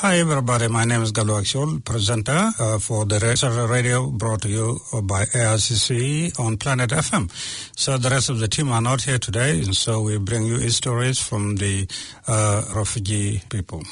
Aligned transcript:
Hi, 0.00 0.18
everybody. 0.18 0.68
My 0.68 0.84
name 0.84 1.00
is 1.00 1.10
Galu 1.10 1.32
Akshul, 1.40 1.82
presenter 1.82 2.50
uh, 2.60 2.78
for 2.78 3.06
the 3.06 3.18
Reservoir 3.18 3.66
Radio 3.66 4.10
brought 4.10 4.42
to 4.42 4.48
you 4.50 4.78
by 5.04 5.24
ARCC 5.24 6.38
on 6.38 6.58
Planet 6.58 6.90
FM. 6.90 7.30
So 7.78 7.96
the 7.96 8.10
rest 8.10 8.28
of 8.28 8.38
the 8.38 8.46
team 8.46 8.70
are 8.72 8.82
not 8.82 9.00
here 9.00 9.18
today, 9.18 9.52
and 9.52 9.74
so 9.74 10.02
we 10.02 10.18
bring 10.18 10.44
you 10.44 10.58
stories 10.68 11.18
from 11.18 11.56
the 11.56 11.88
uh, 12.28 12.74
refugee 12.76 13.40
people. 13.48 13.84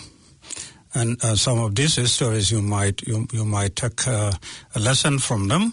And 0.92 1.16
uh, 1.24 1.36
some 1.36 1.58
of 1.60 1.74
these 1.74 1.94
stories 2.12 2.50
you 2.50 2.60
might 2.60 3.00
you, 3.08 3.26
you 3.32 3.46
might 3.46 3.74
take 3.74 4.06
uh, 4.06 4.30
a 4.74 4.78
lesson 4.78 5.18
from 5.18 5.48
them 5.48 5.72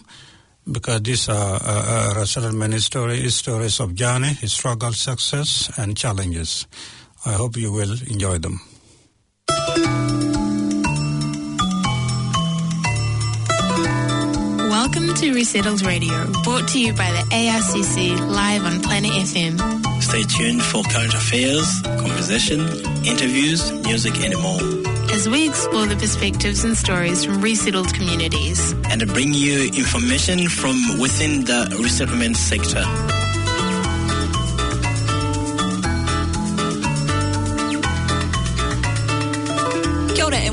because 0.64 1.02
these 1.02 1.28
are 1.28 1.60
uh, 1.62 2.22
uh, 2.22 2.24
settlement 2.24 2.72
stories, 2.80 3.34
stories 3.34 3.80
of 3.80 3.94
journey, 3.94 4.32
struggle, 4.48 4.92
success, 4.92 5.70
and 5.76 5.94
challenges. 5.94 6.66
I 7.26 7.32
hope 7.32 7.58
you 7.58 7.70
will 7.70 7.92
enjoy 8.08 8.38
them. 8.38 8.62
Welcome 14.70 15.14
to 15.14 15.32
Resettled 15.32 15.82
Radio, 15.82 16.30
brought 16.44 16.68
to 16.68 16.80
you 16.80 16.92
by 16.92 17.10
the 17.12 17.24
ARCC 17.30 18.18
live 18.28 18.64
on 18.64 18.80
Planet 18.82 19.12
FM. 19.12 20.02
Stay 20.02 20.22
tuned 20.24 20.62
for 20.62 20.82
current 20.84 21.14
affairs, 21.14 21.80
conversation, 21.82 22.60
interviews, 23.04 23.70
music, 23.84 24.14
and 24.24 24.36
more. 24.42 24.60
As 25.12 25.28
we 25.28 25.48
explore 25.48 25.86
the 25.86 25.96
perspectives 25.96 26.64
and 26.64 26.76
stories 26.76 27.24
from 27.24 27.40
resettled 27.40 27.92
communities. 27.94 28.72
And 28.90 29.06
bring 29.08 29.32
you 29.32 29.68
information 29.68 30.48
from 30.48 30.98
within 30.98 31.44
the 31.44 31.76
resettlement 31.80 32.36
sector. 32.36 32.84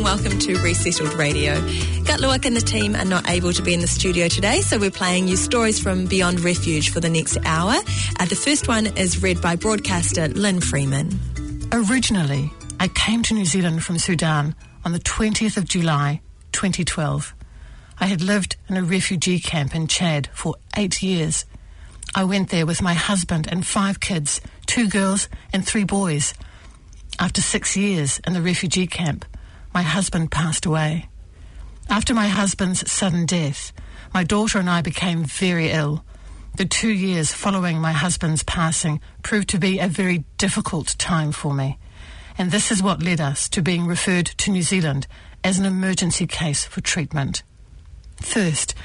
Welcome 0.09 0.39
to 0.39 0.57
Resettled 0.63 1.13
Radio. 1.13 1.53
Gatluak 2.01 2.43
and 2.47 2.55
the 2.55 2.61
team 2.61 2.95
are 2.95 3.05
not 3.05 3.29
able 3.29 3.53
to 3.53 3.61
be 3.61 3.75
in 3.75 3.79
the 3.79 3.85
studio 3.85 4.27
today, 4.27 4.61
so 4.61 4.79
we're 4.79 4.89
playing 4.89 5.27
you 5.27 5.37
stories 5.37 5.79
from 5.79 6.07
Beyond 6.07 6.39
Refuge 6.39 6.89
for 6.89 6.99
the 6.99 7.11
next 7.11 7.37
hour. 7.45 7.75
Uh, 8.19 8.25
the 8.25 8.35
first 8.35 8.67
one 8.67 8.87
is 8.97 9.21
read 9.21 9.39
by 9.39 9.55
broadcaster 9.55 10.27
Lynn 10.29 10.61
Freeman. 10.61 11.19
Originally, 11.71 12.51
I 12.79 12.87
came 12.87 13.21
to 13.21 13.35
New 13.35 13.45
Zealand 13.45 13.83
from 13.83 13.99
Sudan 13.99 14.55
on 14.83 14.93
the 14.93 14.99
20th 14.99 15.57
of 15.57 15.65
July 15.65 16.21
2012. 16.53 17.35
I 17.99 18.07
had 18.07 18.23
lived 18.23 18.55
in 18.67 18.77
a 18.77 18.83
refugee 18.83 19.39
camp 19.39 19.75
in 19.75 19.85
Chad 19.85 20.27
for 20.33 20.55
eight 20.75 21.03
years. 21.03 21.45
I 22.15 22.23
went 22.23 22.49
there 22.49 22.65
with 22.65 22.81
my 22.81 22.95
husband 22.95 23.47
and 23.47 23.63
five 23.63 23.99
kids, 23.99 24.41
two 24.65 24.89
girls 24.89 25.29
and 25.53 25.63
three 25.63 25.83
boys. 25.83 26.33
After 27.19 27.41
six 27.41 27.77
years 27.77 28.19
in 28.25 28.33
the 28.33 28.41
refugee 28.41 28.87
camp, 28.87 29.23
my 29.79 29.83
husband 29.83 30.29
passed 30.29 30.65
away. 30.65 31.07
After 31.89 32.13
my 32.13 32.27
husband's 32.27 32.91
sudden 32.91 33.25
death, 33.25 33.71
my 34.13 34.25
daughter 34.25 34.59
and 34.59 34.69
I 34.69 34.81
became 34.81 35.23
very 35.23 35.71
ill. 35.71 36.03
The 36.57 36.65
two 36.65 36.89
years 36.89 37.31
following 37.31 37.79
my 37.79 37.93
husband's 37.93 38.43
passing 38.43 38.99
proved 39.23 39.47
to 39.49 39.57
be 39.57 39.79
a 39.79 39.87
very 39.87 40.25
difficult 40.37 40.97
time 40.97 41.31
for 41.31 41.53
me. 41.53 41.77
And 42.37 42.51
this 42.51 42.73
is 42.73 42.83
what 42.83 43.01
led 43.01 43.21
us 43.21 43.47
to 43.47 43.61
being 43.61 43.87
referred 43.87 44.25
to 44.25 44.51
New 44.51 44.63
Zealand 44.63 45.07
as 45.45 45.59
an 45.59 45.65
emergency 45.65 46.27
case 46.27 46.65
for 46.65 46.81
treatment. 46.81 47.41
First, 48.17 48.75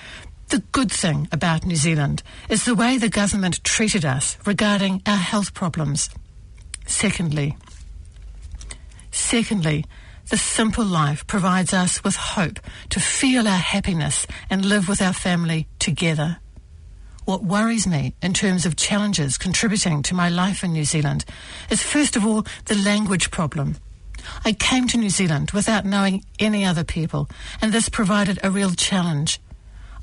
the 0.51 0.63
good 0.71 0.93
thing 0.93 1.27
about 1.33 1.67
New 1.67 1.75
Zealand 1.75 2.23
is 2.49 2.65
the 2.65 2.77
way 2.77 2.99
the 2.99 3.09
government 3.09 3.65
treated 3.65 4.05
us 4.05 4.39
regarding 4.47 5.03
our 5.07 5.17
health 5.17 5.55
problems. 5.55 6.09
Secondly, 6.87 7.57
secondly, 9.11 9.87
the 10.31 10.37
simple 10.37 10.85
life 10.85 11.27
provides 11.27 11.75
us 11.75 12.03
with 12.03 12.17
hope 12.17 12.59
to 12.91 13.01
feel 13.01 13.47
our 13.47 13.59
happiness 13.59 14.27
and 14.49 14.65
live 14.65 14.89
with 14.89 15.03
our 15.03 15.13
family 15.13 15.69
together. 15.79 16.39
What 17.25 17.43
worries 17.43 17.87
me 17.87 18.15
in 18.23 18.35
terms 18.35 18.67
of 18.67 18.77
challenges 18.77 19.39
contributing 19.39 20.03
to 20.05 20.15
my 20.15 20.29
life 20.29 20.63
in 20.63 20.73
New 20.73 20.85
Zealand 20.85 21.25
is 21.71 21.83
first 21.83 22.17
of 22.17 22.27
all 22.27 22.45
the 22.67 22.75
language 22.75 23.31
problem. 23.31 23.77
I 24.45 24.53
came 24.53 24.87
to 24.89 24.99
New 24.99 25.11
Zealand 25.11 25.51
without 25.53 25.85
knowing 25.85 26.25
any 26.39 26.65
other 26.65 26.85
people, 26.85 27.29
and 27.61 27.73
this 27.73 27.89
provided 27.89 28.39
a 28.43 28.51
real 28.51 28.71
challenge. 28.71 29.41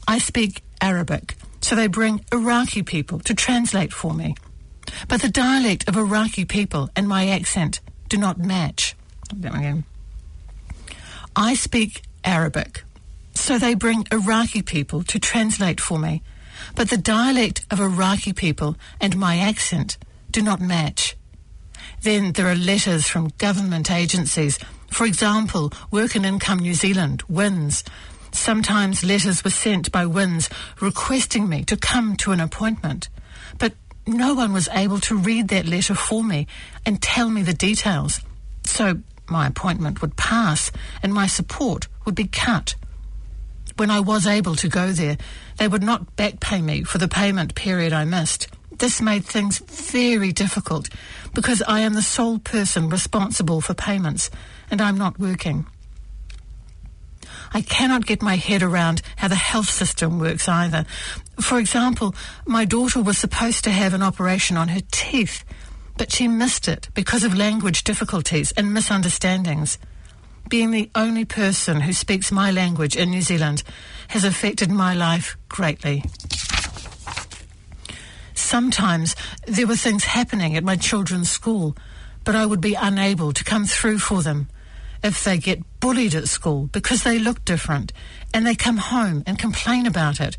I 0.07 0.17
speak 0.19 0.63
Arabic, 0.79 1.35
so 1.61 1.75
they 1.75 1.87
bring 1.87 2.25
Iraqi 2.31 2.83
people 2.83 3.19
to 3.21 3.33
translate 3.33 3.93
for 3.93 4.13
me. 4.13 4.35
But 5.07 5.21
the 5.21 5.29
dialect 5.29 5.87
of 5.87 5.97
Iraqi 5.97 6.45
people 6.45 6.89
and 6.95 7.07
my 7.07 7.29
accent 7.29 7.81
do 8.09 8.17
not 8.17 8.39
match. 8.39 8.95
I 11.35 11.53
speak 11.53 12.01
Arabic, 12.23 12.83
so 13.33 13.57
they 13.57 13.73
bring 13.73 14.05
Iraqi 14.11 14.61
people 14.61 15.03
to 15.03 15.19
translate 15.19 15.79
for 15.79 15.97
me. 15.97 16.23
But 16.75 16.89
the 16.89 16.97
dialect 16.97 17.65
of 17.71 17.79
Iraqi 17.79 18.33
people 18.33 18.75
and 18.99 19.17
my 19.17 19.37
accent 19.37 19.97
do 20.29 20.41
not 20.41 20.59
match. 20.59 21.15
Then 22.01 22.33
there 22.33 22.47
are 22.47 22.55
letters 22.55 23.07
from 23.07 23.31
government 23.37 23.89
agencies. 23.89 24.59
For 24.89 25.05
example, 25.05 25.71
Work 25.89 26.15
and 26.15 26.25
Income 26.25 26.59
New 26.59 26.73
Zealand, 26.73 27.23
WINZ. 27.31 27.83
Sometimes 28.33 29.03
letters 29.03 29.43
were 29.43 29.51
sent 29.51 29.91
by 29.91 30.05
WINZ 30.05 30.49
requesting 30.81 31.47
me 31.47 31.63
to 31.65 31.77
come 31.77 32.15
to 32.17 32.31
an 32.31 32.39
appointment. 32.39 33.09
But 33.57 33.73
no 34.05 34.33
one 34.33 34.51
was 34.51 34.69
able 34.73 34.99
to 35.01 35.17
read 35.17 35.47
that 35.49 35.65
letter 35.65 35.95
for 35.95 36.23
me 36.23 36.47
and 36.85 37.01
tell 37.01 37.29
me 37.29 37.41
the 37.41 37.53
details. 37.53 38.21
So 38.65 38.99
my 39.31 39.47
appointment 39.47 40.01
would 40.01 40.17
pass 40.17 40.71
and 41.01 41.13
my 41.13 41.25
support 41.25 41.87
would 42.05 42.15
be 42.15 42.27
cut. 42.27 42.75
When 43.77 43.89
I 43.89 43.99
was 44.01 44.27
able 44.27 44.55
to 44.57 44.67
go 44.67 44.91
there, 44.91 45.17
they 45.57 45.67
would 45.67 45.81
not 45.81 46.15
back 46.15 46.39
pay 46.39 46.61
me 46.61 46.83
for 46.83 46.97
the 46.97 47.07
payment 47.07 47.55
period 47.55 47.93
I 47.93 48.05
missed. 48.05 48.47
This 48.71 49.01
made 49.01 49.25
things 49.25 49.59
very 49.59 50.31
difficult 50.31 50.89
because 51.33 51.63
I 51.67 51.81
am 51.81 51.93
the 51.93 52.01
sole 52.01 52.39
person 52.39 52.89
responsible 52.89 53.61
for 53.61 53.73
payments 53.73 54.29
and 54.69 54.81
I'm 54.81 54.97
not 54.97 55.19
working. 55.19 55.65
I 57.53 57.61
cannot 57.61 58.05
get 58.05 58.21
my 58.21 58.35
head 58.35 58.63
around 58.63 59.01
how 59.17 59.27
the 59.27 59.35
health 59.35 59.69
system 59.69 60.19
works 60.19 60.47
either. 60.47 60.85
For 61.39 61.59
example, 61.59 62.15
my 62.45 62.65
daughter 62.65 63.01
was 63.01 63.17
supposed 63.17 63.63
to 63.65 63.71
have 63.71 63.93
an 63.93 64.03
operation 64.03 64.57
on 64.57 64.69
her 64.69 64.81
teeth 64.91 65.43
but 66.01 66.11
she 66.11 66.27
missed 66.27 66.67
it 66.67 66.89
because 66.95 67.23
of 67.23 67.37
language 67.37 67.83
difficulties 67.83 68.51
and 68.53 68.73
misunderstandings. 68.73 69.77
Being 70.49 70.71
the 70.71 70.89
only 70.95 71.25
person 71.25 71.81
who 71.81 71.93
speaks 71.93 72.31
my 72.31 72.49
language 72.49 72.95
in 72.95 73.11
New 73.11 73.21
Zealand 73.21 73.61
has 74.07 74.23
affected 74.23 74.71
my 74.71 74.95
life 74.95 75.37
greatly. 75.47 76.03
Sometimes 78.33 79.15
there 79.45 79.67
were 79.67 79.75
things 79.75 80.05
happening 80.05 80.57
at 80.57 80.63
my 80.63 80.75
children's 80.75 81.29
school, 81.29 81.77
but 82.23 82.35
I 82.35 82.47
would 82.47 82.61
be 82.61 82.73
unable 82.73 83.31
to 83.33 83.43
come 83.43 83.65
through 83.65 83.99
for 83.99 84.23
them. 84.23 84.49
If 85.03 85.23
they 85.23 85.37
get 85.37 85.61
bullied 85.81 86.15
at 86.15 86.27
school 86.27 86.65
because 86.71 87.03
they 87.03 87.19
look 87.19 87.45
different 87.45 87.93
and 88.33 88.43
they 88.43 88.55
come 88.55 88.77
home 88.77 89.21
and 89.27 89.37
complain 89.37 89.85
about 89.85 90.19
it, 90.19 90.35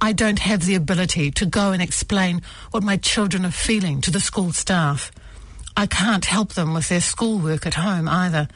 I 0.00 0.12
don't 0.12 0.38
have 0.38 0.64
the 0.64 0.76
ability 0.76 1.30
to 1.32 1.46
go 1.46 1.72
and 1.72 1.82
explain 1.82 2.40
what 2.70 2.82
my 2.82 2.96
children 2.96 3.44
are 3.44 3.50
feeling 3.50 4.00
to 4.00 4.10
the 4.10 4.20
school 4.20 4.52
staff. 4.52 5.12
I 5.76 5.86
can't 5.86 6.24
help 6.24 6.54
them 6.54 6.72
with 6.72 6.88
their 6.88 7.02
schoolwork 7.02 7.66
at 7.66 7.74
home 7.74 8.08
either. 8.08 8.48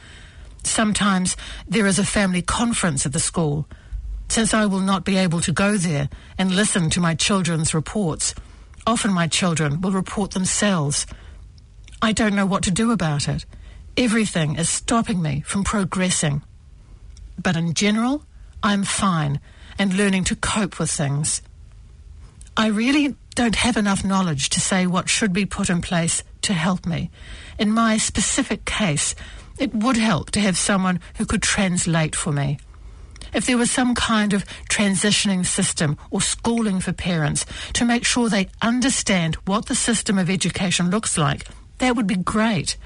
Sometimes 0.63 1.37
there 1.67 1.85
is 1.85 1.99
a 1.99 2.03
family 2.03 2.41
conference 2.41 3.05
at 3.05 3.13
the 3.13 3.19
school. 3.19 3.67
Since 4.27 4.55
I 4.55 4.65
will 4.65 4.79
not 4.79 5.05
be 5.05 5.17
able 5.17 5.39
to 5.41 5.51
go 5.51 5.77
there 5.77 6.09
and 6.39 6.55
listen 6.55 6.89
to 6.91 6.99
my 6.99 7.13
children's 7.13 7.75
reports, 7.75 8.33
often 8.87 9.13
my 9.13 9.27
children 9.27 9.81
will 9.81 9.91
report 9.91 10.31
themselves. 10.31 11.05
I 12.01 12.11
don't 12.11 12.35
know 12.35 12.47
what 12.47 12.63
to 12.63 12.71
do 12.71 12.91
about 12.91 13.27
it. 13.27 13.45
Everything 13.95 14.55
is 14.55 14.67
stopping 14.67 15.21
me 15.21 15.41
from 15.41 15.63
progressing. 15.63 16.41
But 17.41 17.55
in 17.55 17.75
general, 17.75 18.23
I'm 18.63 18.83
fine 18.83 19.39
and 19.77 19.93
learning 19.93 20.23
to 20.25 20.35
cope 20.35 20.79
with 20.79 20.91
things. 20.91 21.41
I 22.57 22.67
really 22.67 23.15
don't 23.35 23.55
have 23.55 23.75
enough 23.75 24.05
knowledge 24.05 24.49
to 24.49 24.61
say 24.61 24.87
what 24.87 25.09
should 25.09 25.33
be 25.33 25.45
put 25.45 25.69
in 25.69 25.81
place 25.81 26.23
to 26.43 26.53
help 26.53 26.85
me. 26.85 27.11
In 27.59 27.71
my 27.71 27.97
specific 27.97 28.63
case, 28.65 29.13
it 29.59 29.73
would 29.73 29.97
help 29.97 30.31
to 30.31 30.39
have 30.39 30.57
someone 30.57 30.99
who 31.17 31.25
could 31.25 31.41
translate 31.41 32.15
for 32.15 32.31
me. 32.31 32.57
If 33.33 33.45
there 33.45 33.57
was 33.57 33.69
some 33.69 33.95
kind 33.95 34.31
of 34.31 34.45
transitioning 34.69 35.45
system 35.45 35.97
or 36.09 36.21
schooling 36.21 36.79
for 36.79 36.93
parents 36.93 37.45
to 37.73 37.83
make 37.83 38.05
sure 38.05 38.29
they 38.29 38.47
understand 38.61 39.35
what 39.45 39.65
the 39.65 39.75
system 39.75 40.17
of 40.17 40.29
education 40.29 40.89
looks 40.89 41.17
like, 41.17 41.45
that 41.79 41.97
would 41.97 42.07
be 42.07 42.15
great. 42.15 42.77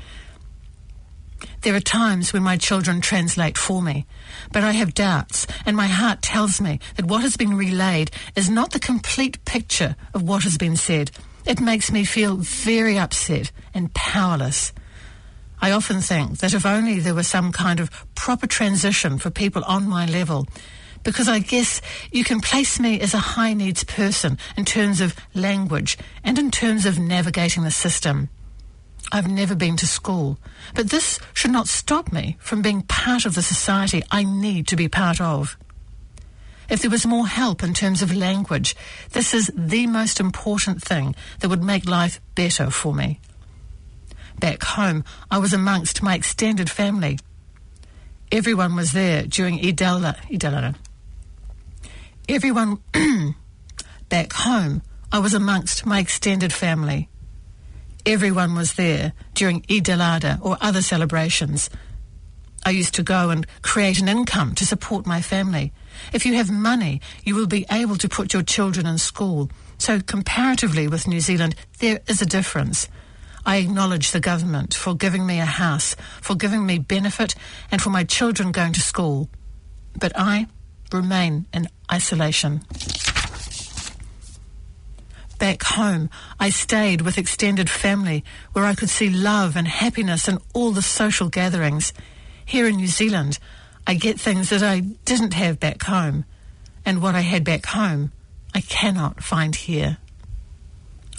There 1.62 1.76
are 1.76 1.82
times 1.82 2.32
when 2.32 2.44
my 2.44 2.56
children 2.56 3.02
translate 3.02 3.58
for 3.58 3.82
me, 3.82 4.06
but 4.54 4.64
I 4.64 4.72
have 4.72 4.94
doubts, 4.94 5.46
and 5.66 5.76
my 5.76 5.88
heart 5.88 6.22
tells 6.22 6.62
me 6.62 6.80
that 6.96 7.06
what 7.06 7.22
has 7.22 7.36
been 7.36 7.58
relayed 7.58 8.12
is 8.36 8.50
not 8.50 8.72
the 8.72 8.80
complete 8.80 9.44
picture 9.44 9.98
of 10.14 10.24
what 10.24 10.44
has 10.44 10.58
been 10.58 10.78
said. 10.78 11.12
It 11.46 11.60
makes 11.60 11.92
me 11.92 12.06
feel 12.06 12.38
very 12.38 12.98
upset 12.98 13.52
and 13.74 13.94
powerless. 13.94 14.72
I 15.62 15.72
often 15.72 16.00
think 16.00 16.38
that 16.38 16.54
if 16.54 16.66
only 16.66 17.00
there 17.00 17.16
were 17.16 17.24
some 17.24 17.52
kind 17.52 17.82
of 17.82 17.92
proper 18.16 18.48
transition 18.48 19.18
for 19.18 19.30
people 19.30 19.64
on 19.66 19.90
my 19.90 20.06
level, 20.06 20.48
because 21.04 21.28
I 21.28 21.40
guess 21.40 21.82
you 22.12 22.24
can 22.24 22.40
place 22.40 22.80
me 22.80 23.02
as 23.02 23.14
a 23.14 23.20
high 23.20 23.54
needs 23.54 23.84
person 23.84 24.38
in 24.56 24.64
terms 24.64 25.02
of 25.02 25.16
language 25.34 25.98
and 26.24 26.40
in 26.40 26.52
terms 26.52 26.86
of 26.86 27.00
navigating 27.00 27.64
the 27.64 27.72
system. 27.72 28.30
I've 29.12 29.30
never 29.30 29.56
been 29.56 29.76
to 29.78 29.88
school, 29.88 30.38
but 30.76 30.90
this 30.90 31.20
should 31.34 31.52
not 31.52 31.68
stop 31.68 32.12
me 32.12 32.38
from 32.40 32.62
being 32.62 32.84
part 32.84 33.26
of 33.26 33.36
the 33.36 33.42
society 33.42 34.04
I 34.12 34.24
need 34.24 34.68
to 34.68 34.76
be 34.76 34.88
part 34.88 35.20
of. 35.20 35.58
If 36.70 36.82
there 36.82 36.92
was 36.92 37.08
more 37.08 37.28
help 37.28 37.64
in 37.64 37.74
terms 37.74 38.04
of 38.04 38.16
language, 38.16 38.76
this 39.12 39.34
is 39.34 39.52
the 39.56 39.88
most 39.88 40.20
important 40.20 40.84
thing 40.84 41.16
that 41.40 41.50
would 41.50 41.64
make 41.64 41.88
life 41.88 42.22
better 42.36 42.70
for 42.70 42.94
me. 42.94 43.20
Back 44.40 44.64
home, 44.64 45.04
I 45.32 45.40
was 45.40 45.52
amongst 45.52 46.04
my 46.04 46.14
extended 46.14 46.70
family. 46.70 47.18
Everyone 48.32 48.76
was 48.76 48.92
there 48.92 49.24
during 49.24 49.58
Idela, 49.58 50.16
Idela. 50.28 50.76
Everyone 52.30 52.84
back 54.10 54.34
home, 54.34 54.84
I 55.12 55.18
was 55.18 55.34
amongst 55.34 55.88
my 55.88 56.00
extended 56.00 56.54
family. 56.54 57.10
Everyone 58.10 58.56
was 58.56 58.74
there 58.74 59.14
during 59.36 59.64
Eid 59.70 59.88
al-Adha 59.88 60.44
or 60.44 60.58
other 60.62 60.82
celebrations. 60.82 61.70
I 62.66 62.72
used 62.72 62.96
to 62.96 63.04
go 63.04 63.30
and 63.30 63.46
create 63.62 64.02
an 64.02 64.08
income 64.08 64.56
to 64.56 64.66
support 64.66 65.06
my 65.06 65.22
family. 65.22 65.72
If 66.12 66.26
you 66.26 66.34
have 66.34 66.50
money, 66.50 67.02
you 67.24 67.36
will 67.36 67.46
be 67.46 67.68
able 67.72 67.98
to 67.98 68.10
put 68.10 68.34
your 68.34 68.42
children 68.42 68.88
in 68.88 68.98
school. 68.98 69.52
So 69.78 70.02
comparatively 70.02 70.88
with 70.88 71.08
New 71.08 71.20
Zealand, 71.20 71.54
there 71.82 72.00
is 72.08 72.20
a 72.20 72.26
difference. 72.26 72.88
I 73.46 73.58
acknowledge 73.58 74.10
the 74.10 74.20
government 74.20 74.74
for 74.74 74.96
giving 74.96 75.28
me 75.28 75.40
a 75.40 75.46
house, 75.46 75.96
for 76.20 76.34
giving 76.34 76.66
me 76.66 76.80
benefit, 76.80 77.36
and 77.72 77.80
for 77.80 77.92
my 77.92 78.06
children 78.06 78.52
going 78.52 78.74
to 78.74 78.82
school. 78.82 79.30
But 80.00 80.14
I 80.16 80.48
remain 80.92 81.46
in 81.54 81.68
isolation. 81.92 82.64
Back 85.40 85.64
home, 85.64 86.10
I 86.38 86.50
stayed 86.50 87.00
with 87.00 87.18
extended 87.18 87.70
family 87.70 88.26
where 88.52 88.66
I 88.66 88.76
could 88.76 88.90
see 88.90 89.10
love 89.10 89.56
and 89.56 89.68
happiness 89.68 90.28
in 90.28 90.38
all 90.54 90.72
the 90.72 90.82
social 90.82 91.30
gatherings. 91.30 91.94
Here 92.46 92.68
in 92.68 92.76
New 92.76 92.88
Zealand, 92.88 93.40
I 93.88 93.94
get 93.94 94.20
things 94.20 94.50
that 94.50 94.62
I 94.62 94.82
didn't 94.82 95.34
have 95.34 95.58
back 95.58 95.82
home, 95.84 96.26
and 96.86 97.02
what 97.02 97.16
I 97.16 97.22
had 97.22 97.46
back 97.46 97.68
home, 97.68 98.12
I 98.54 98.60
cannot 98.60 99.24
find 99.24 99.56
here. 99.56 99.98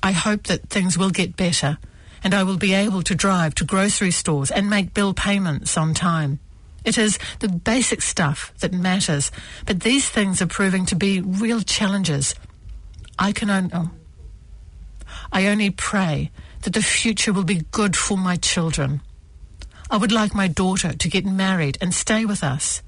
I 0.02 0.12
hope 0.12 0.44
that 0.49 0.69
things 0.69 0.99
will 0.99 1.11
get 1.11 1.34
better, 1.34 1.78
and 2.23 2.34
I 2.34 2.43
will 2.43 2.58
be 2.58 2.75
able 2.75 3.02
to 3.05 3.14
drive 3.14 3.55
to 3.55 3.64
grocery 3.64 4.11
stores 4.11 4.50
and 4.50 4.69
make 4.69 4.93
bill 4.93 5.14
payments 5.14 5.78
on 5.78 5.94
time. 5.94 6.40
It 6.84 6.99
is 6.99 7.19
the 7.38 7.49
basic 7.49 8.02
stuff 8.02 8.52
that 8.61 8.75
matters, 8.75 9.32
but 9.64 9.81
these 9.81 10.11
things 10.11 10.43
are 10.43 10.46
proving 10.46 10.84
to 10.87 10.94
be 10.94 11.23
real 11.23 11.62
challenges. 11.62 12.34
I 13.19 13.32
can 13.32 13.49
only, 13.49 13.70
oh, 13.73 13.90
I 15.32 15.47
only 15.47 15.71
pray 15.71 16.31
that 16.62 16.73
the 16.73 16.82
future 16.82 17.32
will 17.32 17.44
be 17.44 17.65
good 17.71 17.97
for 17.97 18.19
my 18.19 18.37
children. 18.37 19.00
I 19.91 19.97
would 19.97 20.12
like 20.12 20.35
my 20.35 20.49
daughter 20.49 20.93
to 20.93 21.09
get 21.09 21.25
married 21.25 21.79
and 21.81 21.94
stay 21.94 22.25
with 22.25 22.44
us, 22.44 22.82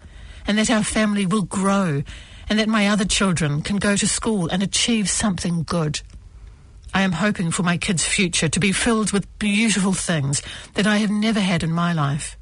and 0.46 0.58
that 0.58 0.70
our 0.70 0.84
family 0.84 1.26
will 1.26 1.42
grow, 1.42 2.02
and 2.48 2.58
that 2.58 2.68
my 2.68 2.88
other 2.88 3.04
children 3.04 3.62
can 3.62 3.76
go 3.76 3.96
to 3.96 4.06
school 4.06 4.48
and 4.48 4.62
achieve 4.62 5.08
something 5.08 5.62
good. 5.62 6.00
I 6.94 7.02
am 7.02 7.12
hoping 7.12 7.50
for 7.50 7.62
my 7.62 7.78
kids' 7.78 8.04
future 8.04 8.48
to 8.48 8.60
be 8.60 8.72
filled 8.72 9.12
with 9.12 9.38
beautiful 9.38 9.94
things 9.94 10.42
that 10.74 10.86
I 10.86 10.98
have 10.98 11.10
never 11.10 11.40
had 11.40 11.62
in 11.62 11.72
my 11.72 11.92
life. 11.92 12.36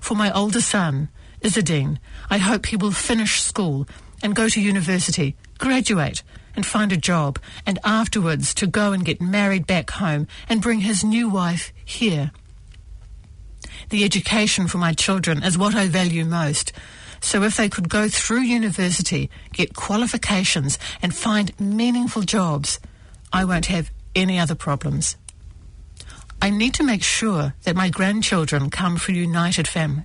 For 0.00 0.14
my 0.14 0.32
older 0.32 0.60
son, 0.60 1.08
Izzadine, 1.42 1.98
I 2.28 2.38
hope 2.38 2.66
he 2.66 2.76
will 2.76 2.90
finish 2.90 3.40
school 3.40 3.86
and 4.22 4.34
go 4.34 4.48
to 4.48 4.60
university, 4.60 5.36
graduate, 5.58 6.22
and 6.56 6.66
find 6.66 6.90
a 6.90 6.96
job, 6.96 7.38
and 7.64 7.78
afterwards 7.84 8.54
to 8.54 8.66
go 8.66 8.92
and 8.92 9.04
get 9.04 9.20
married 9.20 9.66
back 9.66 9.90
home 9.90 10.26
and 10.48 10.62
bring 10.62 10.80
his 10.80 11.04
new 11.04 11.28
wife 11.28 11.72
here. 11.84 12.32
The 13.90 14.04
education 14.04 14.66
for 14.66 14.78
my 14.78 14.94
children 14.94 15.42
is 15.42 15.56
what 15.58 15.74
I 15.74 15.86
value 15.86 16.24
most. 16.24 16.72
So 17.20 17.42
if 17.42 17.56
they 17.56 17.68
could 17.68 17.88
go 17.88 18.08
through 18.08 18.40
university, 18.40 19.30
get 19.52 19.74
qualifications, 19.74 20.78
and 21.02 21.14
find 21.14 21.58
meaningful 21.60 22.22
jobs, 22.22 22.80
I 23.32 23.44
won't 23.44 23.66
have 23.66 23.90
any 24.14 24.38
other 24.38 24.54
problems. 24.54 25.16
I 26.40 26.50
need 26.50 26.74
to 26.74 26.82
make 26.84 27.02
sure 27.02 27.54
that 27.64 27.76
my 27.76 27.88
grandchildren 27.88 28.70
come 28.70 28.96
from 28.96 29.14
united 29.14 29.68
family. 29.68 30.04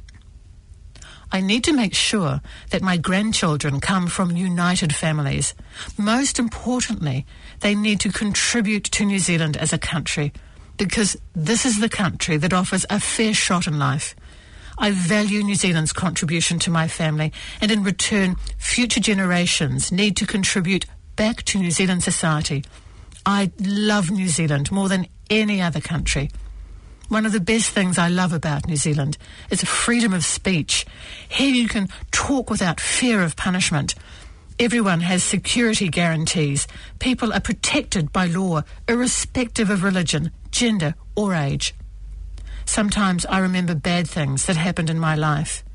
I 1.31 1.41
need 1.41 1.63
to 1.63 1.73
make 1.73 1.93
sure 1.93 2.41
that 2.71 2.81
my 2.81 2.97
grandchildren 2.97 3.79
come 3.79 4.07
from 4.07 4.35
united 4.35 4.93
families. 4.93 5.55
Most 5.97 6.39
importantly, 6.39 7.25
they 7.61 7.73
need 7.73 8.01
to 8.01 8.11
contribute 8.11 8.83
to 8.85 9.05
New 9.05 9.19
Zealand 9.19 9.55
as 9.55 9.71
a 9.71 9.77
country 9.77 10.33
because 10.77 11.15
this 11.33 11.65
is 11.65 11.79
the 11.79 11.89
country 11.89 12.37
that 12.37 12.53
offers 12.53 12.85
a 12.89 12.99
fair 12.99 13.33
shot 13.33 13.67
in 13.67 13.79
life. 13.79 14.15
I 14.77 14.91
value 14.91 15.43
New 15.43 15.55
Zealand's 15.55 15.93
contribution 15.93 16.57
to 16.59 16.71
my 16.71 16.87
family, 16.87 17.31
and 17.61 17.71
in 17.71 17.83
return, 17.83 18.35
future 18.57 18.99
generations 18.99 19.91
need 19.91 20.17
to 20.17 20.25
contribute 20.25 20.85
back 21.15 21.43
to 21.43 21.59
New 21.59 21.71
Zealand 21.71 22.03
society. 22.03 22.63
I 23.25 23.51
love 23.59 24.09
New 24.09 24.27
Zealand 24.27 24.71
more 24.71 24.89
than 24.89 25.07
any 25.29 25.61
other 25.61 25.81
country. 25.81 26.31
One 27.11 27.25
of 27.25 27.33
the 27.33 27.41
best 27.41 27.71
things 27.71 27.97
I 27.97 28.07
love 28.07 28.31
about 28.31 28.67
New 28.67 28.77
Zealand 28.77 29.17
is 29.49 29.61
freedom 29.65 30.13
of 30.13 30.23
speech. 30.23 30.85
Here 31.27 31.53
you 31.53 31.67
can 31.67 31.89
talk 32.11 32.49
without 32.49 32.79
fear 32.79 33.21
of 33.21 33.35
punishment. 33.35 33.95
Everyone 34.57 35.01
has 35.01 35.21
security 35.21 35.89
guarantees. 35.89 36.69
People 36.99 37.33
are 37.33 37.41
protected 37.41 38.13
by 38.13 38.27
law, 38.27 38.61
irrespective 38.87 39.69
of 39.69 39.83
religion, 39.83 40.31
gender, 40.51 40.95
or 41.13 41.33
age. 41.33 41.75
Sometimes 42.63 43.25
I 43.25 43.39
remember 43.39 43.75
bad 43.75 44.07
things 44.07 44.45
that 44.45 44.55
happened 44.55 44.89
in 44.89 44.97
my 44.97 45.15
life, 45.15 45.65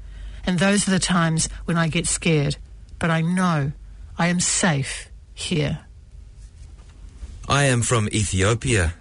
and 0.46 0.58
those 0.58 0.88
are 0.88 0.92
the 0.92 0.98
times 0.98 1.50
when 1.66 1.76
I 1.76 1.88
get 1.88 2.06
scared. 2.06 2.56
But 2.98 3.10
I 3.10 3.20
know 3.20 3.72
I 4.16 4.28
am 4.28 4.40
safe 4.40 5.10
here. 5.34 5.80
I 7.46 7.64
am 7.64 7.82
from 7.82 8.08
Ethiopia. 8.10 8.94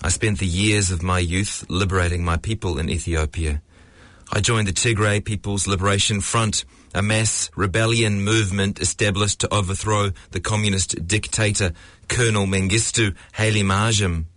I 0.00 0.10
spent 0.10 0.38
the 0.38 0.46
years 0.46 0.90
of 0.90 1.02
my 1.02 1.18
youth 1.18 1.64
liberating 1.68 2.24
my 2.24 2.36
people 2.36 2.78
in 2.78 2.88
Ethiopia. 2.88 3.60
I 4.30 4.40
joined 4.40 4.68
the 4.68 4.72
Tigray 4.72 5.24
People's 5.24 5.66
Liberation 5.66 6.20
Front, 6.20 6.64
a 6.94 7.02
mass 7.02 7.50
rebellion 7.56 8.20
movement 8.20 8.78
established 8.78 9.40
to 9.40 9.52
overthrow 9.52 10.12
the 10.30 10.40
communist 10.40 11.06
dictator 11.06 11.72
Colonel 12.08 12.46
Mengistu 12.46 13.16
Haile 13.32 13.64
Mariam. 13.64 14.28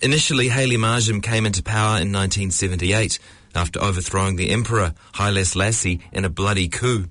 Initially, 0.00 0.48
Haile 0.48 0.78
Mariam 0.78 1.20
came 1.20 1.44
into 1.44 1.62
power 1.62 2.00
in 2.00 2.12
1978 2.12 3.18
after 3.54 3.82
overthrowing 3.82 4.36
the 4.36 4.50
emperor 4.50 4.94
Haile 5.14 5.44
Selassie 5.44 6.00
in 6.12 6.24
a 6.24 6.30
bloody 6.30 6.68
coup. 6.68 7.06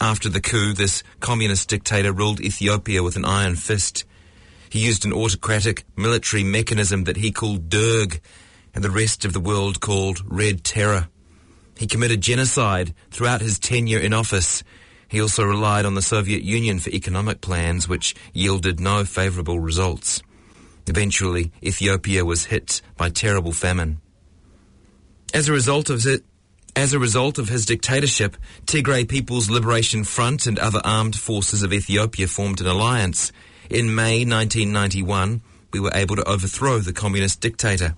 After 0.00 0.28
the 0.28 0.40
coup, 0.40 0.72
this 0.74 1.02
communist 1.20 1.68
dictator 1.68 2.12
ruled 2.12 2.40
Ethiopia 2.40 3.02
with 3.02 3.16
an 3.16 3.24
iron 3.24 3.56
fist. 3.56 4.04
He 4.70 4.78
used 4.78 5.04
an 5.04 5.12
autocratic 5.12 5.84
military 5.96 6.44
mechanism 6.44 7.04
that 7.04 7.16
he 7.16 7.32
called 7.32 7.68
Derg 7.68 8.20
and 8.72 8.84
the 8.84 8.90
rest 8.90 9.24
of 9.24 9.32
the 9.32 9.40
world 9.40 9.80
called 9.80 10.22
Red 10.24 10.62
Terror. 10.62 11.08
He 11.76 11.88
committed 11.88 12.20
genocide 12.20 12.94
throughout 13.10 13.40
his 13.40 13.58
tenure 13.58 13.98
in 13.98 14.12
office. 14.12 14.62
He 15.08 15.20
also 15.20 15.42
relied 15.42 15.84
on 15.84 15.94
the 15.94 16.02
Soviet 16.02 16.42
Union 16.42 16.78
for 16.78 16.90
economic 16.90 17.40
plans 17.40 17.88
which 17.88 18.14
yielded 18.32 18.78
no 18.78 19.04
favorable 19.04 19.58
results. 19.58 20.22
Eventually, 20.86 21.50
Ethiopia 21.62 22.24
was 22.24 22.46
hit 22.46 22.80
by 22.96 23.10
terrible 23.10 23.52
famine. 23.52 24.00
As 25.34 25.48
a 25.48 25.52
result 25.52 25.90
of 25.90 26.06
it, 26.06 26.22
as 26.76 26.92
a 26.92 26.98
result 27.00 27.38
of 27.38 27.48
his 27.48 27.66
dictatorship, 27.66 28.36
Tigray 28.66 29.08
People's 29.08 29.50
Liberation 29.50 30.04
Front 30.04 30.46
and 30.46 30.58
other 30.60 30.80
armed 30.84 31.16
forces 31.16 31.64
of 31.64 31.72
Ethiopia 31.72 32.28
formed 32.28 32.60
an 32.60 32.68
alliance. 32.68 33.32
In 33.70 33.94
May 33.94 34.24
1991, 34.24 35.42
we 35.72 35.78
were 35.78 35.92
able 35.94 36.16
to 36.16 36.28
overthrow 36.28 36.80
the 36.80 36.92
communist 36.92 37.40
dictator. 37.40 37.94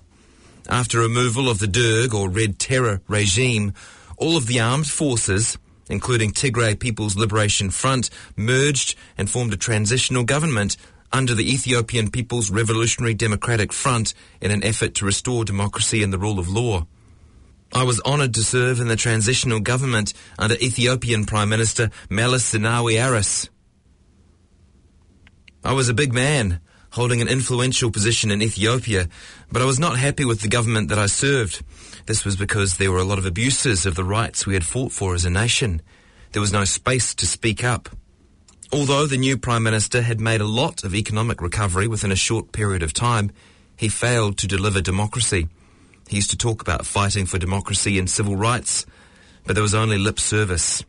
After 0.69 0.99
removal 0.99 1.49
of 1.49 1.57
the 1.57 1.65
Derg 1.65 2.13
or 2.13 2.29
Red 2.29 2.59
Terror 2.59 3.01
regime, 3.07 3.73
all 4.17 4.37
of 4.37 4.45
the 4.45 4.59
armed 4.59 4.85
forces, 4.85 5.57
including 5.89 6.31
Tigray 6.31 6.79
People's 6.79 7.15
Liberation 7.15 7.71
Front, 7.71 8.11
merged 8.37 8.93
and 9.17 9.27
formed 9.27 9.51
a 9.51 9.57
transitional 9.57 10.23
government 10.23 10.77
under 11.11 11.33
the 11.33 11.51
Ethiopian 11.51 12.11
People's 12.11 12.51
Revolutionary 12.51 13.15
Democratic 13.15 13.73
Front 13.73 14.13
in 14.41 14.51
an 14.51 14.63
effort 14.63 14.93
to 14.95 15.05
restore 15.05 15.43
democracy 15.43 16.03
and 16.03 16.13
the 16.13 16.19
rule 16.19 16.37
of 16.37 16.47
law. 16.47 16.85
I 17.73 17.81
was 17.81 17.99
honoured 18.01 18.35
to 18.35 18.43
serve 18.43 18.79
in 18.79 18.89
the 18.89 18.95
transitional 18.95 19.59
government 19.59 20.13
under 20.37 20.53
Ethiopian 20.53 21.25
Prime 21.25 21.49
Minister 21.49 21.89
Meles 22.11 22.43
Zenawi 22.43 23.03
Aris. 23.03 23.49
I 25.63 25.71
was 25.73 25.87
a 25.87 25.93
big 25.93 26.13
man. 26.13 26.59
holding 26.93 27.21
an 27.21 27.27
influential 27.27 27.89
position 27.89 28.29
in 28.29 28.39
Ethiopia, 28.39 29.07
but 29.51 29.63
I 29.63 29.65
was 29.65 29.79
not 29.79 29.97
happy 29.97 30.25
with 30.25 30.41
the 30.41 30.47
government 30.47 30.89
that 30.89 30.99
I 30.99 31.07
served. 31.07 31.63
This 32.05 32.23
was 32.23 32.35
because 32.35 32.77
there 32.77 32.91
were 32.91 32.99
a 32.99 33.03
lot 33.03 33.17
of 33.17 33.25
abuses 33.25 33.87
of 33.87 33.95
the 33.95 34.03
rights 34.03 34.45
we 34.45 34.53
had 34.53 34.63
fought 34.63 34.91
for 34.91 35.15
as 35.15 35.25
a 35.25 35.29
nation. 35.31 35.81
There 36.33 36.41
was 36.41 36.53
no 36.53 36.65
space 36.65 37.15
to 37.15 37.25
speak 37.25 37.63
up. 37.63 37.89
Although 38.71 39.07
the 39.07 39.17
new 39.17 39.37
Prime 39.39 39.63
Minister 39.63 40.03
had 40.03 40.21
made 40.21 40.41
a 40.41 40.45
lot 40.61 40.83
of 40.83 40.93
economic 40.93 41.41
recovery 41.41 41.87
within 41.87 42.11
a 42.11 42.15
short 42.15 42.51
period 42.51 42.83
of 42.83 42.93
time, 42.93 43.31
he 43.75 43.89
failed 43.89 44.37
to 44.37 44.47
deliver 44.47 44.81
democracy. 44.81 45.47
He 46.07 46.17
used 46.17 46.29
to 46.29 46.37
talk 46.37 46.61
about 46.61 46.85
fighting 46.85 47.25
for 47.25 47.39
democracy 47.39 47.97
and 47.97 48.07
civil 48.07 48.35
rights, 48.35 48.85
but 49.45 49.55
there 49.55 49.63
was 49.63 49.73
only 49.73 49.97
lip 49.97 50.19
service. 50.19 50.83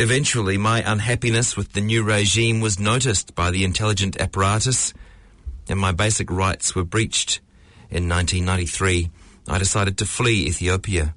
Eventually, 0.00 0.56
my 0.56 0.80
unhappiness 0.86 1.56
with 1.56 1.72
the 1.72 1.80
new 1.80 2.04
regime 2.04 2.60
was 2.60 2.78
noticed 2.78 3.34
by 3.34 3.50
the 3.50 3.64
intelligent 3.64 4.20
apparatus, 4.20 4.94
and 5.68 5.78
my 5.78 5.90
basic 5.90 6.30
rights 6.30 6.74
were 6.74 6.84
breached. 6.84 7.40
In 7.90 8.08
1993, 8.08 9.10
I 9.48 9.58
decided 9.58 9.98
to 9.98 10.06
flee 10.06 10.46
Ethiopia. 10.46 11.16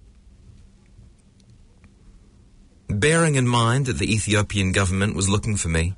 Bearing 2.89 3.35
in 3.35 3.47
mind 3.47 3.85
that 3.85 4.00
the 4.00 4.11
Ethiopian 4.11 4.71
government 4.71 5.15
was 5.15 5.29
looking 5.29 5.57
for 5.57 5.69
me, 5.69 5.93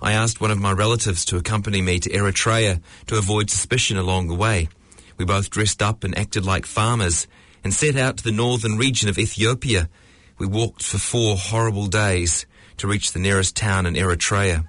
I 0.00 0.12
asked 0.12 0.40
one 0.40 0.50
of 0.50 0.58
my 0.58 0.72
relatives 0.72 1.26
to 1.26 1.36
accompany 1.36 1.82
me 1.82 2.00
to 2.00 2.10
Eritrea 2.10 2.80
to 3.08 3.18
avoid 3.18 3.50
suspicion 3.50 3.98
along 3.98 4.28
the 4.28 4.34
way. 4.34 4.68
We 5.18 5.26
both 5.26 5.50
dressed 5.50 5.82
up 5.82 6.02
and 6.02 6.16
acted 6.16 6.46
like 6.46 6.64
farmers 6.64 7.26
and 7.62 7.74
set 7.74 7.94
out 7.94 8.16
to 8.16 8.24
the 8.24 8.32
northern 8.32 8.78
region 8.78 9.10
of 9.10 9.18
Ethiopia. 9.18 9.90
We 10.42 10.48
walked 10.48 10.82
for 10.82 10.98
four 10.98 11.36
horrible 11.36 11.86
days 11.86 12.46
to 12.78 12.88
reach 12.88 13.12
the 13.12 13.20
nearest 13.20 13.54
town 13.54 13.86
in 13.86 13.94
Eritrea. 13.94 14.64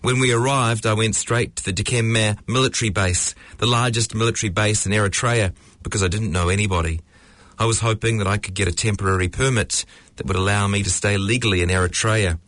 When 0.00 0.20
we 0.20 0.32
arrived, 0.32 0.86
I 0.86 0.94
went 0.94 1.16
straight 1.16 1.54
to 1.56 1.64
the 1.66 1.74
Dikembe 1.74 2.38
military 2.48 2.88
base, 2.88 3.34
the 3.58 3.66
largest 3.66 4.14
military 4.14 4.48
base 4.48 4.86
in 4.86 4.92
Eritrea, 4.92 5.52
because 5.82 6.02
I 6.02 6.08
didn't 6.08 6.32
know 6.32 6.48
anybody. 6.48 7.02
I 7.58 7.66
was 7.66 7.80
hoping 7.80 8.16
that 8.18 8.26
I 8.26 8.38
could 8.38 8.54
get 8.54 8.68
a 8.68 8.72
temporary 8.72 9.28
permit 9.28 9.84
that 10.16 10.26
would 10.26 10.38
allow 10.38 10.66
me 10.66 10.82
to 10.82 10.90
stay 10.90 11.18
legally 11.18 11.60
in 11.60 11.68
Eritrea. 11.68 12.38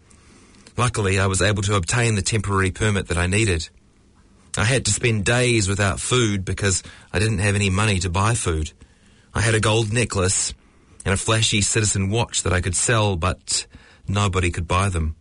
Luckily, 0.78 1.20
I 1.20 1.26
was 1.26 1.42
able 1.42 1.62
to 1.64 1.74
obtain 1.74 2.14
the 2.14 2.22
temporary 2.22 2.70
permit 2.70 3.08
that 3.08 3.18
I 3.18 3.26
needed. 3.26 3.68
I 4.56 4.64
had 4.64 4.86
to 4.86 4.90
spend 4.90 5.26
days 5.26 5.68
without 5.68 6.00
food 6.00 6.46
because 6.46 6.82
I 7.12 7.18
didn't 7.18 7.40
have 7.40 7.56
any 7.56 7.68
money 7.68 7.98
to 7.98 8.08
buy 8.08 8.32
food. 8.32 8.72
I 9.34 9.42
had 9.42 9.54
a 9.54 9.60
gold 9.60 9.92
necklace 9.92 10.54
and 11.04 11.14
a 11.14 11.16
flashy 11.16 11.60
citizen 11.60 12.10
watch 12.10 12.42
that 12.42 12.52
I 12.52 12.60
could 12.60 12.76
sell, 12.76 13.16
but 13.16 13.66
nobody 14.06 14.50
could 14.50 14.68
buy 14.68 14.88
them. 14.88 15.16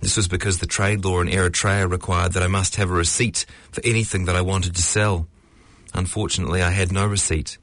This 0.00 0.16
was 0.16 0.28
because 0.28 0.58
the 0.58 0.66
trade 0.66 1.04
law 1.04 1.20
in 1.20 1.28
Eritrea 1.28 1.90
required 1.90 2.32
that 2.32 2.42
I 2.42 2.48
must 2.48 2.76
have 2.76 2.90
a 2.90 2.94
receipt 2.94 3.44
for 3.70 3.82
anything 3.84 4.24
that 4.24 4.36
I 4.36 4.40
wanted 4.40 4.74
to 4.76 4.82
sell. 4.82 5.28
Unfortunately, 5.92 6.62
I 6.62 6.70
had 6.70 6.90
no 6.90 7.06
receipt. 7.06 7.58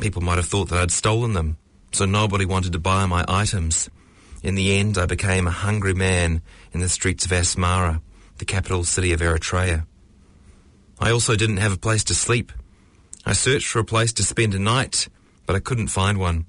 People 0.00 0.22
might 0.22 0.38
have 0.38 0.46
thought 0.46 0.70
that 0.70 0.80
I'd 0.80 0.90
stolen 0.90 1.34
them, 1.34 1.58
so 1.92 2.06
nobody 2.06 2.44
wanted 2.44 2.72
to 2.72 2.78
buy 2.78 3.06
my 3.06 3.24
items. 3.28 3.90
In 4.42 4.54
the 4.54 4.76
end, 4.78 4.98
I 4.98 5.06
became 5.06 5.46
a 5.46 5.52
hungry 5.52 5.94
man 5.94 6.42
in 6.72 6.80
the 6.80 6.88
streets 6.88 7.24
of 7.24 7.30
Asmara, 7.30 8.00
the 8.38 8.44
capital 8.44 8.84
city 8.84 9.12
of 9.12 9.20
Eritrea. 9.20 9.86
I 10.98 11.10
also 11.10 11.36
didn't 11.36 11.58
have 11.58 11.72
a 11.72 11.78
place 11.78 12.04
to 12.04 12.14
sleep. 12.14 12.52
I 13.26 13.32
searched 13.32 13.68
for 13.68 13.78
a 13.78 13.84
place 13.84 14.12
to 14.14 14.22
spend 14.22 14.54
a 14.54 14.58
night, 14.58 15.08
but 15.46 15.56
I 15.56 15.60
couldn't 15.60 15.88
find 15.88 16.18
one. 16.18 16.46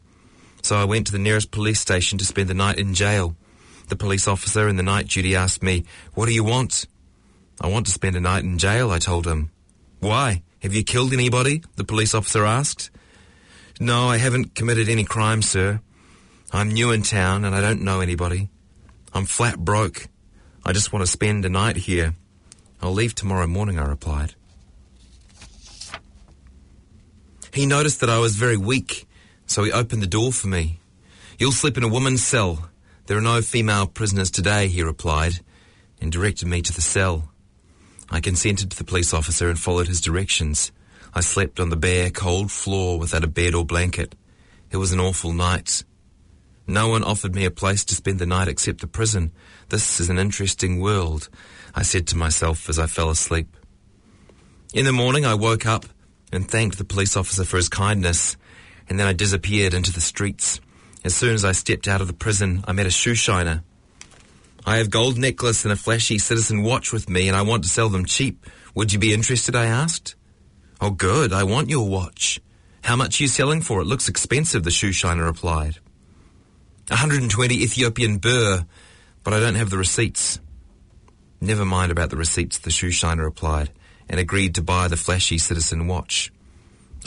So 0.61 0.77
I 0.77 0.85
went 0.85 1.05
to 1.07 1.11
the 1.11 1.19
nearest 1.19 1.51
police 1.51 1.79
station 1.79 2.17
to 2.17 2.25
spend 2.25 2.49
the 2.49 2.53
night 2.53 2.79
in 2.79 2.93
jail. 2.93 3.35
The 3.89 3.95
police 3.95 4.27
officer 4.27 4.67
in 4.67 4.77
the 4.77 4.83
night 4.83 5.07
duty 5.07 5.35
asked 5.35 5.61
me, 5.61 5.85
What 6.13 6.25
do 6.25 6.33
you 6.33 6.43
want? 6.43 6.85
I 7.61 7.67
want 7.67 7.85
to 7.85 7.91
spend 7.91 8.15
a 8.15 8.19
night 8.19 8.43
in 8.43 8.57
jail, 8.57 8.89
I 8.91 8.99
told 8.99 9.27
him. 9.27 9.51
Why? 9.99 10.41
Have 10.61 10.73
you 10.73 10.83
killed 10.83 11.13
anybody? 11.13 11.63
The 11.75 11.83
police 11.83 12.15
officer 12.15 12.45
asked. 12.45 12.89
No, 13.79 14.07
I 14.07 14.17
haven't 14.17 14.55
committed 14.55 14.89
any 14.89 15.03
crime, 15.03 15.41
sir. 15.41 15.81
I'm 16.51 16.71
new 16.71 16.91
in 16.91 17.03
town 17.03 17.45
and 17.45 17.53
I 17.53 17.61
don't 17.61 17.81
know 17.81 17.99
anybody. 17.99 18.49
I'm 19.13 19.25
flat 19.25 19.59
broke. 19.59 20.07
I 20.65 20.73
just 20.73 20.91
want 20.91 21.05
to 21.05 21.11
spend 21.11 21.45
a 21.45 21.49
night 21.49 21.77
here. 21.77 22.15
I'll 22.81 22.93
leave 22.93 23.13
tomorrow 23.13 23.47
morning, 23.47 23.79
I 23.79 23.85
replied. 23.85 24.35
He 27.55 27.65
noticed 27.65 28.01
that 28.01 28.09
I 28.09 28.19
was 28.19 28.35
very 28.35 28.57
weak, 28.57 29.07
so 29.45 29.63
he 29.63 29.71
opened 29.71 30.01
the 30.01 30.07
door 30.07 30.33
for 30.33 30.49
me. 30.49 30.81
You'll 31.39 31.53
sleep 31.53 31.77
in 31.77 31.83
a 31.83 31.87
woman's 31.87 32.21
cell. 32.21 32.69
There 33.05 33.17
are 33.17 33.21
no 33.21 33.41
female 33.41 33.87
prisoners 33.87 34.29
today, 34.29 34.67
he 34.67 34.83
replied, 34.83 35.39
and 36.01 36.11
directed 36.11 36.49
me 36.49 36.61
to 36.61 36.73
the 36.73 36.81
cell. 36.81 37.29
I 38.09 38.19
consented 38.19 38.71
to 38.71 38.77
the 38.77 38.83
police 38.83 39.13
officer 39.13 39.49
and 39.49 39.57
followed 39.57 39.87
his 39.87 40.01
directions. 40.01 40.73
I 41.13 41.21
slept 41.21 41.61
on 41.61 41.69
the 41.69 41.77
bare, 41.77 42.09
cold 42.09 42.51
floor 42.51 42.99
without 42.99 43.23
a 43.23 43.27
bed 43.27 43.55
or 43.55 43.63
blanket. 43.63 44.15
It 44.69 44.75
was 44.75 44.91
an 44.91 44.99
awful 44.99 45.31
night. 45.31 45.85
No 46.67 46.89
one 46.89 47.05
offered 47.05 47.35
me 47.35 47.45
a 47.45 47.51
place 47.51 47.85
to 47.85 47.95
spend 47.95 48.19
the 48.19 48.25
night 48.25 48.49
except 48.49 48.81
the 48.81 48.87
prison. 48.87 49.31
This 49.69 50.01
is 50.01 50.09
an 50.09 50.19
interesting 50.19 50.81
world, 50.81 51.29
I 51.73 51.83
said 51.83 52.05
to 52.07 52.17
myself 52.17 52.67
as 52.67 52.77
I 52.77 52.87
fell 52.87 53.09
asleep. 53.09 53.55
In 54.73 54.83
the 54.83 54.91
morning, 54.91 55.25
I 55.25 55.35
woke 55.35 55.65
up 55.65 55.85
and 56.31 56.49
thanked 56.49 56.77
the 56.77 56.85
police 56.85 57.15
officer 57.15 57.43
for 57.43 57.57
his 57.57 57.69
kindness, 57.69 58.37
and 58.89 58.99
then 58.99 59.07
I 59.07 59.13
disappeared 59.13 59.73
into 59.73 59.91
the 59.91 60.01
streets. 60.01 60.59
As 61.03 61.15
soon 61.15 61.33
as 61.33 61.45
I 61.45 61.51
stepped 61.51 61.87
out 61.87 62.01
of 62.01 62.07
the 62.07 62.13
prison, 62.13 62.63
I 62.67 62.71
met 62.71 62.87
a 62.87 62.91
shoe 62.91 63.15
shiner. 63.15 63.63
I 64.65 64.77
have 64.77 64.89
gold 64.89 65.17
necklace 65.17 65.63
and 65.63 65.71
a 65.71 65.75
flashy 65.75 66.17
citizen 66.17 66.63
watch 66.63 66.91
with 66.91 67.09
me, 67.09 67.27
and 67.27 67.37
I 67.37 67.43
want 67.43 67.63
to 67.63 67.69
sell 67.69 67.89
them 67.89 68.05
cheap. 68.05 68.45
Would 68.73 68.91
you 68.91 68.99
be 68.99 69.13
interested? 69.13 69.55
I 69.55 69.65
asked. 69.65 70.15
Oh, 70.81 70.89
good. 70.89 71.31
I 71.31 71.43
want 71.43 71.69
your 71.69 71.87
watch. 71.87 72.41
How 72.83 72.95
much 72.95 73.19
are 73.19 73.23
you 73.23 73.27
selling 73.27 73.61
for? 73.61 73.81
It 73.81 73.85
looks 73.85 74.09
expensive, 74.09 74.63
the 74.63 74.71
shoe 74.71 74.91
shiner 74.91 75.23
replied. 75.23 75.77
120 76.89 77.55
Ethiopian 77.55 78.17
birr, 78.17 78.65
but 79.23 79.33
I 79.33 79.39
don't 79.39 79.55
have 79.55 79.71
the 79.71 79.77
receipts. 79.77 80.39
Never 81.41 81.65
mind 81.65 81.91
about 81.91 82.09
the 82.09 82.17
receipts, 82.17 82.59
the 82.59 82.69
shoe 82.69 82.91
shiner 82.91 83.23
replied, 83.23 83.71
and 84.09 84.19
agreed 84.19 84.55
to 84.55 84.61
buy 84.61 84.87
the 84.87 84.97
flashy 84.97 85.37
citizen 85.37 85.87
watch. 85.87 86.31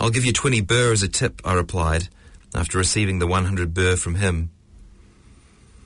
I'll 0.00 0.10
give 0.10 0.24
you 0.24 0.32
20 0.32 0.60
birr 0.62 0.92
as 0.92 1.02
a 1.02 1.08
tip, 1.08 1.40
I 1.44 1.54
replied, 1.54 2.08
after 2.54 2.78
receiving 2.78 3.18
the 3.18 3.26
100 3.26 3.74
birr 3.74 3.96
from 3.96 4.16
him. 4.16 4.50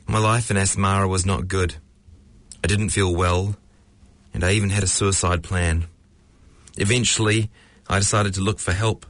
My 0.06 0.18
life 0.18 0.50
in 0.50 0.56
Asmara 0.56 1.08
was 1.08 1.24
not 1.24 1.48
good. 1.48 1.76
I 2.62 2.66
didn't 2.66 2.90
feel 2.90 3.14
well, 3.14 3.56
and 4.34 4.44
I 4.44 4.52
even 4.52 4.70
had 4.70 4.82
a 4.82 4.88
suicide 4.88 5.42
plan. 5.42 5.86
Eventually, 6.76 7.50
I 7.88 7.98
decided 7.98 8.34
to 8.34 8.40
look 8.40 8.58
for 8.58 8.72
help. 8.72 9.06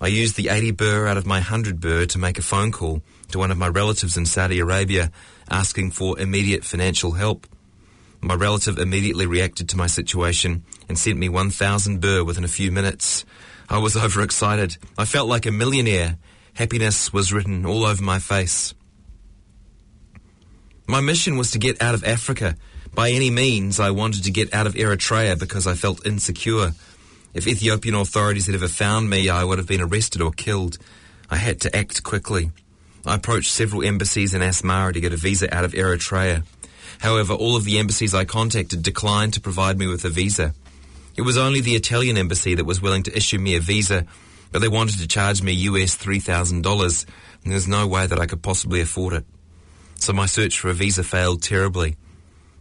I 0.00 0.08
used 0.08 0.36
the 0.36 0.48
80 0.48 0.72
birr 0.72 1.06
out 1.06 1.16
of 1.16 1.26
my 1.26 1.36
100 1.36 1.80
birr 1.80 2.06
to 2.06 2.18
make 2.18 2.38
a 2.38 2.42
phone 2.42 2.70
call 2.70 3.02
to 3.30 3.38
one 3.38 3.50
of 3.50 3.58
my 3.58 3.68
relatives 3.68 4.16
in 4.16 4.26
Saudi 4.26 4.58
Arabia 4.58 5.10
asking 5.50 5.92
for 5.92 6.18
immediate 6.18 6.64
financial 6.64 7.12
help. 7.12 7.46
My 8.20 8.34
relative 8.34 8.78
immediately 8.78 9.26
reacted 9.26 9.68
to 9.70 9.76
my 9.76 9.86
situation 9.86 10.64
and 10.88 10.98
sent 10.98 11.18
me 11.18 11.28
1,000 11.28 12.00
birr 12.00 12.24
within 12.24 12.44
a 12.44 12.48
few 12.48 12.70
minutes. 12.70 13.24
I 13.68 13.78
was 13.78 13.96
overexcited. 14.04 14.76
I 14.96 15.04
felt 15.04 15.28
like 15.28 15.46
a 15.46 15.52
millionaire. 15.52 16.16
Happiness 16.54 17.12
was 17.12 17.32
written 17.32 17.66
all 17.66 17.84
over 17.84 18.02
my 18.02 18.18
face. 18.18 18.74
My 20.86 21.00
mission 21.00 21.36
was 21.36 21.50
to 21.50 21.58
get 21.58 21.82
out 21.82 21.94
of 21.94 22.04
Africa. 22.04 22.56
By 22.94 23.10
any 23.10 23.30
means, 23.30 23.80
I 23.80 23.90
wanted 23.90 24.24
to 24.24 24.30
get 24.30 24.54
out 24.54 24.66
of 24.66 24.74
Eritrea 24.74 25.38
because 25.38 25.66
I 25.66 25.74
felt 25.74 26.06
insecure. 26.06 26.72
If 27.34 27.46
Ethiopian 27.46 27.94
authorities 27.94 28.46
had 28.46 28.54
ever 28.54 28.68
found 28.68 29.10
me, 29.10 29.28
I 29.28 29.44
would 29.44 29.58
have 29.58 29.66
been 29.66 29.82
arrested 29.82 30.22
or 30.22 30.30
killed. 30.30 30.78
I 31.28 31.36
had 31.36 31.60
to 31.62 31.76
act 31.76 32.02
quickly. 32.02 32.52
I 33.04 33.16
approached 33.16 33.50
several 33.50 33.84
embassies 33.84 34.32
in 34.32 34.40
Asmara 34.40 34.94
to 34.94 35.00
get 35.00 35.12
a 35.12 35.16
visa 35.16 35.54
out 35.54 35.64
of 35.64 35.72
Eritrea. 35.72 36.44
However, 37.00 37.34
all 37.34 37.56
of 37.56 37.64
the 37.64 37.78
embassies 37.78 38.14
I 38.14 38.24
contacted 38.24 38.82
declined 38.82 39.34
to 39.34 39.40
provide 39.40 39.78
me 39.78 39.86
with 39.86 40.04
a 40.04 40.08
visa. 40.08 40.54
It 41.16 41.22
was 41.22 41.38
only 41.38 41.60
the 41.60 41.76
Italian 41.76 42.18
embassy 42.18 42.54
that 42.54 42.66
was 42.66 42.82
willing 42.82 43.02
to 43.04 43.16
issue 43.16 43.38
me 43.38 43.56
a 43.56 43.60
visa, 43.60 44.04
but 44.52 44.60
they 44.60 44.68
wanted 44.68 44.98
to 44.98 45.08
charge 45.08 45.42
me 45.42 45.52
US 45.52 45.96
$3,000, 45.96 47.06
and 47.42 47.52
there's 47.52 47.66
no 47.66 47.86
way 47.86 48.06
that 48.06 48.20
I 48.20 48.26
could 48.26 48.42
possibly 48.42 48.80
afford 48.80 49.14
it. 49.14 49.24
So 49.98 50.12
my 50.12 50.26
search 50.26 50.58
for 50.58 50.68
a 50.68 50.74
visa 50.74 51.02
failed 51.02 51.42
terribly. 51.42 51.96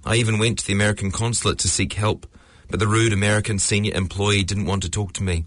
I 0.05 0.15
even 0.15 0.39
went 0.39 0.59
to 0.59 0.67
the 0.67 0.73
American 0.73 1.11
consulate 1.11 1.59
to 1.59 1.67
seek 1.67 1.93
help, 1.93 2.27
but 2.69 2.79
the 2.79 2.87
rude 2.87 3.11
American 3.11 3.59
senior 3.59 3.93
employee 3.93 4.43
didn't 4.43 4.67
want 4.67 4.83
to 4.83 4.89
talk 4.89 5.13
to 5.13 5.23
me. 5.23 5.45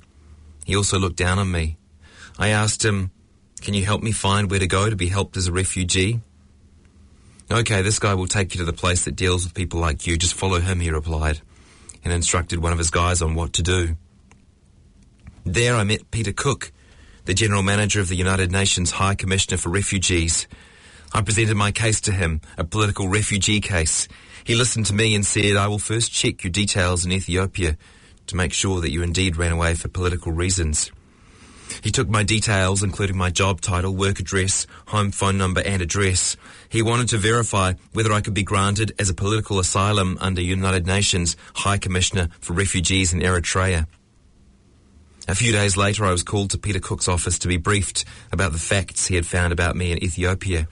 He 0.66 0.76
also 0.76 0.98
looked 0.98 1.16
down 1.16 1.38
on 1.38 1.50
me. 1.50 1.78
I 2.38 2.48
asked 2.48 2.84
him, 2.84 3.10
Can 3.62 3.74
you 3.74 3.84
help 3.84 4.02
me 4.02 4.12
find 4.12 4.50
where 4.50 4.60
to 4.60 4.66
go 4.66 4.90
to 4.90 4.96
be 4.96 5.08
helped 5.08 5.36
as 5.36 5.46
a 5.46 5.52
refugee? 5.52 6.20
Okay, 7.50 7.80
this 7.80 7.98
guy 7.98 8.12
will 8.14 8.26
take 8.26 8.54
you 8.54 8.58
to 8.58 8.64
the 8.64 8.74
place 8.74 9.04
that 9.04 9.16
deals 9.16 9.44
with 9.44 9.54
people 9.54 9.80
like 9.80 10.06
you. 10.06 10.18
Just 10.18 10.34
follow 10.34 10.60
him, 10.60 10.80
he 10.80 10.90
replied, 10.90 11.40
and 12.04 12.12
instructed 12.12 12.60
one 12.60 12.72
of 12.72 12.78
his 12.78 12.90
guys 12.90 13.22
on 13.22 13.34
what 13.34 13.52
to 13.54 13.62
do. 13.62 13.96
There 15.44 15.74
I 15.74 15.84
met 15.84 16.10
Peter 16.10 16.32
Cook, 16.32 16.72
the 17.24 17.34
General 17.34 17.62
Manager 17.62 18.00
of 18.00 18.08
the 18.08 18.16
United 18.16 18.52
Nations 18.52 18.92
High 18.92 19.14
Commissioner 19.14 19.56
for 19.56 19.70
Refugees. 19.70 20.46
I 21.12 21.22
presented 21.22 21.56
my 21.56 21.72
case 21.72 22.00
to 22.02 22.12
him, 22.12 22.40
a 22.56 22.64
political 22.64 23.08
refugee 23.08 23.60
case. 23.60 24.08
He 24.44 24.54
listened 24.54 24.86
to 24.86 24.94
me 24.94 25.14
and 25.14 25.24
said, 25.24 25.56
I 25.56 25.68
will 25.68 25.78
first 25.78 26.12
check 26.12 26.44
your 26.44 26.50
details 26.50 27.04
in 27.04 27.12
Ethiopia 27.12 27.76
to 28.26 28.36
make 28.36 28.52
sure 28.52 28.80
that 28.80 28.92
you 28.92 29.02
indeed 29.02 29.36
ran 29.36 29.52
away 29.52 29.74
for 29.74 29.88
political 29.88 30.32
reasons. 30.32 30.92
He 31.82 31.90
took 31.90 32.08
my 32.08 32.22
details, 32.22 32.82
including 32.82 33.16
my 33.16 33.30
job 33.30 33.60
title, 33.60 33.94
work 33.94 34.20
address, 34.20 34.66
home 34.86 35.10
phone 35.10 35.38
number, 35.38 35.60
and 35.60 35.82
address. 35.82 36.36
He 36.68 36.82
wanted 36.82 37.08
to 37.08 37.18
verify 37.18 37.74
whether 37.92 38.12
I 38.12 38.20
could 38.20 38.34
be 38.34 38.42
granted 38.42 38.92
as 38.98 39.10
a 39.10 39.14
political 39.14 39.58
asylum 39.58 40.18
under 40.20 40.40
United 40.40 40.86
Nations 40.86 41.36
High 41.54 41.78
Commissioner 41.78 42.28
for 42.40 42.52
Refugees 42.52 43.12
in 43.12 43.20
Eritrea. 43.20 43.86
A 45.28 45.34
few 45.34 45.52
days 45.52 45.76
later, 45.76 46.06
I 46.06 46.10
was 46.10 46.22
called 46.22 46.50
to 46.50 46.58
Peter 46.58 46.80
Cook's 46.80 47.06
office 47.06 47.38
to 47.40 47.48
be 47.48 47.58
briefed 47.58 48.06
about 48.32 48.52
the 48.52 48.58
facts 48.58 49.06
he 49.06 49.14
had 49.14 49.26
found 49.26 49.52
about 49.52 49.76
me 49.76 49.92
in 49.92 50.02
Ethiopia. 50.02 50.68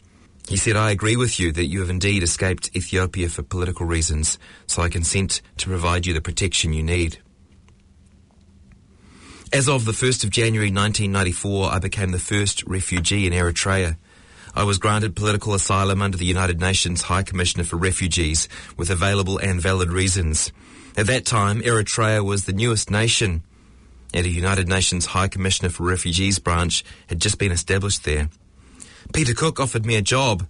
He 0.48 0.56
said, 0.56 0.76
I 0.76 0.92
agree 0.92 1.16
with 1.16 1.38
you 1.38 1.52
that 1.52 1.66
you 1.66 1.80
have 1.80 1.90
indeed 1.90 2.22
escaped 2.22 2.70
Ethiopia 2.74 3.28
for 3.28 3.42
political 3.42 3.84
reasons, 3.84 4.38
so 4.66 4.80
I 4.80 4.88
consent 4.88 5.42
to 5.58 5.68
provide 5.68 6.06
you 6.06 6.14
the 6.14 6.20
protection 6.20 6.72
you 6.72 6.82
need. 6.82 7.18
As 9.52 9.68
of 9.68 9.84
the 9.84 9.92
1st 9.92 10.24
of 10.24 10.30
January 10.30 10.70
1994, 10.72 11.72
I 11.72 11.78
became 11.78 12.10
the 12.10 12.18
first 12.18 12.64
refugee 12.64 13.28
in 13.28 13.32
Eritrea. 13.32 13.96
I 14.56 14.64
was 14.64 14.78
granted 14.78 15.14
political 15.14 15.54
asylum 15.54 16.02
under 16.02 16.18
the 16.18 16.26
United 16.26 16.58
Nations 16.58 17.02
High 17.02 17.22
Commissioner 17.22 17.62
for 17.62 17.76
Refugees 17.76 18.48
with 18.76 18.90
available 18.90 19.38
and 19.38 19.60
valid 19.60 19.90
reasons. 19.90 20.50
At 20.96 21.06
that 21.06 21.26
time, 21.26 21.62
Eritrea 21.62 22.24
was 22.24 22.44
the 22.44 22.52
newest 22.52 22.90
nation, 22.90 23.44
and 24.12 24.26
a 24.26 24.30
United 24.30 24.66
Nations 24.66 25.06
High 25.06 25.28
Commissioner 25.28 25.70
for 25.70 25.84
Refugees 25.84 26.40
branch 26.40 26.84
had 27.06 27.20
just 27.20 27.38
been 27.38 27.52
established 27.52 28.02
there. 28.02 28.28
Peter 29.12 29.32
Cook 29.32 29.60
offered 29.60 29.86
me 29.86 29.94
a 29.94 30.02
job, 30.02 30.44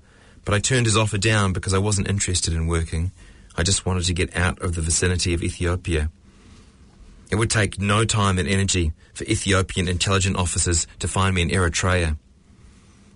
but 0.46 0.54
I 0.54 0.58
turned 0.58 0.86
his 0.86 0.96
offer 0.96 1.18
down 1.18 1.52
because 1.52 1.74
I 1.74 1.78
wasn't 1.78 2.08
interested 2.08 2.54
in 2.54 2.66
working. 2.66 3.12
I 3.56 3.62
just 3.62 3.84
wanted 3.84 4.04
to 4.04 4.14
get 4.14 4.34
out 4.34 4.62
of 4.62 4.74
the 4.74 4.80
vicinity 4.80 5.34
of 5.34 5.42
Ethiopia. 5.42 6.10
It 7.30 7.36
would 7.36 7.50
take 7.50 7.80
no 7.80 8.04
time 8.04 8.38
and 8.38 8.48
energy 8.48 8.92
for 9.14 9.24
Ethiopian 9.24 9.88
intelligence 9.88 10.36
officers 10.36 10.86
to 11.00 11.08
find 11.08 11.34
me 11.34 11.42
in 11.42 11.50
Eritrea. 11.50 12.18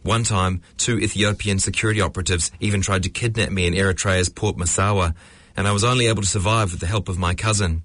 One 0.03 0.25
time, 0.25 0.63
two 0.79 0.99
Ethiopian 0.99 1.59
security 1.59 2.01
operatives 2.01 2.51
even 2.59 2.81
tried 2.81 3.03
to 3.03 3.11
kidnap 3.11 3.51
me 3.51 3.67
in 3.67 3.75
Eritrea's 3.75 4.29
Port 4.31 4.57
Massawa, 4.57 5.15
and 5.57 5.69
I 5.69 5.73
was 5.73 5.85
only 5.85 6.07
able 6.07 6.23
to 6.23 6.29
survive 6.29 6.71
with 6.71 6.81
the 6.81 6.87
help 6.87 7.09
of 7.09 7.19
my 7.19 7.35
cousin. 7.35 7.83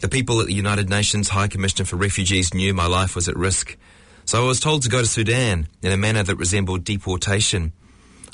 The 0.00 0.08
people 0.08 0.40
at 0.40 0.46
the 0.46 0.54
United 0.54 0.88
Nations 0.88 1.28
High 1.28 1.48
Commissioner 1.48 1.84
for 1.84 1.96
Refugees 1.96 2.54
knew 2.54 2.72
my 2.74 2.86
life 2.86 3.14
was 3.14 3.28
at 3.28 3.36
risk, 3.36 3.76
so 4.24 4.42
I 4.42 4.46
was 4.46 4.58
told 4.58 4.82
to 4.82 4.88
go 4.88 5.00
to 5.00 5.06
Sudan 5.06 5.68
in 5.82 5.92
a 5.92 5.96
manner 5.96 6.22
that 6.22 6.36
resembled 6.36 6.82
deportation. 6.82 7.72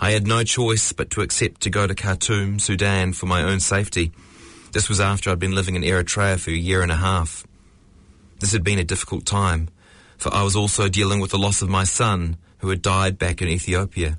I 0.01 0.13
had 0.13 0.27
no 0.27 0.45
choice 0.45 0.93
but 0.93 1.11
to 1.11 1.23
accept 1.23 1.63
to 1.63 1.71
go 1.71 1.87
to 1.87 1.95
Khartoum, 1.95 2.61
Sudan, 2.61 3.13
for 3.13 3.27
my 3.27 3.43
own 3.43 3.59
safety. 3.59 4.13
This 4.73 4.89
was 4.89 5.01
after 5.01 5.31
I'd 5.31 5.39
been 5.39 5.55
living 5.55 5.77
in 5.77 5.83
Eritrea 5.83 6.39
for 6.39 6.51
a 6.51 6.55
year 6.55 6.83
and 6.83 6.93
a 6.93 6.97
half. 6.97 7.47
This 8.41 8.53
had 8.53 8.63
been 8.63 8.79
a 8.79 8.85
difficult 8.85 9.25
time, 9.25 9.69
for 10.17 10.33
I 10.33 10.43
was 10.43 10.55
also 10.55 10.89
dealing 10.89 11.21
with 11.21 11.31
the 11.31 11.39
loss 11.39 11.63
of 11.63 11.69
my 11.69 11.85
son, 11.85 12.37
who 12.59 12.69
had 12.69 12.83
died 12.83 13.19
back 13.19 13.41
in 13.41 13.49
Ethiopia. 13.49 14.19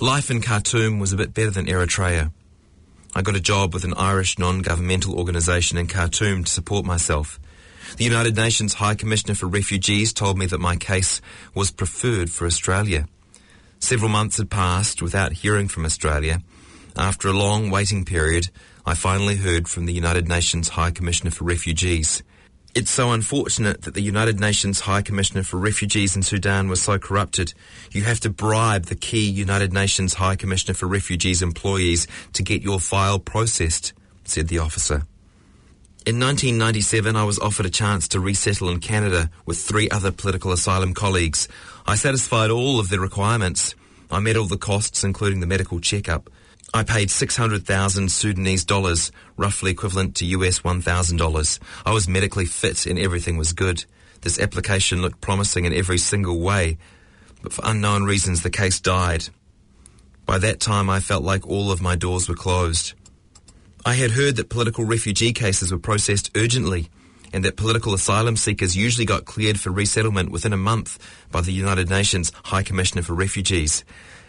Life 0.00 0.30
in 0.30 0.40
Khartoum 0.40 0.98
was 0.98 1.12
a 1.12 1.16
bit 1.16 1.34
better 1.34 1.50
than 1.50 1.66
Eritrea. 1.66 2.32
I 3.14 3.22
got 3.22 3.36
a 3.36 3.40
job 3.40 3.74
with 3.74 3.84
an 3.84 3.94
Irish 3.94 4.38
non-governmental 4.38 5.16
organisation 5.16 5.78
in 5.78 5.86
Khartoum 5.86 6.44
to 6.44 6.50
support 6.50 6.84
myself. 6.84 7.38
The 7.96 8.04
United 8.04 8.34
Nations 8.34 8.74
High 8.74 8.94
Commissioner 8.94 9.34
for 9.34 9.46
Refugees 9.46 10.12
told 10.12 10.38
me 10.38 10.46
that 10.46 10.58
my 10.58 10.76
case 10.76 11.20
was 11.54 11.70
preferred 11.70 12.30
for 12.30 12.46
Australia. 12.46 13.06
Several 13.78 14.08
months 14.08 14.38
had 14.38 14.50
passed 14.50 15.02
without 15.02 15.32
hearing 15.32 15.68
from 15.68 15.84
Australia. 15.84 16.42
After 16.96 17.26
a 17.26 17.32
long 17.32 17.70
waiting 17.70 18.04
period, 18.04 18.50
I 18.86 18.94
finally 18.94 19.34
heard 19.36 19.68
from 19.68 19.86
the 19.86 19.92
United 19.92 20.28
Nations 20.28 20.68
High 20.68 20.92
Commissioner 20.92 21.32
for 21.32 21.42
Refugees. 21.42 22.22
It's 22.72 22.90
so 22.90 23.10
unfortunate 23.10 23.82
that 23.82 23.94
the 23.94 24.00
United 24.00 24.38
Nations 24.38 24.80
High 24.80 25.02
Commissioner 25.02 25.42
for 25.42 25.58
Refugees 25.58 26.14
in 26.14 26.22
Sudan 26.22 26.68
was 26.68 26.80
so 26.82 26.98
corrupted. 26.98 27.52
You 27.90 28.02
have 28.02 28.20
to 28.20 28.30
bribe 28.30 28.84
the 28.84 28.94
key 28.94 29.28
United 29.28 29.72
Nations 29.72 30.14
High 30.14 30.36
Commissioner 30.36 30.74
for 30.74 30.86
Refugees 30.86 31.42
employees 31.42 32.06
to 32.34 32.44
get 32.44 32.62
your 32.62 32.78
file 32.78 33.18
processed, 33.18 33.92
said 34.22 34.46
the 34.46 34.58
officer. 34.58 35.02
In 36.06 36.20
1997, 36.20 37.16
I 37.16 37.24
was 37.24 37.40
offered 37.40 37.66
a 37.66 37.70
chance 37.70 38.06
to 38.08 38.20
resettle 38.20 38.68
in 38.68 38.78
Canada 38.78 39.30
with 39.46 39.58
three 39.58 39.88
other 39.88 40.12
political 40.12 40.52
asylum 40.52 40.94
colleagues. 40.94 41.48
I 41.86 41.96
satisfied 41.96 42.50
all 42.50 42.78
of 42.78 42.88
their 42.88 43.00
requirements. 43.00 43.74
I 44.12 44.20
met 44.20 44.36
all 44.36 44.46
the 44.46 44.58
costs, 44.58 45.02
including 45.02 45.40
the 45.40 45.46
medical 45.46 45.80
checkup. 45.80 46.30
I 46.74 46.82
paid 46.82 47.08
600,000 47.08 48.10
Sudanese 48.10 48.64
dollars, 48.64 49.12
roughly 49.36 49.70
equivalent 49.70 50.16
to 50.16 50.26
US 50.26 50.58
$1,000. 50.58 51.58
I 51.86 51.92
was 51.92 52.08
medically 52.08 52.46
fit 52.46 52.84
and 52.86 52.98
everything 52.98 53.36
was 53.36 53.52
good. 53.52 53.84
This 54.22 54.40
application 54.40 55.00
looked 55.00 55.20
promising 55.20 55.66
in 55.66 55.72
every 55.72 55.98
single 55.98 56.40
way, 56.40 56.76
but 57.42 57.52
for 57.52 57.62
unknown 57.64 58.02
reasons 58.02 58.42
the 58.42 58.50
case 58.50 58.80
died. 58.80 59.28
By 60.26 60.38
that 60.38 60.58
time 60.58 60.90
I 60.90 60.98
felt 60.98 61.22
like 61.22 61.46
all 61.46 61.70
of 61.70 61.80
my 61.80 61.94
doors 61.94 62.28
were 62.28 62.34
closed. 62.34 62.94
I 63.86 63.94
had 63.94 64.10
heard 64.10 64.34
that 64.34 64.48
political 64.48 64.84
refugee 64.84 65.32
cases 65.32 65.70
were 65.70 65.78
processed 65.78 66.36
urgently 66.36 66.90
and 67.32 67.44
that 67.44 67.56
political 67.56 67.94
asylum 67.94 68.36
seekers 68.36 68.76
usually 68.76 69.06
got 69.06 69.26
cleared 69.26 69.60
for 69.60 69.70
resettlement 69.70 70.32
within 70.32 70.52
a 70.52 70.56
month 70.56 70.98
by 71.30 71.40
the 71.40 71.52
United 71.52 71.88
Nations 71.88 72.32
High 72.46 72.64
Commissioner 72.64 73.02
for 73.02 73.14
Refugees. 73.14 73.84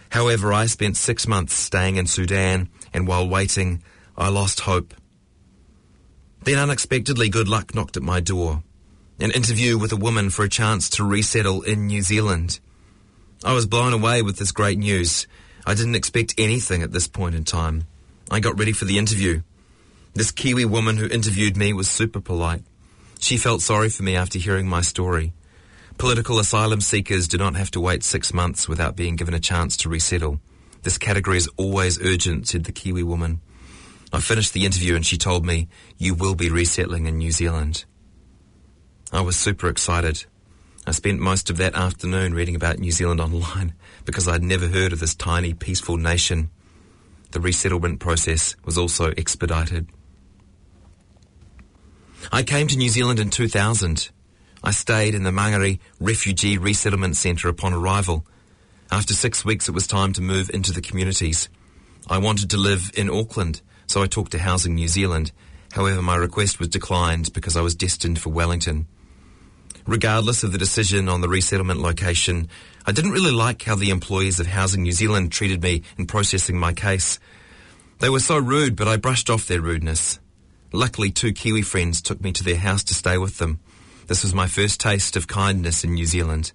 However, 0.09 0.53
I 0.53 0.65
spent 0.67 0.97
six 0.97 1.27
months 1.27 1.53
staying 1.53 1.97
in 1.97 2.07
Sudan, 2.07 2.69
and 2.93 3.07
while 3.07 3.27
waiting, 3.27 3.83
I 4.17 4.29
lost 4.29 4.61
hope. 4.61 4.93
Then 6.43 6.59
unexpectedly, 6.59 7.29
good 7.29 7.47
luck 7.47 7.73
knocked 7.73 7.97
at 7.97 8.03
my 8.03 8.19
door. 8.19 8.63
An 9.19 9.31
interview 9.31 9.77
with 9.77 9.91
a 9.91 9.97
woman 9.97 10.29
for 10.29 10.43
a 10.43 10.49
chance 10.49 10.89
to 10.91 11.03
resettle 11.03 11.61
in 11.63 11.87
New 11.87 12.01
Zealand. 12.01 12.59
I 13.43 13.53
was 13.53 13.65
blown 13.65 13.93
away 13.93 14.21
with 14.21 14.37
this 14.37 14.51
great 14.51 14.77
news. 14.77 15.27
I 15.65 15.73
didn't 15.73 15.95
expect 15.95 16.35
anything 16.37 16.83
at 16.83 16.91
this 16.91 17.07
point 17.07 17.35
in 17.35 17.43
time. 17.43 17.85
I 18.29 18.39
got 18.39 18.57
ready 18.59 18.71
for 18.71 18.85
the 18.85 18.97
interview. 18.97 19.41
This 20.13 20.31
Kiwi 20.31 20.65
woman 20.65 20.97
who 20.97 21.07
interviewed 21.07 21.57
me 21.57 21.73
was 21.73 21.89
super 21.89 22.21
polite. 22.21 22.63
She 23.19 23.37
felt 23.37 23.61
sorry 23.61 23.89
for 23.89 24.03
me 24.03 24.15
after 24.15 24.39
hearing 24.39 24.67
my 24.67 24.81
story. 24.81 25.33
Political 25.97 26.39
asylum 26.39 26.81
seekers 26.81 27.27
do 27.27 27.37
not 27.37 27.55
have 27.55 27.71
to 27.71 27.79
wait 27.79 28.03
six 28.03 28.33
months 28.33 28.67
without 28.67 28.97
being 28.97 29.15
given 29.15 29.33
a 29.33 29.39
chance 29.39 29.77
to 29.77 29.89
resettle. 29.89 30.41
This 30.83 30.97
category 30.97 31.37
is 31.37 31.49
always 31.55 32.01
urgent, 32.01 32.47
said 32.47 32.65
the 32.65 32.73
Kiwi 32.73 33.01
woman. 33.01 33.39
I 34.11 34.19
finished 34.19 34.53
the 34.53 34.65
interview 34.65 34.95
and 34.95 35.05
she 35.05 35.17
told 35.17 35.45
me, 35.45 35.67
You 35.97 36.13
will 36.13 36.35
be 36.35 36.49
resettling 36.49 37.05
in 37.05 37.17
New 37.17 37.31
Zealand. 37.31 37.85
I 39.11 39.21
was 39.21 39.37
super 39.37 39.69
excited. 39.69 40.25
I 40.85 40.91
spent 40.91 41.19
most 41.19 41.49
of 41.49 41.57
that 41.57 41.75
afternoon 41.75 42.33
reading 42.33 42.55
about 42.55 42.77
New 42.77 42.91
Zealand 42.91 43.21
online 43.21 43.73
because 44.03 44.27
I'd 44.27 44.43
never 44.43 44.67
heard 44.67 44.93
of 44.93 44.99
this 44.99 45.15
tiny, 45.15 45.53
peaceful 45.53 45.97
nation. 45.97 46.49
The 47.31 47.39
resettlement 47.39 47.99
process 47.99 48.55
was 48.65 48.77
also 48.77 49.11
expedited. 49.17 49.87
I 52.31 52.43
came 52.43 52.67
to 52.67 52.77
New 52.77 52.89
Zealand 52.89 53.19
in 53.19 53.29
2000. 53.29 54.11
I 54.65 54.71
stayed 54.71 55.13
in 55.13 55.21
the 55.21 55.29
Mangere 55.29 55.77
Refugee 55.99 56.57
Resettlement 56.57 57.15
Centre 57.17 57.49
upon 57.49 57.71
arrival. 57.71 58.25
After 58.91 59.13
six 59.13 59.45
weeks, 59.45 59.69
it 59.69 59.73
was 59.73 59.85
time 59.85 60.11
to 60.13 60.23
move 60.23 60.49
into 60.49 60.71
the 60.71 60.81
communities. 60.81 61.49
I 62.09 62.17
wanted 62.17 62.49
to 62.49 62.57
live 62.57 62.89
in 62.95 63.07
Auckland, 63.07 63.61
so 63.85 64.01
I 64.01 64.07
talked 64.07 64.31
to 64.31 64.39
Housing 64.39 64.73
New 64.73 64.87
Zealand. 64.87 65.31
However, 65.73 66.01
my 66.01 66.15
request 66.15 66.57
was 66.57 66.67
declined 66.67 67.31
because 67.31 67.55
I 67.55 67.61
was 67.61 67.75
destined 67.75 68.17
for 68.17 68.31
Wellington. 68.31 68.87
Regardless 69.85 70.41
of 70.41 70.51
the 70.51 70.57
decision 70.57 71.09
on 71.09 71.21
the 71.21 71.29
resettlement 71.29 71.79
location, 71.79 72.49
I 72.87 72.91
didn't 72.91 73.11
really 73.11 73.31
like 73.31 73.61
how 73.61 73.75
the 73.75 73.91
employees 73.91 74.39
of 74.39 74.47
Housing 74.47 74.81
New 74.81 74.93
Zealand 74.93 75.31
treated 75.31 75.61
me 75.61 75.83
in 75.95 76.07
processing 76.07 76.57
my 76.57 76.73
case. 76.73 77.19
They 77.99 78.09
were 78.09 78.19
so 78.19 78.39
rude, 78.39 78.75
but 78.75 78.87
I 78.87 78.97
brushed 78.97 79.29
off 79.29 79.45
their 79.45 79.61
rudeness. 79.61 80.19
Luckily, 80.71 81.11
two 81.11 81.33
Kiwi 81.33 81.61
friends 81.61 82.01
took 82.01 82.19
me 82.19 82.31
to 82.31 82.43
their 82.43 82.57
house 82.57 82.83
to 82.85 82.95
stay 82.95 83.19
with 83.19 83.37
them. 83.37 83.59
This 84.07 84.21
was 84.21 84.35
my 84.35 84.45
first 84.45 84.79
taste 84.79 85.15
of 85.15 85.27
kindness 85.27 85.83
in 85.83 85.95
New 85.95 86.05
Zealand. 86.05 86.51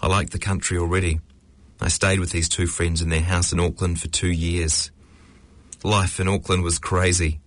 I 0.00 0.06
liked 0.06 0.30
the 0.30 0.38
country 0.38 0.78
already. 0.78 1.18
I 1.80 1.88
stayed 1.88 2.20
with 2.20 2.30
these 2.30 2.48
two 2.48 2.68
friends 2.68 3.02
in 3.02 3.08
their 3.08 3.22
house 3.22 3.52
in 3.52 3.58
Auckland 3.58 4.00
for 4.00 4.06
two 4.06 4.30
years. 4.30 4.92
Life 5.82 6.20
in 6.20 6.28
Auckland 6.28 6.62
was 6.62 6.78
crazy. 6.78 7.40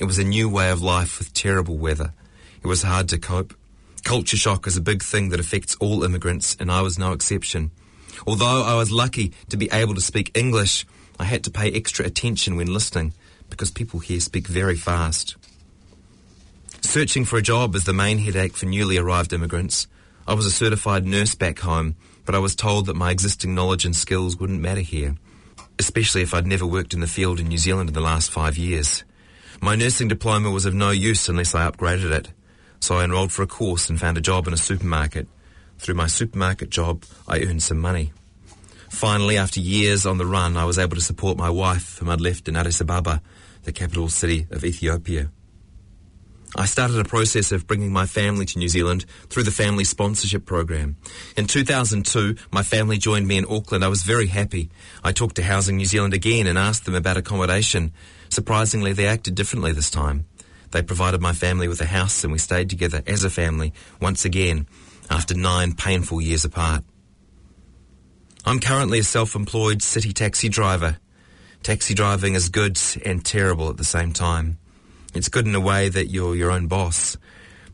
It 0.00 0.04
was 0.04 0.18
a 0.18 0.24
new 0.24 0.48
way 0.48 0.70
of 0.70 0.80
life 0.80 1.18
with 1.18 1.34
terrible 1.34 1.76
weather. 1.76 2.14
It 2.62 2.68
was 2.68 2.84
hard 2.84 3.10
to 3.10 3.18
cope. 3.18 3.52
Culture 4.02 4.38
shock 4.38 4.66
is 4.66 4.78
a 4.78 4.80
big 4.80 5.02
thing 5.02 5.28
that 5.28 5.40
affects 5.40 5.74
all 5.74 6.02
immigrants, 6.02 6.56
and 6.58 6.72
I 6.72 6.80
was 6.80 6.98
no 6.98 7.12
exception. 7.12 7.72
Although 8.26 8.62
I 8.64 8.76
was 8.76 8.90
lucky 8.90 9.34
to 9.50 9.58
be 9.58 9.68
able 9.72 9.94
to 9.94 10.00
speak 10.00 10.30
English, 10.34 10.86
I 11.18 11.24
had 11.24 11.44
to 11.44 11.50
pay 11.50 11.70
extra 11.70 12.06
attention 12.06 12.56
when 12.56 12.72
listening 12.72 13.12
because 13.50 13.70
people 13.70 14.00
here 14.00 14.20
speak 14.20 14.46
very 14.46 14.76
fast. 14.76 15.36
Searching 16.86 17.26
for 17.26 17.36
a 17.36 17.42
job 17.42 17.74
is 17.74 17.84
the 17.84 17.92
main 17.92 18.16
headache 18.16 18.56
for 18.56 18.64
newly 18.64 18.96
arrived 18.96 19.34
immigrants. 19.34 19.86
I 20.26 20.32
was 20.32 20.46
a 20.46 20.50
certified 20.50 21.04
nurse 21.04 21.34
back 21.34 21.58
home, 21.58 21.94
but 22.24 22.34
I 22.34 22.38
was 22.38 22.56
told 22.56 22.86
that 22.86 22.96
my 22.96 23.10
existing 23.10 23.54
knowledge 23.54 23.84
and 23.84 23.94
skills 23.94 24.38
wouldn't 24.38 24.62
matter 24.62 24.80
here, 24.80 25.16
especially 25.78 26.22
if 26.22 26.32
I'd 26.32 26.46
never 26.46 26.64
worked 26.64 26.94
in 26.94 27.00
the 27.00 27.06
field 27.06 27.38
in 27.38 27.48
New 27.48 27.58
Zealand 27.58 27.90
in 27.90 27.94
the 27.94 28.00
last 28.00 28.30
five 28.30 28.56
years. 28.56 29.04
My 29.60 29.74
nursing 29.74 30.08
diploma 30.08 30.50
was 30.50 30.64
of 30.64 30.72
no 30.72 30.90
use 30.90 31.28
unless 31.28 31.54
I 31.54 31.70
upgraded 31.70 32.12
it, 32.12 32.28
so 32.80 32.96
I 32.96 33.04
enrolled 33.04 33.32
for 33.32 33.42
a 33.42 33.46
course 33.46 33.90
and 33.90 34.00
found 34.00 34.16
a 34.16 34.22
job 34.22 34.46
in 34.46 34.54
a 34.54 34.56
supermarket. 34.56 35.26
Through 35.78 35.96
my 35.96 36.06
supermarket 36.06 36.70
job, 36.70 37.04
I 37.28 37.40
earned 37.40 37.62
some 37.62 37.78
money. 37.78 38.12
Finally, 38.88 39.36
after 39.36 39.60
years 39.60 40.06
on 40.06 40.16
the 40.16 40.24
run, 40.24 40.56
I 40.56 40.64
was 40.64 40.78
able 40.78 40.94
to 40.94 41.02
support 41.02 41.36
my 41.36 41.50
wife, 41.50 41.98
whom 41.98 42.08
I'd 42.08 42.22
left 42.22 42.48
in 42.48 42.56
Addis 42.56 42.80
Ababa, 42.80 43.20
the 43.64 43.72
capital 43.72 44.08
city 44.08 44.46
of 44.50 44.64
Ethiopia. 44.64 45.30
I 46.58 46.64
started 46.64 46.98
a 46.98 47.04
process 47.04 47.52
of 47.52 47.66
bringing 47.66 47.92
my 47.92 48.06
family 48.06 48.46
to 48.46 48.58
New 48.58 48.70
Zealand 48.70 49.04
through 49.28 49.42
the 49.42 49.50
family 49.50 49.84
sponsorship 49.84 50.46
program. 50.46 50.96
In 51.36 51.46
2002, 51.46 52.34
my 52.50 52.62
family 52.62 52.96
joined 52.96 53.28
me 53.28 53.36
in 53.36 53.44
Auckland. 53.44 53.84
I 53.84 53.88
was 53.88 54.02
very 54.02 54.28
happy. 54.28 54.70
I 55.04 55.12
talked 55.12 55.36
to 55.36 55.42
Housing 55.42 55.76
New 55.76 55.84
Zealand 55.84 56.14
again 56.14 56.46
and 56.46 56.56
asked 56.56 56.86
them 56.86 56.94
about 56.94 57.18
accommodation. 57.18 57.92
Surprisingly, 58.30 58.94
they 58.94 59.06
acted 59.06 59.34
differently 59.34 59.72
this 59.72 59.90
time. 59.90 60.24
They 60.70 60.82
provided 60.82 61.20
my 61.20 61.34
family 61.34 61.68
with 61.68 61.82
a 61.82 61.86
house 61.86 62.24
and 62.24 62.32
we 62.32 62.38
stayed 62.38 62.70
together 62.70 63.02
as 63.06 63.22
a 63.22 63.30
family 63.30 63.74
once 64.00 64.24
again 64.24 64.66
after 65.10 65.34
nine 65.34 65.74
painful 65.74 66.22
years 66.22 66.46
apart. 66.46 66.84
I'm 68.46 68.60
currently 68.60 69.00
a 69.00 69.04
self-employed 69.04 69.82
city 69.82 70.12
taxi 70.12 70.48
driver. 70.48 70.96
Taxi 71.62 71.92
driving 71.92 72.32
is 72.32 72.48
good 72.48 72.80
and 73.04 73.22
terrible 73.22 73.68
at 73.68 73.76
the 73.76 73.84
same 73.84 74.14
time. 74.14 74.58
It's 75.16 75.30
good 75.30 75.46
in 75.46 75.54
a 75.54 75.60
way 75.60 75.88
that 75.88 76.10
you're 76.10 76.36
your 76.36 76.50
own 76.50 76.66
boss, 76.66 77.16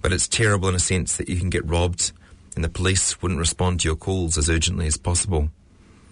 but 0.01 0.13
it's 0.13 0.29
terrible 0.29 0.69
in 0.69 0.77
a 0.77 0.81
sense 0.81 1.17
that 1.17 1.29
you 1.29 1.37
can 1.41 1.51
get 1.51 1.67
robbed 1.69 2.13
and 2.55 2.65
the 2.65 2.69
police 2.69 3.21
wouldn't 3.21 3.41
respond 3.41 3.81
to 3.81 3.89
your 3.89 3.97
calls 3.97 4.39
as 4.39 4.49
urgently 4.49 4.87
as 4.87 4.97
possible. 4.97 5.49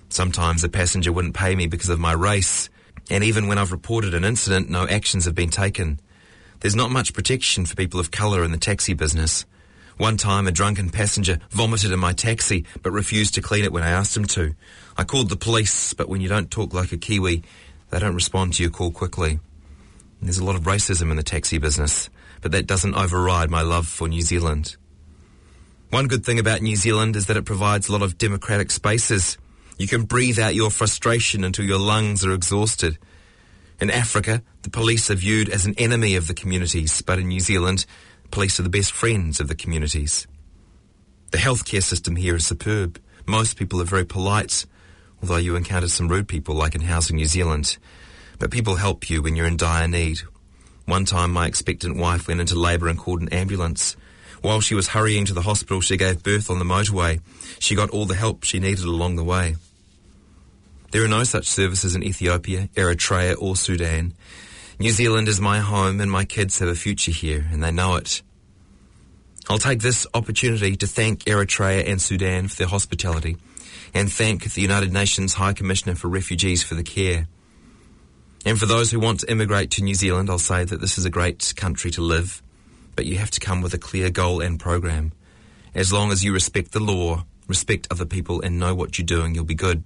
Sometimes 0.09 0.65
a 0.65 0.69
passenger 0.69 1.13
wouldn't 1.13 1.37
pay 1.37 1.55
me 1.55 1.69
because 1.69 1.89
of 1.89 2.01
my 2.01 2.13
race, 2.13 2.69
and 3.11 3.23
even 3.23 3.47
when 3.47 3.59
I've 3.59 3.71
reported 3.71 4.13
an 4.13 4.25
incident, 4.25 4.69
no 4.69 4.89
actions 4.89 5.25
have 5.25 5.37
been 5.37 5.51
taken. 5.51 6.01
There's 6.61 6.75
not 6.75 6.91
much 6.91 7.15
protection 7.15 7.65
for 7.65 7.77
people 7.77 8.01
of 8.01 8.11
colour 8.11 8.43
in 8.43 8.51
the 8.51 8.59
taxi 8.59 8.95
business. 8.95 9.47
One 9.99 10.17
time, 10.17 10.49
a 10.49 10.53
drunken 10.53 10.91
passenger 10.91 11.39
vomited 11.51 11.93
in 11.93 12.01
my 12.01 12.13
taxi 12.13 12.65
but 12.83 12.91
refused 12.91 13.35
to 13.35 13.43
clean 13.43 13.65
it 13.65 13.73
when 13.73 13.85
I 13.85 13.91
asked 13.91 14.17
him 14.17 14.25
to. 14.27 14.55
I 14.97 15.05
called 15.05 15.29
the 15.29 15.37
police, 15.37 15.95
but 15.95 16.09
when 16.09 16.21
you 16.21 16.29
don't 16.29 16.51
talk 16.51 16.75
like 16.75 16.91
a 16.91 16.97
Kiwi, 16.97 17.45
they 17.91 17.99
don't 18.01 18.15
respond 18.15 18.55
to 18.55 18.63
your 18.65 18.73
call 18.73 18.91
quickly. 18.91 19.39
There's 20.23 20.39
a 20.39 20.45
lot 20.45 20.57
of 20.57 20.63
racism 20.63 21.11
in 21.11 21.17
the 21.17 21.23
taxi 21.23 21.59
business, 21.59 22.11
but 22.43 22.53
that 22.53 22.67
doesn't 22.67 22.95
override 22.95 23.51
my 23.51 23.63
love 23.63 23.87
for 23.87 24.07
New 24.07 24.23
Zealand. 24.23 24.77
One 25.89 26.09
good 26.09 26.25
thing 26.25 26.39
about 26.39 26.63
New 26.63 26.77
Zealand 26.77 27.17
is 27.17 27.27
that 27.27 27.37
it 27.37 27.45
provides 27.45 27.89
a 27.89 27.93
lot 27.93 28.03
of 28.03 28.19
democratic 28.19 28.71
spaces. 28.71 29.39
You 29.79 29.89
can 29.89 30.03
breathe 30.03 30.39
out 30.39 30.55
your 30.55 30.71
frustration 30.71 31.43
until 31.43 31.65
your 31.65 31.79
lungs 31.79 32.25
are 32.25 32.33
exhausted. 32.33 32.99
In 33.81 33.91
Africa, 33.91 34.43
the 34.63 34.71
police 34.71 35.11
are 35.11 35.15
viewed 35.15 35.49
as 35.49 35.65
an 35.65 35.75
enemy 35.79 36.17
of 36.17 36.27
the 36.27 36.35
communities, 36.35 37.01
but 37.01 37.19
in 37.19 37.29
New 37.29 37.41
Zealand, 37.41 37.87
police 38.31 38.61
are 38.61 38.63
the 38.63 38.69
best 38.69 38.93
friends 38.93 39.41
of 39.41 39.49
the 39.49 39.55
communities. 39.55 40.27
The 41.31 41.39
healthcare 41.39 41.83
system 41.83 42.17
here 42.17 42.37
is 42.37 42.47
superb. 42.47 43.01
Most 43.27 43.57
people 43.57 43.81
are 43.81 43.85
very 43.85 44.05
polite, 44.05 44.67
although 45.23 45.37
you 45.37 45.57
encounter 45.57 45.89
some 45.89 46.09
rude 46.09 46.29
people 46.29 46.55
like 46.55 46.75
in 46.75 46.83
Housing 46.83 47.17
New 47.17 47.27
Zealand. 47.27 47.79
But 48.41 48.51
people 48.51 48.77
help 48.77 49.09
you 49.09 49.23
when 49.23 49.37
you're 49.37 49.47
in 49.47 49.59
dire 49.59 49.87
need. 49.87 50.23
One 50.87 51.05
time 51.05 51.31
my 51.31 51.47
expectant 51.47 51.99
wife 51.99 52.27
went 52.27 52.41
into 52.41 52.59
labour 52.59 52.89
and 52.89 52.99
called 52.99 53.21
an 53.21 53.29
ambulance. 53.29 53.97
While 54.41 54.63
she 54.63 54.75
was 54.75 54.89
hurrying 54.89 55.27
to 55.27 55.35
the 55.35 55.43
hospital, 55.43 55.83
she 55.83 55.99
gave 55.99 56.23
birth 56.23 56.51
on 56.51 56.59
the 56.59 56.65
motorway. 56.65 57.21
She 57.59 57.75
got 57.77 57.91
all 57.91 58.07
the 58.07 58.15
help 58.15 58.43
she 58.43 58.59
needed 58.59 58.87
along 58.87 59.17
the 59.17 59.23
way. 59.23 59.57
There 60.91 61.05
are 61.05 61.09
no 61.09 61.23
such 61.23 61.47
services 61.47 61.95
in 61.95 62.03
Ethiopia, 62.03 62.71
Eritrea, 62.75 63.37
or 63.39 63.57
Sudan. 63.57 64.15
New 64.79 64.91
Zealand 64.91 65.29
is 65.29 65.41
my 65.41 65.61
home, 65.61 66.01
and 66.01 66.11
my 66.11 66.25
kids 66.25 66.59
have 66.61 66.69
a 66.69 66.75
future 66.75 67.13
here, 67.13 67.47
and 67.53 67.63
they 67.63 67.71
know 67.71 67.97
it. 67.97 68.23
I'll 69.51 69.59
take 69.59 69.81
this 69.81 70.07
opportunity 70.15 70.77
to 70.77 70.87
thank 70.87 71.25
Eritrea 71.25 71.87
and 71.87 72.01
Sudan 72.01 72.49
for 72.49 72.57
their 72.57 72.69
hospitality, 72.69 73.37
and 73.93 74.11
thank 74.11 74.51
the 74.55 74.63
United 74.63 74.93
Nations 74.93 75.35
High 75.35 75.53
Commissioner 75.53 75.95
for 75.95 76.09
Refugees 76.09 76.63
for 76.63 76.75
the 76.75 76.83
care. 76.83 77.29
And 78.45 78.59
for 78.59 78.67
those 78.67 78.91
who 78.91 78.99
want 78.99 79.21
to 79.21 79.31
immigrate 79.31 79.71
to 79.73 79.83
New 79.83 79.95
Zealand, 79.95 80.31
I'll 80.31 80.39
say 80.39 80.65
that 80.65 80.81
this 80.81 80.97
is 80.97 81.05
a 81.05 81.11
great 81.11 81.53
country 81.57 81.91
to 81.93 82.01
live, 82.01 82.43
but 82.97 83.05
you 83.05 83.19
have 83.19 83.31
to 83.33 83.41
come 83.41 83.61
with 83.61 83.75
a 83.75 83.79
clear 83.79 84.11
goal 84.11 84.41
and 84.41 84.59
program. 84.59 85.13
As 85.75 85.93
long 85.93 86.11
as 86.11 86.25
you 86.25 86.33
respect 86.33 86.73
the 86.73 86.81
law, 86.81 87.25
respect 87.47 87.87
other 87.91 88.07
people, 88.07 88.41
and 88.41 88.59
know 88.59 88.75
what 88.75 88.97
you're 88.99 89.07
doing, 89.07 89.35
you'll 89.35 89.45
be 89.45 89.55
good. 89.55 89.85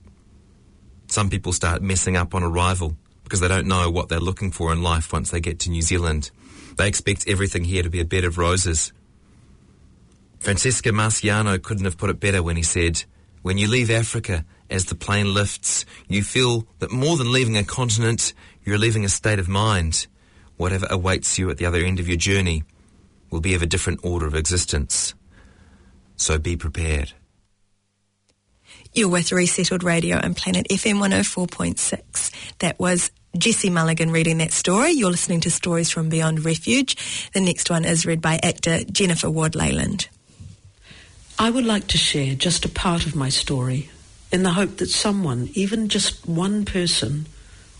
Some 1.09 1.31
people 1.31 1.53
start 1.53 1.83
messing 1.83 2.17
up 2.17 2.35
on 2.35 2.43
arrival 2.43 2.97
because 3.25 3.41
they 3.41 3.49
don't 3.49 3.67
know 3.67 3.91
what 3.91 4.09
they're 4.09 4.21
looking 4.21 4.51
for 4.51 4.73
in 4.73 4.83
life 4.83 5.13
once 5.13 5.31
they 5.31 5.41
get 5.41 5.59
to 5.61 5.71
New 5.71 5.83
Zealand. 5.83 6.31
They 6.77 6.89
expect 6.89 7.29
everything 7.29 7.65
here 7.65 7.83
to 7.83 7.91
be 7.91 8.01
a 8.01 8.05
bed 8.05 8.25
of 8.25 8.39
roses. 8.39 8.93
Francesca 10.39 10.91
Marciano 10.91 11.61
couldn't 11.61 11.87
have 11.87 11.99
put 11.99 12.11
it 12.11 12.21
better 12.21 12.43
when 12.43 12.57
he 12.57 12.63
said, 12.63 13.05
When 13.43 13.59
you 13.59 13.67
leave 13.69 13.91
Africa, 13.91 14.45
as 14.71 14.87
the 14.87 14.95
plane 14.95 15.33
lifts, 15.33 15.85
you 16.09 16.23
feel 16.23 16.67
that 16.79 16.91
more 16.91 17.17
than 17.17 17.33
leaving 17.33 17.57
a 17.57 17.65
continent, 17.65 18.33
you're 18.65 18.79
leaving 18.79 19.05
a 19.05 19.09
state 19.09 19.39
of 19.39 19.49
mind. 19.49 20.07
Whatever 20.57 20.87
awaits 20.91 21.39
you 21.39 21.51
at 21.51 21.59
the 21.59 21.67
other 21.67 21.85
end 21.85 22.01
of 22.01 22.09
your 22.09 22.17
journey 22.17 22.65
will 23.31 23.41
be 23.41 23.55
of 23.55 23.63
a 23.63 23.67
different 23.67 24.01
order 24.05 24.27
of 24.27 24.35
existence. 24.35 25.15
So 26.17 26.39
be 26.39 26.57
prepared. 26.57 27.13
You're 28.93 29.09
with 29.09 29.33
Resettled 29.33 29.83
Radio 29.83 30.19
and 30.19 30.37
Planet 30.37 30.69
FM 30.71 31.01
104.6. 31.01 32.31
That 32.61 32.79
was 32.79 33.11
Jesse 33.37 33.71
Mulligan 33.71 34.13
reading 34.13 34.39
that 34.39 34.53
story. 34.53 34.93
You're 34.93 35.11
listening 35.11 35.41
to 35.41 35.51
Stories 35.51 35.91
from 35.91 36.09
Beyond 36.09 36.45
Refuge. 36.45 37.31
The 37.33 37.41
next 37.41 37.69
one 37.69 37.85
is 37.85 38.07
read 38.07 38.21
by 38.21 38.39
actor 38.41 38.85
Jennifer 38.85 39.29
Ward 39.29 39.55
Lealand. 39.55 40.07
I 41.37 41.51
would 41.51 41.67
like 41.67 41.89
to 41.89 41.99
share 41.99 42.37
just 42.37 42.65
a 42.65 42.69
part 42.69 43.07
of 43.07 43.17
my 43.17 43.29
story 43.29 43.91
in 44.35 44.43
the 44.43 44.55
hope 44.55 44.79
that 44.79 44.91
someone, 44.91 45.49
even 45.55 45.89
just 45.89 46.29
one 46.29 46.65
person, 46.65 47.25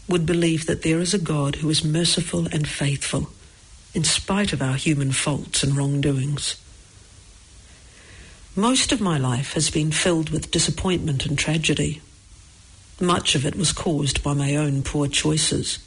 would 0.09 0.25
believe 0.25 0.67
that 0.67 0.83
there 0.83 1.01
is 1.01 1.13
a 1.13 1.19
God 1.19 1.57
who 1.57 1.69
is 1.69 1.83
merciful 1.83 2.47
and 2.47 2.69
faithful 2.69 3.29
in 3.93 4.05
spite 4.05 4.53
of 4.53 4.63
our 4.63 4.77
human 4.77 5.11
faults 5.11 5.65
and 5.65 5.77
wrongdoings. 5.77 6.55
Most 8.55 8.93
of 8.93 9.01
my 9.01 9.19
life 9.19 9.55
has 9.55 9.69
been 9.69 9.91
filled 9.91 10.31
with 10.31 10.53
disappointment 10.53 11.27
and 11.27 11.37
tragedy. 11.37 12.01
Much 13.01 13.35
of 13.35 13.45
it 13.45 13.57
was 13.57 13.73
caused 13.73 14.23
by 14.23 14.33
my 14.33 14.55
own 14.55 14.85
poor 14.85 15.09
choices. 15.09 15.81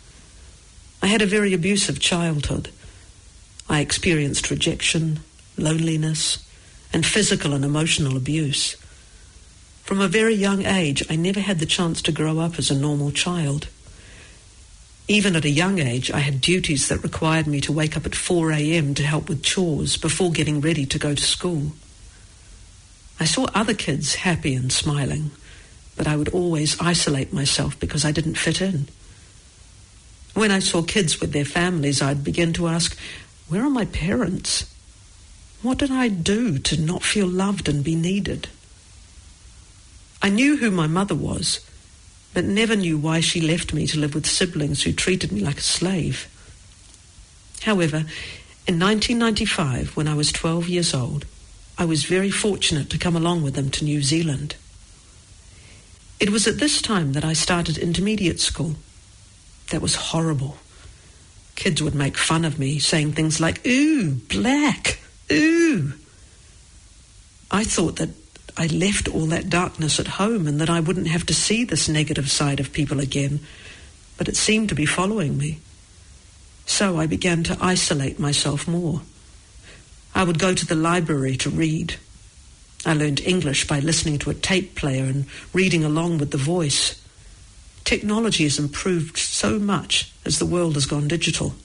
I 1.02 1.08
had 1.08 1.22
a 1.22 1.26
very 1.26 1.54
abusive 1.54 2.02
childhood. 2.02 2.72
I 3.70 3.80
experienced 3.80 4.52
rejection, 4.52 5.22
loneliness, 5.56 6.46
and 6.92 7.06
physical 7.06 7.54
and 7.54 7.64
emotional 7.64 8.18
abuse. 8.18 8.76
From 9.88 10.02
a 10.02 10.10
very 10.10 10.36
young 10.36 10.66
age, 10.66 11.02
I 11.10 11.16
never 11.16 11.40
had 11.40 11.60
the 11.60 11.66
chance 11.66 12.02
to 12.02 12.12
grow 12.12 12.40
up 12.40 12.60
as 12.60 12.70
a 12.70 12.76
normal 12.76 13.10
child. 13.10 13.70
Even 15.08 15.34
at 15.34 15.46
a 15.46 15.50
young 15.50 15.80
age, 15.80 16.12
I 16.12 16.20
had 16.20 16.42
duties 16.42 16.90
that 16.90 17.04
required 17.04 17.48
me 17.48 17.62
to 17.62 17.72
wake 17.72 17.96
up 17.96 18.06
at 18.06 18.14
4 18.14 18.52
a.m. 18.52 18.94
to 18.96 19.04
help 19.04 19.30
with 19.30 19.44
chores 19.44 19.96
before 19.96 20.32
getting 20.34 20.60
ready 20.60 20.86
to 20.86 21.00
go 21.00 21.16
to 21.16 21.24
school. 21.24 21.72
I 23.18 23.24
saw 23.24 23.48
other 23.56 23.74
kids 23.74 24.16
happy 24.16 24.56
and 24.56 24.74
smiling, 24.74 25.32
but 25.96 26.06
I 26.06 26.18
would 26.18 26.30
always 26.30 26.78
isolate 26.82 27.32
myself 27.32 27.80
because 27.80 28.04
I 28.04 28.12
didn't 28.12 28.36
fit 28.36 28.62
in. 28.62 28.90
When 30.34 30.52
I 30.52 30.60
saw 30.60 30.82
kids 30.84 31.22
with 31.22 31.32
their 31.32 31.46
families, 31.46 32.02
I'd 32.02 32.26
begin 32.26 32.52
to 32.54 32.68
ask, 32.68 33.00
where 33.48 33.64
are 33.64 33.70
my 33.70 33.86
parents? 33.86 34.70
What 35.62 35.78
did 35.78 35.92
I 35.92 36.10
do 36.10 36.60
to 36.60 36.82
not 36.82 37.04
feel 37.04 37.26
loved 37.28 37.70
and 37.70 37.86
be 37.86 37.96
needed? 37.96 38.50
I 40.28 40.30
knew 40.30 40.58
who 40.58 40.72
my 40.72 40.88
mother 40.88 41.16
was, 41.16 41.66
but 42.34 42.44
never 42.44 42.76
knew 42.76 42.98
why 42.98 43.22
she 43.22 43.40
left 43.40 43.74
me 43.74 43.88
to 43.88 43.98
live 43.98 44.14
with 44.14 44.26
siblings 44.26 44.84
who 44.84 44.92
treated 44.92 45.32
me 45.32 45.40
like 45.40 45.60
a 45.60 45.62
slave. 45.62 46.28
However, 47.62 48.00
in 48.68 48.78
1995, 48.78 49.96
when 49.96 50.06
I 50.06 50.16
was 50.16 50.34
12 50.34 50.68
years 50.68 50.94
old, 50.94 51.24
I 51.78 51.86
was 51.86 52.04
very 52.04 52.30
fortunate 52.30 52.90
to 52.90 52.98
come 52.98 53.16
along 53.16 53.42
with 53.42 53.54
them 53.54 53.70
to 53.70 53.86
New 53.86 54.04
Zealand. 54.04 54.58
It 56.20 56.30
was 56.32 56.46
at 56.46 56.60
this 56.60 56.82
time 56.82 57.14
that 57.14 57.24
I 57.24 57.32
started 57.32 57.78
intermediate 57.78 58.42
school. 58.42 58.76
That 59.72 59.82
was 59.82 59.96
horrible. 59.96 60.58
Kids 61.56 61.82
would 61.82 61.96
make 61.96 62.18
fun 62.18 62.44
of 62.44 62.60
me, 62.60 62.80
saying 62.80 63.14
things 63.14 63.40
like, 63.40 63.66
ooh, 63.66 64.16
black, 64.28 65.00
ooh. 65.32 65.94
I 67.50 67.64
thought 67.64 67.96
that 67.96 68.27
I 68.56 68.68
left 68.68 69.08
all 69.08 69.26
that 69.28 69.50
darkness 69.50 70.00
at 70.00 70.08
home 70.08 70.48
and 70.48 70.62
that 70.62 70.70
I 70.70 70.80
wouldn't 70.80 71.08
have 71.08 71.26
to 71.26 71.34
see 71.34 71.64
this 71.64 71.90
negative 71.90 72.32
side 72.32 72.60
of 72.60 72.72
people 72.72 73.00
again, 73.00 73.40
but 74.18 74.28
it 74.28 74.38
seemed 74.38 74.70
to 74.70 74.76
be 74.76 74.86
following 74.86 75.38
me. 75.38 75.60
So 76.66 76.98
I 76.98 77.08
began 77.08 77.44
to 77.44 77.58
isolate 77.60 78.20
myself 78.20 78.68
more. 78.68 79.02
I 80.14 80.24
would 80.24 80.40
go 80.40 80.54
to 80.54 80.66
the 80.66 80.76
library 80.76 81.38
to 81.38 81.50
read. 81.50 81.96
I 82.86 82.94
learned 82.94 83.22
English 83.22 83.68
by 83.68 83.80
listening 83.80 84.20
to 84.20 84.30
a 84.30 84.36
tape 84.36 84.76
player 84.76 85.04
and 85.06 85.26
reading 85.54 85.84
along 85.84 86.18
with 86.20 86.32
the 86.32 86.38
voice. 86.38 87.02
Technology 87.84 88.44
has 88.44 88.60
improved 88.60 89.18
so 89.18 89.60
much 89.60 90.12
as 90.26 90.40
the 90.40 90.46
world 90.46 90.76
has 90.76 90.86
gone 90.86 91.08
digital. 91.08 91.56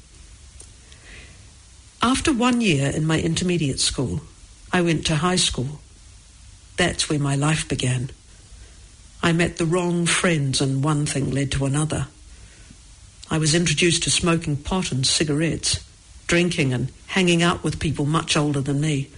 After 2.01 2.33
one 2.33 2.61
year 2.61 2.89
in 2.91 3.07
my 3.07 3.21
intermediate 3.21 3.81
school, 3.81 4.21
I 4.73 4.83
went 4.83 5.07
to 5.07 5.17
high 5.17 5.37
school. 5.37 5.81
That's 6.77 7.09
where 7.09 7.19
my 7.19 7.37
life 7.37 7.69
began. 7.69 8.11
I 9.23 9.33
met 9.33 9.57
the 9.57 9.67
wrong 9.67 10.07
friends 10.07 10.61
and 10.61 10.83
one 10.83 11.07
thing 11.07 11.31
led 11.31 11.53
to 11.53 11.65
another. 11.65 12.09
I 13.31 13.39
was 13.39 13.55
introduced 13.55 14.03
to 14.03 14.11
smoking 14.11 14.57
pot 14.57 14.93
and 14.93 15.07
cigarettes, 15.07 15.85
drinking 16.27 16.73
and 16.73 16.91
hanging 17.07 17.43
out 17.43 17.63
with 17.63 17.81
people 17.81 18.05
much 18.05 18.37
older 18.37 18.61
than 18.61 18.81
me. 18.81 19.11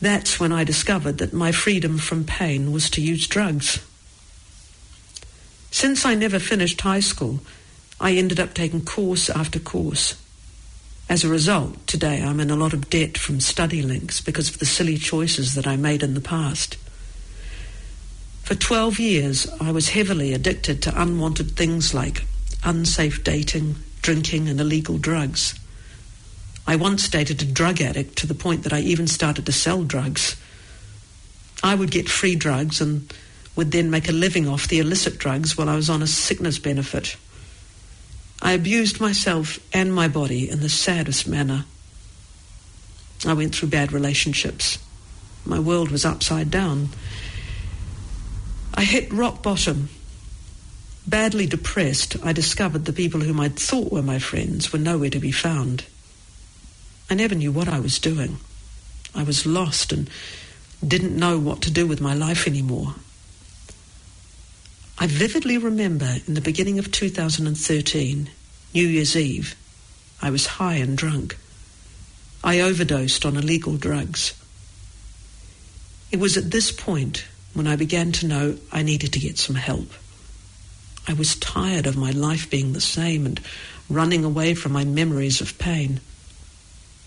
That's 0.00 0.38
when 0.38 0.52
I 0.52 0.64
discovered 0.64 1.18
that 1.18 1.32
my 1.32 1.52
freedom 1.52 1.98
from 1.98 2.24
pain 2.24 2.72
was 2.72 2.90
to 2.90 3.00
use 3.00 3.26
drugs. 3.26 3.84
Since 5.70 6.04
I 6.04 6.14
never 6.14 6.38
finished 6.38 6.80
high 6.80 7.00
school, 7.00 7.40
I 8.00 8.12
ended 8.12 8.40
up 8.40 8.54
taking 8.54 8.84
course 8.84 9.28
after 9.28 9.58
course. 9.58 10.14
As 11.08 11.24
a 11.24 11.28
result, 11.28 11.86
today 11.86 12.22
I'm 12.22 12.38
in 12.38 12.50
a 12.50 12.56
lot 12.56 12.74
of 12.74 12.90
debt 12.90 13.16
from 13.16 13.40
study 13.40 13.80
links 13.80 14.20
because 14.20 14.50
of 14.50 14.58
the 14.58 14.66
silly 14.66 14.98
choices 14.98 15.54
that 15.54 15.66
I 15.66 15.76
made 15.76 16.02
in 16.02 16.12
the 16.12 16.20
past. 16.20 16.76
For 18.42 18.54
12 18.54 18.98
years, 18.98 19.46
I 19.58 19.72
was 19.72 19.90
heavily 19.90 20.34
addicted 20.34 20.82
to 20.82 21.00
unwanted 21.00 21.52
things 21.52 21.94
like 21.94 22.24
unsafe 22.62 23.24
dating, 23.24 23.76
drinking, 24.02 24.48
and 24.48 24.60
illegal 24.60 24.98
drugs. 24.98 25.58
I 26.66 26.76
once 26.76 27.08
dated 27.08 27.40
a 27.40 27.46
drug 27.46 27.80
addict 27.80 28.16
to 28.18 28.26
the 28.26 28.34
point 28.34 28.64
that 28.64 28.74
I 28.74 28.80
even 28.80 29.06
started 29.06 29.46
to 29.46 29.52
sell 29.52 29.84
drugs. 29.84 30.36
I 31.62 31.74
would 31.74 31.90
get 31.90 32.10
free 32.10 32.36
drugs 32.36 32.82
and 32.82 33.10
would 33.56 33.72
then 33.72 33.90
make 33.90 34.10
a 34.10 34.12
living 34.12 34.46
off 34.46 34.68
the 34.68 34.78
illicit 34.78 35.16
drugs 35.16 35.56
while 35.56 35.70
I 35.70 35.76
was 35.76 35.88
on 35.88 36.02
a 36.02 36.06
sickness 36.06 36.58
benefit. 36.58 37.16
I 38.40 38.52
abused 38.52 39.00
myself 39.00 39.58
and 39.72 39.92
my 39.92 40.08
body 40.08 40.48
in 40.48 40.60
the 40.60 40.68
saddest 40.68 41.26
manner. 41.26 41.64
I 43.26 43.34
went 43.34 43.54
through 43.54 43.70
bad 43.70 43.92
relationships. 43.92 44.78
My 45.44 45.58
world 45.58 45.90
was 45.90 46.04
upside 46.04 46.50
down. 46.50 46.90
I 48.74 48.84
hit 48.84 49.12
rock 49.12 49.42
bottom. 49.42 49.88
Badly 51.06 51.46
depressed, 51.46 52.16
I 52.22 52.32
discovered 52.32 52.84
the 52.84 52.92
people 52.92 53.20
whom 53.20 53.40
I'd 53.40 53.56
thought 53.56 53.90
were 53.90 54.02
my 54.02 54.18
friends 54.18 54.72
were 54.72 54.78
nowhere 54.78 55.10
to 55.10 55.18
be 55.18 55.32
found. 55.32 55.84
I 57.10 57.14
never 57.14 57.34
knew 57.34 57.50
what 57.50 57.68
I 57.68 57.80
was 57.80 57.98
doing. 57.98 58.38
I 59.14 59.22
was 59.22 59.46
lost 59.46 59.92
and 59.92 60.08
didn't 60.86 61.16
know 61.16 61.38
what 61.38 61.62
to 61.62 61.70
do 61.70 61.86
with 61.86 62.00
my 62.00 62.14
life 62.14 62.46
anymore. 62.46 62.94
I 65.00 65.06
vividly 65.06 65.58
remember 65.58 66.16
in 66.26 66.34
the 66.34 66.40
beginning 66.40 66.80
of 66.80 66.90
2013, 66.90 68.30
New 68.74 68.86
Year's 68.86 69.16
Eve, 69.16 69.54
I 70.20 70.30
was 70.30 70.46
high 70.46 70.74
and 70.74 70.98
drunk. 70.98 71.38
I 72.42 72.58
overdosed 72.58 73.24
on 73.24 73.36
illegal 73.36 73.76
drugs. 73.76 74.34
It 76.10 76.18
was 76.18 76.36
at 76.36 76.50
this 76.50 76.72
point 76.72 77.26
when 77.54 77.68
I 77.68 77.76
began 77.76 78.10
to 78.12 78.26
know 78.26 78.58
I 78.72 78.82
needed 78.82 79.12
to 79.12 79.20
get 79.20 79.38
some 79.38 79.54
help. 79.54 79.92
I 81.06 81.12
was 81.12 81.36
tired 81.36 81.86
of 81.86 81.96
my 81.96 82.10
life 82.10 82.50
being 82.50 82.72
the 82.72 82.80
same 82.80 83.24
and 83.24 83.40
running 83.88 84.24
away 84.24 84.54
from 84.54 84.72
my 84.72 84.84
memories 84.84 85.40
of 85.40 85.58
pain. 85.58 86.00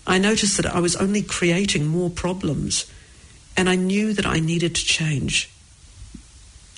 I 0.06 0.16
noticed 0.16 0.56
that 0.56 0.74
I 0.74 0.80
was 0.80 0.96
only 0.96 1.20
creating 1.20 1.88
more 1.88 2.08
problems, 2.08 2.90
and 3.54 3.68
I 3.68 3.76
knew 3.76 4.14
that 4.14 4.26
I 4.26 4.40
needed 4.40 4.74
to 4.76 4.84
change. 4.84 5.50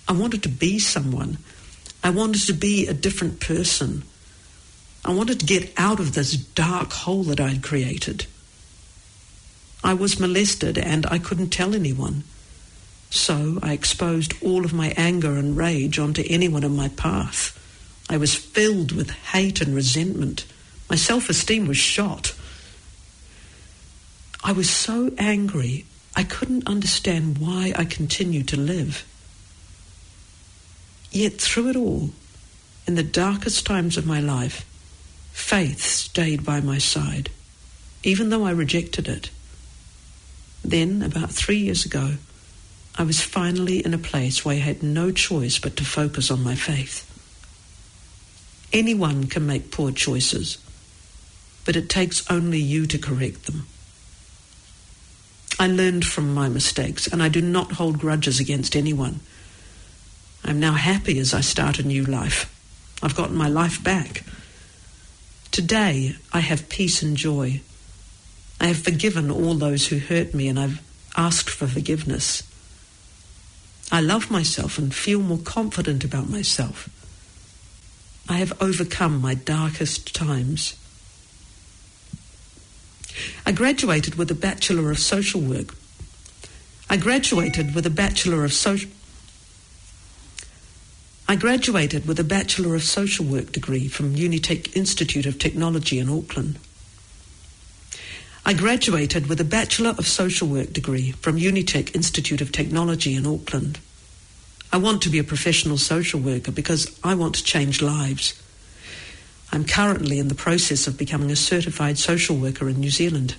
I 0.06 0.12
wanted 0.12 0.42
to 0.42 0.48
be 0.48 0.78
someone. 0.78 1.38
I 2.02 2.10
wanted 2.10 2.42
to 2.42 2.52
be 2.52 2.86
a 2.86 2.94
different 2.94 3.40
person. 3.40 4.04
I 5.04 5.12
wanted 5.12 5.40
to 5.40 5.46
get 5.46 5.72
out 5.76 6.00
of 6.00 6.14
this 6.14 6.32
dark 6.32 6.92
hole 6.92 7.24
that 7.24 7.40
I'd 7.40 7.62
created. 7.62 8.26
I 9.82 9.94
was 9.94 10.20
molested 10.20 10.78
and 10.78 11.06
I 11.06 11.18
couldn't 11.18 11.50
tell 11.50 11.74
anyone. 11.74 12.24
So 13.10 13.58
I 13.62 13.72
exposed 13.72 14.34
all 14.42 14.64
of 14.64 14.72
my 14.72 14.92
anger 14.96 15.36
and 15.36 15.56
rage 15.56 15.98
onto 15.98 16.24
anyone 16.28 16.64
in 16.64 16.74
my 16.74 16.88
path. 16.88 17.58
I 18.08 18.16
was 18.16 18.34
filled 18.34 18.92
with 18.92 19.10
hate 19.10 19.60
and 19.60 19.74
resentment. 19.74 20.46
My 20.90 20.96
self 20.96 21.28
esteem 21.28 21.66
was 21.66 21.76
shot. 21.76 22.34
I 24.42 24.52
was 24.52 24.68
so 24.68 25.10
angry, 25.16 25.86
I 26.14 26.22
couldn't 26.22 26.68
understand 26.68 27.38
why 27.38 27.72
I 27.76 27.84
continued 27.84 28.48
to 28.48 28.58
live. 28.58 29.04
Yet 31.14 31.40
through 31.40 31.68
it 31.68 31.77
all, 31.77 32.11
in 32.88 32.96
the 32.96 33.05
darkest 33.05 33.64
times 33.64 33.96
of 33.96 34.05
my 34.05 34.18
life, 34.18 34.66
faith 35.33 35.81
stayed 35.81 36.44
by 36.44 36.61
my 36.61 36.79
side, 36.79 37.31
even 38.03 38.31
though 38.31 38.44
I 38.44 38.50
rejected 38.50 39.07
it. 39.07 39.31
Then, 40.64 41.03
about 41.03 41.31
three 41.31 41.59
years 41.59 41.85
ago, 41.85 42.14
I 42.96 43.05
was 43.05 43.20
finally 43.20 43.79
in 43.85 43.94
a 43.94 43.98
place 43.98 44.44
where 44.44 44.57
I 44.57 44.59
had 44.59 44.83
no 44.83 45.12
choice 45.12 45.57
but 45.61 45.77
to 45.77 45.85
focus 45.85 46.33
on 46.33 46.42
my 46.42 46.57
faith. 46.57 47.09
Anyone 48.72 49.29
can 49.29 49.46
make 49.46 49.70
poor 49.70 49.92
choices, 49.92 50.59
but 51.64 51.77
it 51.77 51.88
takes 51.88 52.29
only 52.29 52.59
you 52.59 52.87
to 52.87 52.98
correct 52.98 53.46
them. 53.46 53.68
I 55.61 55.68
learned 55.68 56.05
from 56.05 56.35
my 56.35 56.48
mistakes, 56.48 57.07
and 57.07 57.22
I 57.22 57.29
do 57.29 57.40
not 57.40 57.72
hold 57.72 58.00
grudges 58.00 58.40
against 58.40 58.74
anyone. 58.74 59.20
I'm 60.44 60.61
now 60.61 60.72
happy 60.72 61.18
as 61.18 61.33
I 61.33 61.40
start 61.40 61.78
a 61.78 61.87
new 61.87 62.04
life. 62.04 62.50
I've 63.02 63.16
gotten 63.16 63.37
my 63.37 63.48
life 63.48 63.83
back. 63.83 64.24
Today, 65.50 66.16
I 66.33 66.40
have 66.40 66.68
peace 66.68 67.02
and 67.02 67.16
joy. 67.16 67.61
I 68.61 68.66
have 68.66 68.78
forgiven 68.78 69.30
all 69.30 69.54
those 69.54 69.88
who 69.88 69.98
hurt 69.98 70.35
me, 70.35 70.48
and 70.48 70.59
I've 70.59 70.83
asked 71.16 71.48
for 71.48 71.66
forgiveness. 71.66 72.42
I 73.90 74.00
love 74.00 74.30
myself 74.30 74.78
and 74.78 74.94
feel 74.94 75.20
more 75.20 75.38
confident 75.38 76.04
about 76.04 76.28
myself. 76.28 76.88
I 78.28 78.38
have 78.38 78.61
overcome 78.61 79.20
my 79.20 79.35
darkest 79.35 80.14
times. 80.14 80.76
I 83.46 83.52
graduated 83.52 84.16
with 84.16 84.30
a 84.30 84.35
Bachelor 84.35 84.90
of 84.90 84.98
Social 84.98 85.40
Work. 85.40 85.74
I 86.90 86.96
graduated 86.96 87.74
with 87.74 87.87
a 87.87 87.90
Bachelor 87.90 88.44
of 88.44 88.52
Social 88.52 88.90
I 91.26 91.37
graduated 91.37 92.06
with 92.06 92.20
a 92.20 92.24
Bachelor 92.24 92.74
of 92.74 92.84
Social 92.84 93.24
Work 93.24 93.50
degree 93.50 93.88
from 93.88 94.14
Unitec 94.14 94.76
Institute 94.76 95.24
of 95.24 95.38
Technology 95.38 95.98
in 95.98 96.10
Auckland. 96.10 96.58
I 98.44 98.52
graduated 98.52 99.26
with 99.26 99.40
a 99.40 99.44
Bachelor 99.44 99.94
of 99.96 100.06
Social 100.06 100.46
Work 100.46 100.74
degree 100.74 101.12
from 101.12 101.38
Unitec 101.38 101.94
Institute 101.94 102.42
of 102.42 102.52
Technology 102.52 103.14
in 103.14 103.26
Auckland. 103.26 103.80
I 104.70 104.76
want 104.76 105.00
to 105.02 105.08
be 105.08 105.18
a 105.18 105.24
professional 105.24 105.78
social 105.78 106.20
worker 106.20 106.52
because 106.52 106.98
I 107.02 107.14
want 107.14 107.37
to 107.37 107.44
change 107.44 107.80
lives. 107.80 108.34
I'm 109.50 109.64
currently 109.64 110.18
in 110.18 110.28
the 110.28 110.34
process 110.34 110.87
of 110.87 110.98
becoming 110.98 111.30
a 111.30 111.37
certified 111.37 111.96
social 111.96 112.37
worker 112.37 112.68
in 112.68 112.80
New 112.80 112.90
Zealand, 112.90 113.37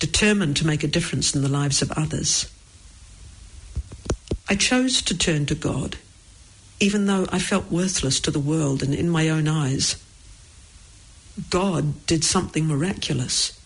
determined 0.00 0.56
to 0.56 0.66
make 0.66 0.82
a 0.82 0.88
difference 0.88 1.36
in 1.36 1.42
the 1.42 1.48
lives 1.48 1.82
of 1.82 1.92
others. 1.92 2.50
I 4.48 4.56
chose 4.56 5.02
to 5.02 5.16
turn 5.16 5.46
to 5.46 5.54
God, 5.54 5.98
even 6.82 7.06
though 7.06 7.24
I 7.30 7.38
felt 7.38 7.70
worthless 7.70 8.18
to 8.18 8.32
the 8.32 8.40
world 8.40 8.82
and 8.82 8.92
in 8.92 9.08
my 9.08 9.28
own 9.28 9.46
eyes. 9.46 10.02
God 11.48 12.04
did 12.06 12.24
something 12.24 12.66
miraculous. 12.66 13.56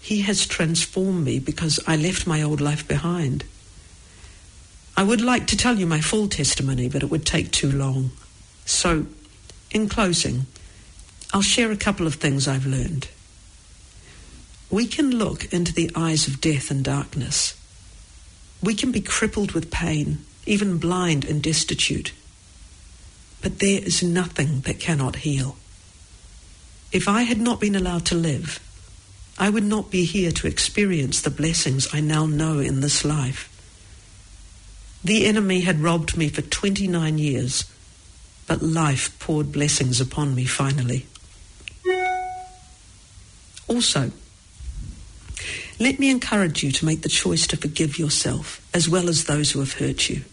He 0.00 0.22
has 0.22 0.46
transformed 0.46 1.26
me 1.26 1.38
because 1.38 1.78
I 1.86 1.96
left 1.96 2.26
my 2.26 2.40
old 2.40 2.62
life 2.62 2.88
behind. 2.88 3.44
I 4.96 5.02
would 5.02 5.20
like 5.20 5.46
to 5.48 5.58
tell 5.58 5.78
you 5.78 5.86
my 5.86 6.00
full 6.00 6.26
testimony, 6.26 6.88
but 6.88 7.02
it 7.02 7.10
would 7.10 7.26
take 7.26 7.50
too 7.50 7.70
long. 7.70 8.12
So, 8.64 9.04
in 9.70 9.86
closing, 9.86 10.46
I'll 11.34 11.42
share 11.42 11.70
a 11.70 11.76
couple 11.76 12.06
of 12.06 12.14
things 12.14 12.48
I've 12.48 12.64
learned. 12.64 13.08
We 14.70 14.86
can 14.86 15.10
look 15.10 15.52
into 15.52 15.74
the 15.74 15.90
eyes 15.94 16.26
of 16.26 16.40
death 16.40 16.70
and 16.70 16.82
darkness. 16.82 17.60
We 18.62 18.74
can 18.74 18.90
be 18.90 19.02
crippled 19.02 19.52
with 19.52 19.70
pain, 19.70 20.24
even 20.46 20.78
blind 20.78 21.24
and 21.24 21.42
destitute. 21.42 22.12
But 23.42 23.58
there 23.58 23.82
is 23.82 24.02
nothing 24.02 24.60
that 24.60 24.80
cannot 24.80 25.16
heal. 25.16 25.56
If 26.92 27.08
I 27.08 27.22
had 27.22 27.40
not 27.40 27.60
been 27.60 27.74
allowed 27.74 28.06
to 28.06 28.14
live, 28.14 28.60
I 29.38 29.50
would 29.50 29.64
not 29.64 29.90
be 29.90 30.04
here 30.04 30.30
to 30.32 30.46
experience 30.46 31.20
the 31.20 31.30
blessings 31.30 31.92
I 31.92 32.00
now 32.00 32.26
know 32.26 32.58
in 32.60 32.80
this 32.80 33.04
life. 33.04 33.52
The 35.04 35.26
enemy 35.26 35.60
had 35.60 35.80
robbed 35.80 36.16
me 36.16 36.28
for 36.28 36.42
29 36.42 37.18
years, 37.18 37.64
but 38.46 38.62
life 38.62 39.16
poured 39.18 39.52
blessings 39.52 40.00
upon 40.00 40.34
me 40.34 40.44
finally. 40.46 41.06
Also, 43.68 44.12
Let 45.78 45.98
me 45.98 46.08
encourage 46.08 46.62
you 46.62 46.72
to 46.72 46.86
make 46.86 47.02
the 47.02 47.08
choice 47.08 47.46
to 47.48 47.56
forgive 47.56 47.98
yourself 47.98 48.66
as 48.72 48.88
well 48.88 49.08
as 49.08 49.24
those 49.24 49.50
who 49.50 49.58
have 49.60 49.74
hurt 49.74 50.08
you. 50.08 50.24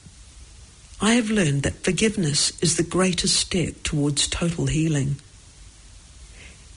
I 1.01 1.13
have 1.15 1.29
learned 1.29 1.63
that 1.63 1.83
forgiveness 1.83 2.57
is 2.61 2.77
the 2.77 2.83
greatest 2.83 3.35
step 3.35 3.83
towards 3.83 4.27
total 4.27 4.67
healing. 4.67 5.17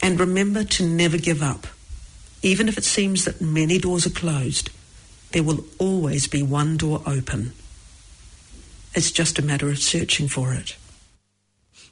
And 0.03 0.19
remember 0.19 0.65
to 0.65 0.87
never 0.87 1.19
give 1.19 1.43
up. 1.43 1.67
Even 2.43 2.69
if 2.69 2.77
it 2.77 2.85
seems 2.85 3.25
that 3.25 3.41
many 3.41 3.79
doors 3.79 4.07
are 4.07 4.11
closed, 4.11 4.71
there 5.33 5.43
will 5.43 5.65
always 5.79 6.27
be 6.27 6.43
one 6.43 6.77
door 6.77 7.03
open. 7.07 7.53
It's 8.95 9.11
just 9.11 9.39
a 9.39 9.43
matter 9.43 9.69
of 9.69 9.79
searching 9.79 10.29
for 10.29 10.53
it. 10.55 10.77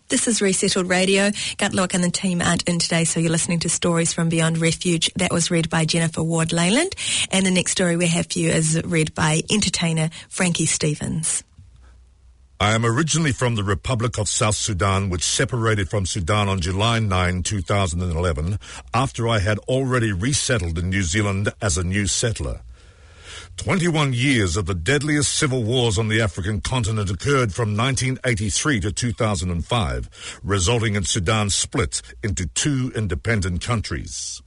This 0.08 0.28
is 0.28 0.42
Resettled 0.42 0.88
Radio. 0.88 1.30
Gatluak 1.30 1.94
and 1.94 2.04
the 2.04 2.10
team 2.10 2.42
aren't 2.42 2.68
in 2.68 2.78
today, 2.78 3.04
so 3.04 3.20
you're 3.20 3.30
listening 3.30 3.58
to 3.60 3.68
Stories 3.68 4.12
from 4.12 4.28
Beyond 4.28 4.58
Refuge. 4.58 5.10
That 5.16 5.32
was 5.32 5.50
read 5.50 5.70
by 5.70 5.86
Jennifer 5.86 6.22
Ward 6.22 6.50
Lealand. 6.50 6.94
And 7.30 7.44
the 7.44 7.50
next 7.50 7.72
story 7.72 7.96
we 7.96 8.06
have 8.08 8.26
for 8.30 8.38
you 8.38 8.50
is 8.50 8.80
read 8.84 9.14
by 9.14 9.42
entertainer 9.50 10.10
Frankie 10.28 10.66
Stevens. 10.66 11.42
I 12.60 12.72
am 12.74 12.86
originally 12.86 13.32
from 13.32 13.56
the 13.56 13.64
Republic 13.64 14.16
of 14.16 14.28
South 14.28 14.54
Sudan, 14.54 15.10
which 15.10 15.24
separated 15.24 15.90
from 15.90 16.06
Sudan 16.06 16.48
on 16.48 16.60
July 16.60 17.00
9, 17.00 17.42
2011, 17.42 18.58
after 18.94 19.26
I 19.26 19.40
had 19.40 19.58
already 19.60 20.12
resettled 20.12 20.78
in 20.78 20.88
New 20.88 21.02
Zealand 21.02 21.52
as 21.60 21.76
a 21.76 21.82
new 21.82 22.06
settler. 22.06 22.60
21 23.56 24.12
years 24.12 24.56
of 24.56 24.66
the 24.66 24.74
deadliest 24.74 25.34
civil 25.34 25.64
wars 25.64 25.98
on 25.98 26.08
the 26.08 26.20
African 26.20 26.60
continent 26.60 27.10
occurred 27.10 27.52
from 27.52 27.76
1983 27.76 28.80
to 28.80 28.92
2005, 28.92 30.40
resulting 30.44 30.94
in 30.94 31.04
Sudan 31.04 31.50
split 31.50 32.02
into 32.22 32.46
two 32.46 32.92
independent 32.94 33.62
countries. 33.62 34.42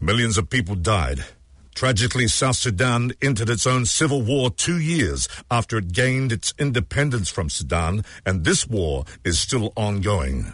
Millions 0.00 0.38
of 0.38 0.48
people 0.48 0.74
died. 0.74 1.26
Tragically, 1.74 2.28
South 2.28 2.56
Sudan 2.56 3.12
entered 3.22 3.48
its 3.48 3.66
own 3.66 3.86
civil 3.86 4.22
war 4.22 4.50
two 4.50 4.78
years 4.78 5.28
after 5.50 5.78
it 5.78 5.92
gained 5.92 6.32
its 6.32 6.52
independence 6.58 7.30
from 7.30 7.48
Sudan, 7.48 8.04
and 8.26 8.44
this 8.44 8.66
war 8.66 9.04
is 9.24 9.38
still 9.38 9.72
ongoing. 9.76 10.52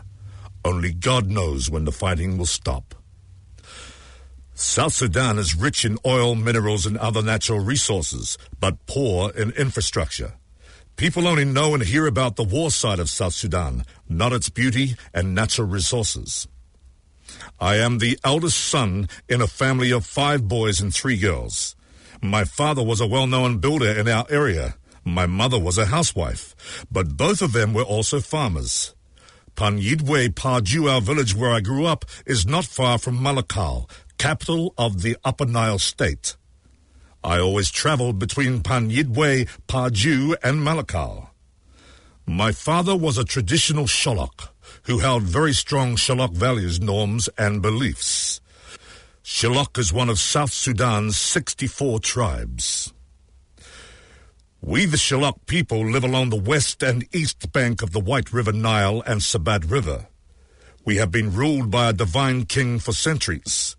Only 0.65 0.93
God 0.93 1.29
knows 1.29 1.71
when 1.71 1.85
the 1.85 1.93
fighting 1.93 2.39
will 2.39 2.47
stop. 2.47 2.95
South 4.55 4.95
Sudan 4.95 5.39
is 5.39 5.55
rich 5.55 5.85
in 5.85 5.99
oil, 6.07 6.35
minerals, 6.35 6.87
and 6.87 6.97
other 6.97 7.23
natural 7.23 7.59
resources, 7.61 8.39
but 8.59 8.87
poor 8.87 9.31
in 9.31 9.51
infrastructure. 9.51 10.35
People 10.97 11.29
only 11.29 11.45
know 11.45 11.75
and 11.75 11.83
hear 11.83 12.07
about 12.07 12.37
the 12.37 12.43
war 12.43 12.71
side 12.71 12.99
of 12.99 13.11
South 13.11 13.35
Sudan, 13.35 13.85
not 14.09 14.33
its 14.33 14.49
beauty 14.49 14.97
and 15.13 15.35
natural 15.35 15.69
resources. 15.69 16.49
I 17.61 17.77
am 17.77 17.99
the 17.99 18.19
eldest 18.25 18.59
son 18.59 19.09
in 19.29 19.41
a 19.41 19.47
family 19.47 19.91
of 19.91 20.05
five 20.05 20.47
boys 20.47 20.81
and 20.81 20.95
three 20.95 21.17
girls. 21.17 21.77
My 22.23 22.45
father 22.45 22.83
was 22.83 23.01
a 23.01 23.07
well-known 23.07 23.59
builder 23.59 23.91
in 23.91 24.09
our 24.09 24.27
area. 24.31 24.77
My 25.05 25.27
mother 25.27 25.59
was 25.59 25.79
a 25.79 25.87
housewife, 25.87 26.55
but 26.91 27.17
both 27.17 27.43
of 27.43 27.53
them 27.53 27.73
were 27.73 27.83
also 27.83 28.21
farmers. 28.21 28.95
Panyidwe 29.55 30.35
Paju, 30.35 30.93
our 30.93 31.01
village 31.01 31.35
where 31.35 31.51
I 31.51 31.61
grew 31.61 31.87
up, 31.87 32.05
is 32.27 32.47
not 32.47 32.65
far 32.65 32.99
from 32.99 33.19
Malakal, 33.19 33.89
capital 34.19 34.75
of 34.77 35.03
the 35.03 35.17
Upper 35.25 35.47
Nile 35.47 35.79
state. 35.79 36.37
I 37.25 37.39
always 37.39 37.71
traveled 37.71 38.19
between 38.19 38.61
Panyidwe, 38.61 39.49
Paju, 39.67 40.37
and 40.43 40.61
Malakal. 40.61 41.31
My 42.27 42.53
father 42.53 42.97
was 42.97 43.19
a 43.19 43.25
traditional 43.25 43.85
Shilluk 43.85 44.49
who 44.87 44.99
held 44.99 45.25
very 45.25 45.53
strong 45.53 45.97
Shilluk 45.97 46.33
values, 46.33 46.81
norms, 46.81 47.29
and 47.37 47.61
beliefs. 47.61 48.41
Shilluk 49.25 49.79
is 49.79 49.93
one 49.93 50.09
of 50.09 50.21
South 50.21 50.53
Sudan's 50.53 51.19
64 51.19 51.99
tribes. 52.01 52.93
We, 54.61 54.87
the 54.87 54.97
Shilluk 54.97 55.47
people, 55.47 55.85
live 55.85 56.05
along 56.05 56.31
the 56.31 56.37
west 56.37 56.83
and 56.83 57.07
east 57.13 57.53
bank 57.53 57.83
of 57.83 57.93
the 57.93 58.01
White 58.01 58.33
River 58.33 58.53
Nile 58.53 59.03
and 59.07 59.21
Sobat 59.21 59.69
River. 59.69 60.07
We 60.85 60.97
have 60.97 61.11
been 61.11 61.35
ruled 61.35 61.71
by 61.71 61.89
a 61.89 61.93
divine 61.93 62.45
king 62.45 62.79
for 62.79 62.93
centuries. 62.93 63.77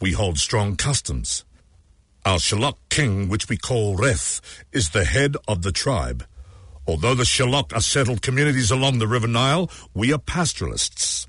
We 0.00 0.12
hold 0.12 0.38
strong 0.38 0.76
customs. 0.76 1.44
Our 2.24 2.38
Shilluk 2.38 2.76
king, 2.88 3.28
which 3.28 3.50
we 3.50 3.58
call 3.58 3.96
Reth, 3.96 4.40
is 4.72 4.90
the 4.90 5.04
head 5.04 5.36
of 5.46 5.62
the 5.62 5.72
tribe. 5.72 6.26
Although 6.86 7.14
the 7.14 7.24
Shilluk 7.24 7.74
are 7.74 7.80
settled 7.80 8.22
communities 8.22 8.70
along 8.70 8.98
the 8.98 9.08
River 9.08 9.26
Nile, 9.26 9.70
we 9.92 10.12
are 10.12 10.18
pastoralists. 10.18 11.26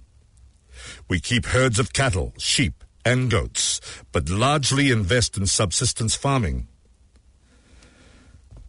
We 1.09 1.19
keep 1.19 1.47
herds 1.47 1.79
of 1.79 1.93
cattle, 1.93 2.33
sheep, 2.37 2.83
and 3.03 3.31
goats, 3.31 3.81
but 4.11 4.29
largely 4.29 4.91
invest 4.91 5.37
in 5.37 5.47
subsistence 5.47 6.13
farming. 6.13 6.67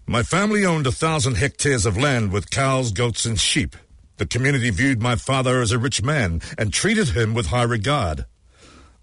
My 0.06 0.22
family 0.22 0.64
owned 0.64 0.86
a 0.86 0.92
thousand 0.92 1.36
hectares 1.36 1.84
of 1.84 1.98
land 1.98 2.32
with 2.32 2.50
cows, 2.50 2.92
goats, 2.92 3.26
and 3.26 3.38
sheep. 3.38 3.76
The 4.16 4.26
community 4.26 4.70
viewed 4.70 5.02
my 5.02 5.16
father 5.16 5.60
as 5.60 5.70
a 5.70 5.78
rich 5.78 6.02
man 6.02 6.40
and 6.56 6.72
treated 6.72 7.10
him 7.10 7.34
with 7.34 7.48
high 7.48 7.64
regard. 7.64 8.24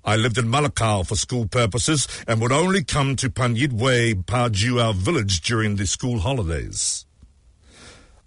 I 0.03 0.15
lived 0.15 0.37
in 0.37 0.47
Malakal 0.47 1.05
for 1.05 1.15
school 1.15 1.47
purposes 1.47 2.07
and 2.27 2.41
would 2.41 2.51
only 2.51 2.83
come 2.83 3.15
to 3.17 3.29
Panyidwe 3.29 4.25
Paju, 4.25 4.83
our 4.83 4.93
village, 4.93 5.41
during 5.41 5.75
the 5.75 5.85
school 5.85 6.19
holidays. 6.19 7.05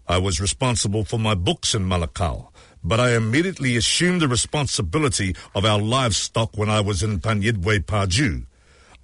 I 0.09 0.17
was 0.17 0.41
responsible 0.41 1.05
for 1.05 1.19
my 1.19 1.35
books 1.35 1.75
in 1.75 1.87
Malakal, 1.87 2.51
but 2.83 2.99
I 2.99 3.15
immediately 3.15 3.77
assumed 3.77 4.23
the 4.23 4.29
responsibility 4.29 5.37
of 5.55 5.67
our 5.67 5.79
livestock 5.79 6.57
when 6.57 6.71
I 6.71 6.81
was 6.81 7.03
in 7.03 7.21
Panyidwe 7.21 7.81
Paju. 7.85 8.47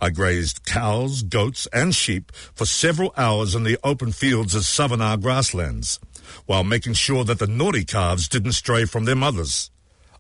I 0.01 0.09
grazed 0.09 0.64
cows, 0.64 1.23
goats, 1.23 1.69
and 1.75 1.95
sheep 1.95 2.33
for 2.55 2.64
several 2.64 3.12
hours 3.19 3.55
in 3.55 3.64
the 3.64 3.79
open 3.85 4.12
fields 4.12 4.55
of 4.55 4.64
Savannah 4.64 5.19
grasslands, 5.19 6.01
while 6.47 6.64
making 6.64 6.95
sure 6.95 7.23
that 7.25 7.38
the 7.38 7.47
naughty 7.47 7.85
calves 7.85 8.27
didn't 8.27 8.53
stray 8.53 8.87
from 8.87 9.05
their 9.05 9.14
mothers. 9.14 9.71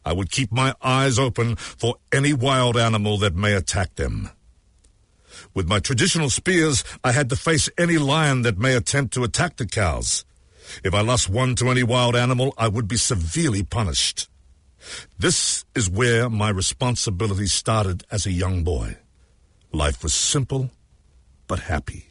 I 0.04 0.12
would 0.12 0.30
keep 0.30 0.52
my 0.52 0.74
eyes 0.82 1.18
open 1.18 1.56
for 1.56 1.96
any 2.12 2.34
wild 2.34 2.76
animal 2.76 3.16
that 3.18 3.34
may 3.34 3.54
attack 3.54 3.94
them. 3.94 4.28
With 5.54 5.66
my 5.66 5.78
traditional 5.78 6.28
spears, 6.28 6.84
I 7.02 7.12
had 7.12 7.30
to 7.30 7.36
face 7.36 7.70
any 7.78 7.96
lion 7.96 8.42
that 8.42 8.58
may 8.58 8.74
attempt 8.74 9.14
to 9.14 9.24
attack 9.24 9.56
the 9.56 9.66
cows. 9.66 10.26
If 10.82 10.94
I 10.94 11.00
lost 11.00 11.28
one 11.28 11.54
to 11.56 11.70
any 11.70 11.82
wild 11.82 12.16
animal, 12.16 12.54
I 12.58 12.68
would 12.68 12.88
be 12.88 12.96
severely 12.96 13.62
punished. 13.62 14.28
This 15.18 15.64
is 15.74 15.88
where 15.88 16.28
my 16.28 16.50
responsibility 16.50 17.46
started 17.46 18.04
as 18.10 18.26
a 18.26 18.32
young 18.32 18.64
boy. 18.64 18.98
Life 19.72 20.02
was 20.02 20.14
simple, 20.14 20.70
but 21.46 21.60
happy. 21.60 22.08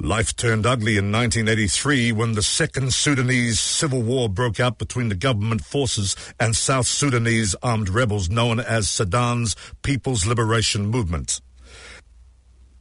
Life 0.00 0.36
turned 0.36 0.64
ugly 0.64 0.96
in 0.96 1.10
1983 1.10 2.12
when 2.12 2.34
the 2.34 2.42
Second 2.42 2.94
Sudanese 2.94 3.58
Civil 3.58 4.00
War 4.00 4.28
broke 4.28 4.60
out 4.60 4.78
between 4.78 5.08
the 5.08 5.16
government 5.16 5.64
forces 5.64 6.14
and 6.38 6.54
South 6.54 6.86
Sudanese 6.86 7.56
armed 7.64 7.88
rebels 7.88 8.30
known 8.30 8.60
as 8.60 8.88
Sudan's 8.88 9.56
People's 9.82 10.24
Liberation 10.24 10.86
Movement. 10.86 11.40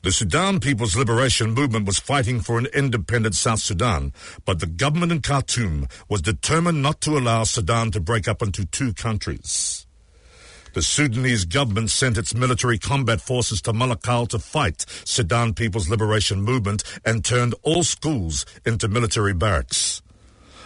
The 0.07 0.13
Sudan 0.13 0.61
People's 0.61 0.95
Liberation 0.95 1.53
Movement 1.53 1.85
was 1.85 1.99
fighting 1.99 2.39
for 2.39 2.57
an 2.57 2.67
independent 2.67 3.35
South 3.35 3.59
Sudan, 3.59 4.13
but 4.45 4.61
the 4.61 4.65
government 4.65 5.11
in 5.11 5.21
Khartoum 5.21 5.89
was 6.07 6.21
determined 6.21 6.81
not 6.81 7.01
to 7.01 7.17
allow 7.17 7.43
Sudan 7.43 7.91
to 7.91 7.99
break 7.99 8.25
up 8.25 8.41
into 8.41 8.63
two 8.63 8.93
countries. 8.93 9.85
The 10.73 10.81
Sudanese 10.81 11.43
government 11.43 11.89
sent 11.89 12.17
its 12.17 12.33
military 12.33 12.77
combat 12.77 13.19
forces 13.19 13.61
to 13.63 13.73
Malakal 13.73 14.29
to 14.29 14.39
fight 14.39 14.85
Sudan 15.03 15.53
People's 15.53 15.89
Liberation 15.89 16.41
Movement 16.41 16.85
and 17.03 17.25
turned 17.25 17.53
all 17.61 17.83
schools 17.83 18.45
into 18.65 18.87
military 18.87 19.33
barracks. 19.33 20.01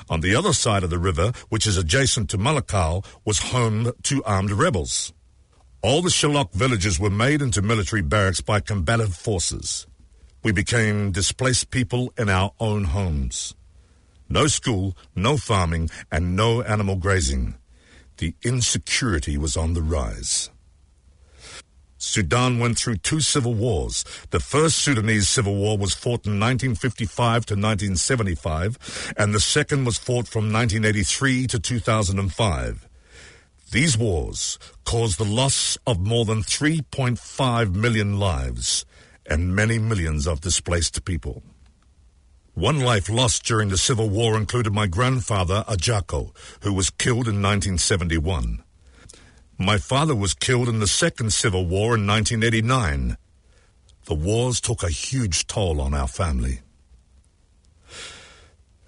On 0.07 0.21
the 0.21 0.35
other 0.35 0.53
side 0.53 0.83
of 0.83 0.91
the 0.91 0.99
river, 0.99 1.31
which 1.49 1.65
is 1.65 1.77
adjacent 1.77 2.29
to 2.29 2.37
Malakal, 2.37 3.03
was 3.25 3.39
home 3.39 3.91
to 4.03 4.23
armed 4.23 4.51
rebels. 4.51 5.13
All 5.83 6.03
the 6.03 6.09
Shilluk 6.09 6.53
villages 6.53 6.99
were 6.99 7.09
made 7.09 7.41
into 7.41 7.63
military 7.63 8.03
barracks 8.03 8.39
by 8.39 8.59
combative 8.59 9.15
forces. 9.15 9.87
We 10.43 10.51
became 10.51 11.11
displaced 11.11 11.71
people 11.71 12.13
in 12.19 12.29
our 12.29 12.51
own 12.59 12.83
homes. 12.83 13.55
No 14.29 14.45
school, 14.45 14.95
no 15.15 15.37
farming, 15.37 15.89
and 16.11 16.35
no 16.35 16.61
animal 16.61 16.97
grazing. 16.97 17.55
The 18.17 18.35
insecurity 18.43 19.39
was 19.39 19.57
on 19.57 19.73
the 19.73 19.81
rise. 19.81 20.51
Sudan 21.97 22.59
went 22.59 22.77
through 22.77 22.97
two 22.97 23.19
civil 23.19 23.55
wars. 23.55 24.05
The 24.29 24.39
first 24.39 24.77
Sudanese 24.77 25.29
civil 25.29 25.55
war 25.55 25.79
was 25.79 25.95
fought 25.95 26.27
in 26.27 26.39
1955 26.39 27.47
to 27.47 27.53
1975, 27.55 29.13
and 29.17 29.33
the 29.33 29.39
second 29.39 29.85
was 29.85 29.97
fought 29.97 30.27
from 30.27 30.53
1983 30.53 31.47
to 31.47 31.59
2005. 31.59 32.87
These 33.71 33.97
wars 33.97 34.59
caused 34.83 35.17
the 35.17 35.23
loss 35.23 35.77
of 35.87 35.97
more 35.97 36.25
than 36.25 36.43
3.5 36.43 37.73
million 37.73 38.19
lives 38.19 38.85
and 39.25 39.55
many 39.55 39.79
millions 39.79 40.27
of 40.27 40.41
displaced 40.41 41.05
people. 41.05 41.41
One 42.53 42.81
life 42.81 43.09
lost 43.09 43.45
during 43.45 43.69
the 43.69 43.77
Civil 43.77 44.09
War 44.09 44.35
included 44.35 44.73
my 44.73 44.87
grandfather, 44.87 45.63
Ajako, 45.69 46.35
who 46.63 46.73
was 46.73 46.89
killed 46.89 47.29
in 47.29 47.41
1971. 47.41 48.61
My 49.57 49.77
father 49.77 50.15
was 50.15 50.33
killed 50.33 50.67
in 50.67 50.79
the 50.79 50.87
Second 50.87 51.31
Civil 51.31 51.65
War 51.65 51.95
in 51.95 52.05
1989. 52.05 53.15
The 54.03 54.15
wars 54.15 54.59
took 54.59 54.83
a 54.83 54.89
huge 54.89 55.47
toll 55.47 55.79
on 55.79 55.93
our 55.93 56.09
family. 56.09 56.59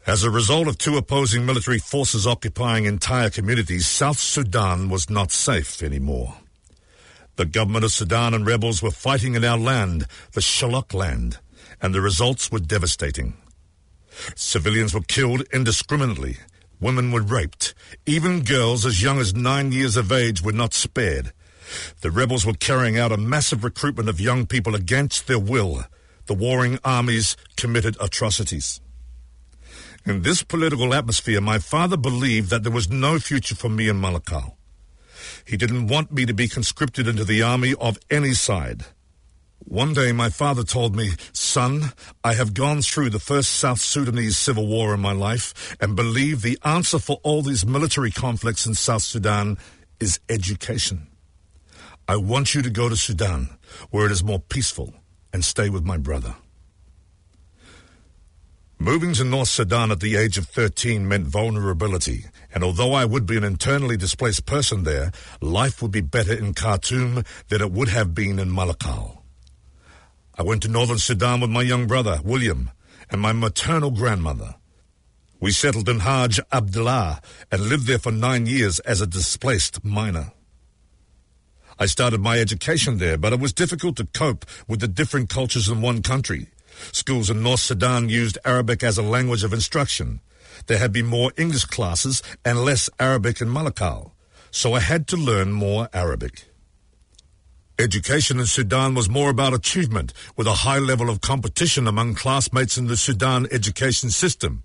As 0.06 0.26
a 0.26 0.30
result 0.30 0.68
of 0.68 0.78
two 0.78 0.98
opposing 0.98 1.46
military 1.46 1.80
forces 1.80 2.28
occupying 2.28 2.84
entire 2.84 3.30
communities, 3.30 3.88
South 3.88 4.20
Sudan 4.20 4.90
was 4.90 5.10
not 5.10 5.32
safe 5.32 5.82
anymore. 5.82 6.36
The 7.38 7.46
government 7.46 7.86
of 7.86 7.94
Sudan 7.94 8.34
and 8.34 8.46
rebels 8.46 8.84
were 8.84 8.92
fighting 8.92 9.36
in 9.36 9.46
our 9.46 9.58
land, 9.58 10.06
the 10.34 10.42
Shilluk 10.42 10.94
land, 10.94 11.40
and 11.82 11.96
the 11.96 12.02
results 12.02 12.52
were 12.52 12.60
devastating. 12.60 13.36
Civilians 14.36 14.94
were 14.94 15.02
killed 15.02 15.44
indiscriminately. 15.54 16.38
Women 16.82 17.14
were 17.14 17.22
raped. 17.22 17.74
Even 18.06 18.44
girls 18.44 18.86
as 18.86 19.02
young 19.02 19.20
as 19.20 19.34
nine 19.34 19.72
years 19.72 19.96
of 19.96 20.12
age 20.12 20.42
were 20.42 20.52
not 20.52 20.74
spared. 20.74 21.32
The 22.02 22.12
rebels 22.12 22.46
were 22.46 22.54
carrying 22.54 23.00
out 23.00 23.14
a 23.14 23.18
massive 23.18 23.64
recruitment 23.64 24.10
of 24.10 24.20
young 24.20 24.48
people 24.48 24.76
against 24.76 25.28
their 25.28 25.40
will. 25.40 25.86
The 26.26 26.34
warring 26.34 26.78
armies 26.84 27.38
committed 27.56 27.96
atrocities. 28.02 28.82
In 30.06 30.22
this 30.24 30.44
political 30.44 30.94
atmosphere, 30.94 31.40
my 31.40 31.60
father 31.60 31.96
believed 31.96 32.50
that 32.50 32.64
there 32.64 32.72
was 32.72 32.90
no 32.90 33.20
future 33.20 33.56
for 33.56 33.70
me 33.70 33.88
in 33.88 34.02
Malakal. 34.02 34.56
He 35.46 35.56
didn't 35.56 35.88
want 35.88 36.12
me 36.12 36.26
to 36.26 36.34
be 36.34 36.50
conscripted 36.50 37.08
into 37.08 37.24
the 37.24 37.42
army 37.42 37.74
of 37.80 37.98
any 38.10 38.34
side. 38.34 38.84
One 39.60 39.94
day 39.94 40.12
my 40.12 40.30
father 40.30 40.64
told 40.64 40.94
me, 40.94 41.12
Son, 41.32 41.94
I 42.22 42.34
have 42.34 42.54
gone 42.54 42.82
through 42.82 43.12
the 43.12 43.20
first 43.20 43.52
South 43.52 43.80
Sudanese 43.80 44.38
civil 44.38 44.68
war 44.68 44.94
in 44.94 45.00
my 45.00 45.14
life 45.14 45.74
and 45.80 45.96
believe 45.96 46.42
the 46.42 46.60
answer 46.66 47.00
for 47.00 47.22
all 47.24 47.42
these 47.42 47.66
military 47.66 48.12
conflicts 48.12 48.66
in 48.66 48.74
South 48.74 49.04
Sudan 49.04 49.58
is 50.02 50.20
education. 50.28 51.08
I 52.10 52.18
want 52.18 52.54
you 52.54 52.62
to 52.62 52.70
go 52.70 52.90
to 52.90 52.98
Sudan, 52.98 53.58
where 53.90 54.06
it 54.06 54.12
is 54.12 54.22
more 54.22 54.40
peaceful, 54.40 54.94
and 55.32 55.46
stay 55.46 55.70
with 55.70 55.86
my 55.86 55.96
brother. 55.96 56.36
Moving 58.84 59.14
to 59.14 59.24
North 59.24 59.48
Sudan 59.48 59.92
at 59.92 60.02
the 60.02 60.18
age 60.18 60.38
of 60.38 60.50
13 60.50 61.08
meant 61.08 61.26
vulnerability, 61.28 62.26
and 62.54 62.66
although 62.66 62.92
I 62.92 63.06
would 63.06 63.26
be 63.26 63.38
an 63.38 63.44
internally 63.46 63.96
displaced 63.96 64.46
person 64.46 64.84
there, 64.84 65.14
life 65.40 65.82
would 65.82 65.92
be 65.92 66.02
better 66.02 66.34
in 66.34 66.54
Khartoum 66.54 67.24
than 67.48 67.62
it 67.62 67.72
would 67.72 67.88
have 67.88 68.14
been 68.14 68.40
in 68.40 68.50
Malakal. 68.50 69.20
I 70.38 70.44
went 70.44 70.64
to 70.64 70.68
northern 70.68 70.98
Sudan 70.98 71.40
with 71.40 71.50
my 71.50 71.62
young 71.62 71.88
brother, 71.88 72.20
William, 72.26 72.72
and 73.10 73.22
my 73.22 73.32
maternal 73.32 73.90
grandmother. 73.90 74.56
We 75.40 75.54
settled 75.54 75.88
in 75.88 76.02
Hajj 76.02 76.42
Abdullah 76.52 77.22
and 77.54 77.62
lived 77.62 77.88
there 77.88 78.00
for 78.00 78.12
nine 78.12 78.48
years 78.48 78.80
as 78.80 79.00
a 79.00 79.08
displaced 79.08 79.86
miner. 79.86 80.34
I 81.80 81.86
started 81.86 82.20
my 82.20 82.38
education 82.38 82.98
there, 82.98 83.18
but 83.18 83.32
it 83.32 83.40
was 83.40 83.54
difficult 83.54 83.96
to 83.96 84.08
cope 84.08 84.46
with 84.68 84.82
the 84.82 84.90
different 84.90 85.30
cultures 85.30 85.70
in 85.70 85.80
one 85.80 86.02
country. 86.02 86.50
Schools 86.92 87.30
in 87.30 87.44
North 87.44 87.60
Sudan 87.60 88.10
used 88.10 88.38
Arabic 88.46 88.84
as 88.84 88.98
a 88.98 89.04
language 89.04 89.44
of 89.44 89.54
instruction. 89.54 90.20
There 90.68 90.80
had 90.80 90.94
been 90.94 91.06
more 91.06 91.32
English 91.38 91.66
classes 91.66 92.22
and 92.46 92.64
less 92.64 92.90
Arabic 93.00 93.42
in 93.42 93.50
Malakal, 93.50 94.12
so 94.52 94.74
I 94.74 94.80
had 94.80 95.08
to 95.08 95.18
learn 95.18 95.52
more 95.52 95.90
Arabic. 95.94 96.46
Education 97.80 98.40
in 98.40 98.46
Sudan 98.46 98.94
was 98.94 99.10
more 99.10 99.32
about 99.32 99.56
achievement, 99.56 100.14
with 100.38 100.46
a 100.46 100.62
high 100.62 100.78
level 100.78 101.10
of 101.10 101.22
competition 101.22 101.88
among 101.88 102.14
classmates 102.14 102.78
in 102.78 102.86
the 102.86 102.96
Sudan 102.96 103.48
education 103.52 104.12
system. 104.12 104.64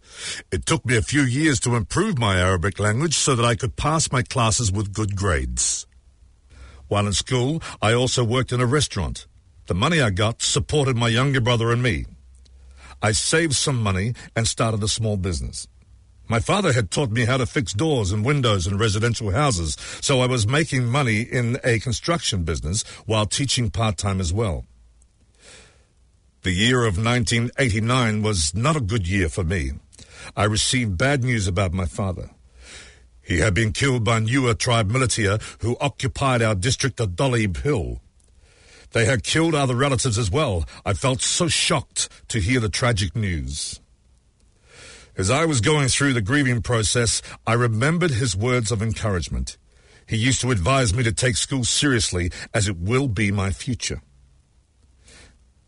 It 0.53 0.67
took 0.67 0.85
me 0.85 0.95
a 0.95 1.03
few 1.03 1.23
years 1.23 1.59
to 1.61 1.75
improve 1.75 2.19
my 2.19 2.39
Arabic 2.39 2.79
language 2.79 3.15
so 3.15 3.35
that 3.35 3.47
I 3.47 3.55
could 3.55 3.77
pass 3.77 4.13
my 4.13 4.23
classes 4.23 4.71
with 4.71 4.93
good 4.93 5.17
grades. 5.17 5.87
While 6.89 7.07
in 7.07 7.15
school, 7.15 7.63
I 7.81 7.95
also 7.95 8.23
worked 8.23 8.53
in 8.53 8.61
a 8.61 8.67
restaurant. 8.67 9.27
The 9.69 9.75
money 9.75 10.01
I 10.01 10.09
got 10.09 10.41
supported 10.41 10.97
my 10.97 11.09
younger 11.09 11.43
brother 11.43 11.71
and 11.71 11.83
me. 11.83 12.07
I 13.03 13.13
saved 13.13 13.55
some 13.55 13.83
money 13.83 14.15
and 14.35 14.49
started 14.49 14.83
a 14.83 14.89
small 14.89 15.19
business. 15.19 15.69
My 16.27 16.41
father 16.41 16.73
had 16.73 16.91
taught 16.91 17.11
me 17.11 17.27
how 17.27 17.37
to 17.37 17.45
fix 17.45 17.75
doors 17.75 18.11
and 18.11 18.25
windows 18.25 18.67
in 18.67 18.79
residential 18.79 19.31
houses, 19.31 19.77
so 20.01 20.21
I 20.21 20.27
was 20.27 20.47
making 20.47 20.87
money 20.87 21.21
in 21.21 21.59
a 21.63 21.81
construction 21.81 22.45
business 22.45 22.83
while 23.05 23.27
teaching 23.27 23.71
part-time 23.71 24.21
as 24.21 24.33
well. 24.33 24.65
The 26.45 26.53
year 26.53 26.87
of 26.87 26.97
1989 26.97 28.23
was 28.23 28.55
not 28.55 28.75
a 28.75 28.81
good 28.81 29.07
year 29.07 29.29
for 29.29 29.45
me. 29.45 29.73
I 30.35 30.45
received 30.45 30.97
bad 30.97 31.23
news 31.23 31.47
about 31.47 31.75
my 31.75 31.85
father. 31.85 32.31
He 33.21 33.41
had 33.41 33.53
been 33.53 33.73
killed 33.73 34.03
by 34.03 34.21
Nuer 34.21 34.57
tribe 34.57 34.91
militia 34.91 35.39
who 35.61 35.77
occupied 35.79 36.41
our 36.41 36.55
district 36.55 37.01
of 37.01 37.11
Doleib 37.11 37.59
Hill. 37.59 38.01
They 38.93 39.05
had 39.05 39.23
killed 39.23 39.55
other 39.55 39.75
relatives 39.75 40.19
as 40.19 40.31
well. 40.31 40.65
I 40.85 40.95
felt 40.95 41.21
so 41.21 41.49
shocked 41.49 42.09
to 42.29 42.41
hear 42.41 42.61
the 42.61 42.69
tragic 42.69 43.15
news. 43.15 43.81
As 45.17 45.31
I 45.31 45.45
was 45.47 45.61
going 45.61 45.89
through 45.89 46.13
the 46.13 46.23
grieving 46.23 46.63
process, 46.63 47.23
I 47.47 47.55
remembered 47.55 48.13
his 48.13 48.37
words 48.37 48.71
of 48.71 48.83
encouragement. 48.83 49.59
He 50.07 50.17
used 50.17 50.41
to 50.41 50.51
advise 50.51 50.95
me 50.95 51.03
to 51.03 51.13
take 51.13 51.37
school 51.37 51.65
seriously 51.65 52.31
as 52.55 52.69
it 52.69 52.79
will 52.79 53.09
be 53.09 53.31
my 53.31 53.51
future. 53.51 54.01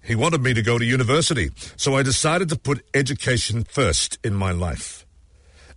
He 0.02 0.14
wanted 0.14 0.40
me 0.40 0.54
to 0.54 0.62
go 0.62 0.78
to 0.78 0.84
university, 0.84 1.50
so 1.76 1.94
I 1.94 2.02
decided 2.02 2.48
to 2.48 2.56
put 2.56 2.86
education 2.94 3.64
first 3.64 4.18
in 4.24 4.34
my 4.34 4.50
life. 4.50 5.04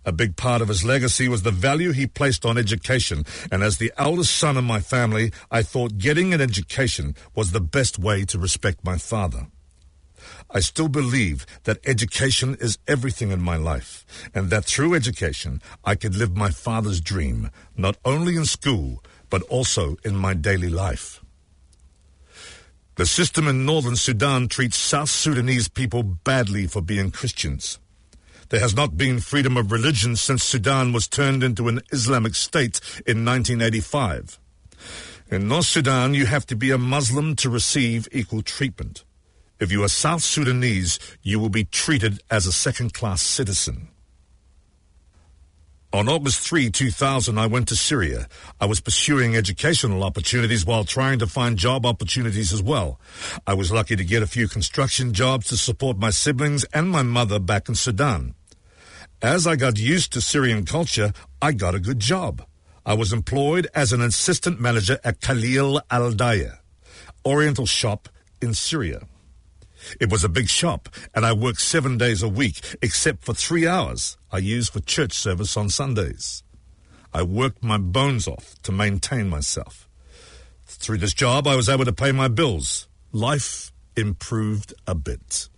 A 0.06 0.12
big 0.12 0.36
part 0.36 0.60
of 0.60 0.68
his 0.68 0.84
legacy 0.84 1.28
was 1.28 1.42
the 1.42 1.50
value 1.50 1.92
he 1.92 2.06
placed 2.06 2.44
on 2.44 2.58
education, 2.58 3.24
and 3.50 3.62
as 3.62 3.78
the 3.78 3.92
eldest 3.96 4.36
son 4.36 4.56
in 4.56 4.64
my 4.64 4.80
family, 4.80 5.32
I 5.50 5.62
thought 5.62 5.98
getting 5.98 6.34
an 6.34 6.40
education 6.40 7.14
was 7.34 7.50
the 7.50 7.60
best 7.60 7.98
way 7.98 8.24
to 8.26 8.38
respect 8.38 8.84
my 8.84 8.98
father. 8.98 9.46
I 10.50 10.60
still 10.60 10.88
believe 10.88 11.46
that 11.64 11.78
education 11.84 12.56
is 12.60 12.78
everything 12.86 13.30
in 13.30 13.40
my 13.40 13.56
life, 13.56 14.04
and 14.34 14.50
that 14.50 14.66
through 14.66 14.94
education 14.94 15.62
I 15.84 15.94
could 15.94 16.14
live 16.14 16.36
my 16.36 16.50
father's 16.50 17.00
dream, 17.00 17.50
not 17.76 17.96
only 18.04 18.36
in 18.36 18.44
school, 18.44 19.02
but 19.30 19.42
also 19.42 19.96
in 20.04 20.16
my 20.16 20.34
daily 20.34 20.68
life. 20.68 21.22
The 22.96 23.06
system 23.06 23.48
in 23.48 23.66
northern 23.66 23.96
Sudan 23.96 24.48
treats 24.48 24.76
South 24.76 25.10
Sudanese 25.10 25.66
people 25.66 26.02
badly 26.04 26.66
for 26.68 26.80
being 26.80 27.10
Christians. 27.10 27.78
There 28.50 28.60
has 28.60 28.76
not 28.76 28.96
been 28.96 29.20
freedom 29.20 29.56
of 29.56 29.72
religion 29.72 30.16
since 30.16 30.44
Sudan 30.44 30.92
was 30.92 31.08
turned 31.08 31.42
into 31.42 31.68
an 31.68 31.80
Islamic 31.90 32.34
state 32.34 32.80
in 33.06 33.24
1985. 33.24 34.38
In 35.30 35.48
North 35.48 35.66
Sudan, 35.66 36.14
you 36.14 36.26
have 36.26 36.46
to 36.46 36.56
be 36.56 36.70
a 36.70 36.78
Muslim 36.78 37.34
to 37.36 37.48
receive 37.48 38.06
equal 38.12 38.42
treatment. 38.42 39.04
If 39.58 39.72
you 39.72 39.82
are 39.82 39.88
South 39.88 40.22
Sudanese, 40.22 40.98
you 41.22 41.40
will 41.40 41.48
be 41.48 41.64
treated 41.64 42.22
as 42.30 42.46
a 42.46 42.52
second 42.52 42.92
class 42.92 43.22
citizen. 43.22 43.88
On 45.94 46.08
August 46.08 46.40
3, 46.40 46.70
2000, 46.70 47.38
I 47.38 47.46
went 47.46 47.68
to 47.68 47.76
Syria. 47.76 48.26
I 48.60 48.66
was 48.66 48.80
pursuing 48.80 49.36
educational 49.36 50.02
opportunities 50.02 50.66
while 50.66 50.82
trying 50.82 51.20
to 51.20 51.28
find 51.28 51.56
job 51.56 51.86
opportunities 51.86 52.52
as 52.52 52.60
well. 52.60 52.98
I 53.46 53.54
was 53.54 53.70
lucky 53.70 53.94
to 53.94 54.02
get 54.02 54.20
a 54.20 54.26
few 54.26 54.48
construction 54.48 55.12
jobs 55.12 55.46
to 55.50 55.56
support 55.56 55.96
my 55.96 56.10
siblings 56.10 56.64
and 56.74 56.90
my 56.90 57.02
mother 57.04 57.38
back 57.38 57.68
in 57.68 57.76
Sudan. 57.76 58.34
As 59.22 59.46
I 59.46 59.54
got 59.54 59.78
used 59.78 60.12
to 60.14 60.20
Syrian 60.20 60.64
culture, 60.64 61.12
I 61.40 61.52
got 61.52 61.76
a 61.76 61.86
good 61.88 62.00
job. 62.00 62.44
I 62.84 62.94
was 62.94 63.12
employed 63.12 63.68
as 63.72 63.92
an 63.92 64.00
assistant 64.00 64.60
manager 64.60 64.98
at 65.04 65.20
Khalil 65.20 65.80
Al 65.92 66.10
Daya, 66.10 66.58
Oriental 67.24 67.66
shop 67.66 68.08
in 68.42 68.52
Syria. 68.52 69.06
It 70.00 70.10
was 70.10 70.24
a 70.24 70.28
big 70.28 70.48
shop, 70.48 70.88
and 71.14 71.24
I 71.24 71.32
worked 71.32 71.60
seven 71.60 71.98
days 71.98 72.22
a 72.22 72.28
week, 72.28 72.60
except 72.82 73.24
for 73.24 73.34
three 73.34 73.66
hours 73.66 74.16
I 74.32 74.38
used 74.38 74.72
for 74.72 74.80
church 74.80 75.12
service 75.12 75.56
on 75.56 75.68
Sundays. 75.68 76.42
I 77.12 77.22
worked 77.22 77.62
my 77.62 77.78
bones 77.78 78.26
off 78.26 78.54
to 78.62 78.72
maintain 78.72 79.28
myself. 79.28 79.88
Through 80.66 80.98
this 80.98 81.14
job, 81.14 81.46
I 81.46 81.56
was 81.56 81.68
able 81.68 81.84
to 81.84 81.92
pay 81.92 82.12
my 82.12 82.28
bills. 82.28 82.88
Life 83.12 83.72
improved 83.96 84.74
a 84.86 84.94
bit. 84.94 85.48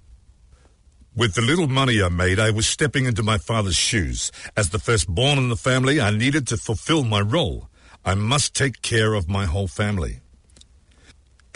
With 1.14 1.34
the 1.34 1.40
little 1.40 1.66
money 1.66 2.02
I 2.02 2.10
made, 2.10 2.38
I 2.38 2.50
was 2.50 2.66
stepping 2.66 3.06
into 3.06 3.22
my 3.22 3.38
father's 3.38 3.76
shoes. 3.76 4.30
As 4.54 4.68
the 4.68 4.78
firstborn 4.78 5.38
in 5.38 5.48
the 5.48 5.56
family, 5.56 5.98
I 5.98 6.10
needed 6.10 6.46
to 6.48 6.58
fulfill 6.58 7.04
my 7.04 7.20
role. 7.22 7.70
I 8.04 8.14
must 8.14 8.54
take 8.54 8.82
care 8.82 9.14
of 9.14 9.26
my 9.26 9.46
whole 9.46 9.66
family. 9.66 10.20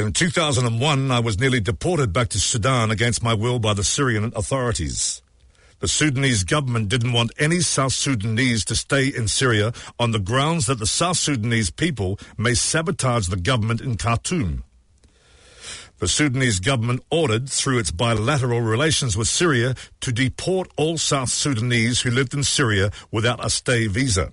In 0.01 0.15
2001, 0.15 1.11
I 1.11 1.21
was 1.21 1.39
nearly 1.39 1.61
deported 1.61 2.11
back 2.11 2.29
to 2.31 2.41
Sudan 2.41 2.91
against 2.91 3.23
my 3.23 3.35
will 3.35 3.59
by 3.59 3.75
the 3.75 3.85
Syrian 3.85 4.33
authorities. 4.35 5.21
The 5.81 5.89
Sudanese 5.89 6.43
government 6.43 6.89
didn't 6.89 7.13
want 7.13 7.33
any 7.39 7.61
South 7.61 7.93
Sudanese 7.93 8.65
to 8.65 8.75
stay 8.75 9.09
in 9.09 9.29
Syria 9.29 9.75
on 9.99 10.13
the 10.13 10.19
grounds 10.19 10.65
that 10.67 10.79
the 10.79 10.87
South 10.87 11.19
Sudanese 11.19 11.69
people 11.69 12.19
may 12.39 12.55
sabotage 12.55 13.29
the 13.29 13.37
government 13.37 13.83
in 13.83 13.99
Khartoum. 13.99 14.65
The 15.99 16.09
Sudanese 16.09 16.61
government 16.61 17.05
ordered, 17.11 17.51
through 17.51 17.79
its 17.79 17.91
bilateral 17.91 18.63
relations 18.63 19.19
with 19.19 19.29
Syria, 19.29 19.75
to 20.01 20.13
deport 20.13 20.71
all 20.79 20.97
South 20.97 21.29
Sudanese 21.29 22.01
who 22.01 22.11
lived 22.11 22.33
in 22.33 22.43
Syria 22.43 22.91
without 23.11 23.45
a 23.45 23.51
stay 23.51 23.87
visa. 23.87 24.33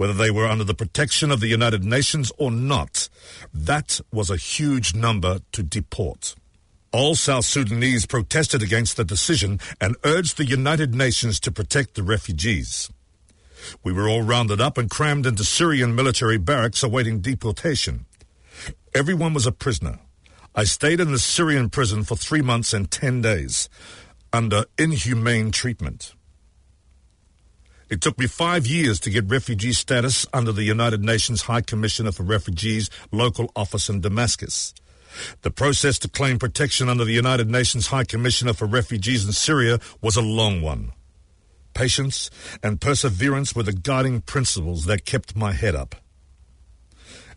Whether 0.00 0.14
they 0.14 0.30
were 0.30 0.46
under 0.46 0.64
the 0.64 0.72
protection 0.72 1.30
of 1.30 1.40
the 1.40 1.46
United 1.46 1.84
Nations 1.84 2.32
or 2.38 2.50
not. 2.50 3.10
That 3.52 4.00
was 4.10 4.30
a 4.30 4.38
huge 4.38 4.94
number 4.94 5.40
to 5.52 5.62
deport. 5.62 6.34
All 6.90 7.14
South 7.14 7.44
Sudanese 7.44 8.06
protested 8.06 8.62
against 8.62 8.96
the 8.96 9.04
decision 9.04 9.60
and 9.78 9.98
urged 10.02 10.38
the 10.38 10.46
United 10.46 10.94
Nations 10.94 11.38
to 11.40 11.52
protect 11.52 11.96
the 11.96 12.02
refugees. 12.02 12.90
We 13.84 13.92
were 13.92 14.08
all 14.08 14.22
rounded 14.22 14.58
up 14.58 14.78
and 14.78 14.88
crammed 14.88 15.26
into 15.26 15.44
Syrian 15.44 15.94
military 15.94 16.38
barracks 16.38 16.82
awaiting 16.82 17.20
deportation. 17.20 18.06
Everyone 18.94 19.34
was 19.34 19.46
a 19.46 19.52
prisoner. 19.52 19.98
I 20.54 20.64
stayed 20.64 21.00
in 21.00 21.12
the 21.12 21.18
Syrian 21.18 21.68
prison 21.68 22.04
for 22.04 22.16
three 22.16 22.40
months 22.40 22.72
and 22.72 22.90
ten 22.90 23.20
days 23.20 23.68
under 24.32 24.64
inhumane 24.78 25.50
treatment. 25.50 26.14
It 27.90 28.00
took 28.00 28.20
me 28.20 28.28
five 28.28 28.68
years 28.68 29.00
to 29.00 29.10
get 29.10 29.28
refugee 29.28 29.72
status 29.72 30.24
under 30.32 30.52
the 30.52 30.62
United 30.62 31.02
Nations 31.02 31.42
High 31.42 31.60
Commissioner 31.60 32.12
for 32.12 32.22
Refugees 32.22 32.88
local 33.10 33.50
office 33.56 33.88
in 33.88 34.00
Damascus. 34.00 34.72
The 35.42 35.50
process 35.50 35.98
to 35.98 36.08
claim 36.08 36.38
protection 36.38 36.88
under 36.88 37.04
the 37.04 37.12
United 37.12 37.50
Nations 37.50 37.88
High 37.88 38.04
Commissioner 38.04 38.52
for 38.52 38.66
Refugees 38.66 39.26
in 39.26 39.32
Syria 39.32 39.80
was 40.00 40.14
a 40.14 40.22
long 40.22 40.62
one. 40.62 40.92
Patience 41.74 42.30
and 42.62 42.80
perseverance 42.80 43.56
were 43.56 43.64
the 43.64 43.72
guiding 43.72 44.20
principles 44.20 44.84
that 44.84 45.04
kept 45.04 45.34
my 45.34 45.52
head 45.52 45.74
up. 45.74 45.96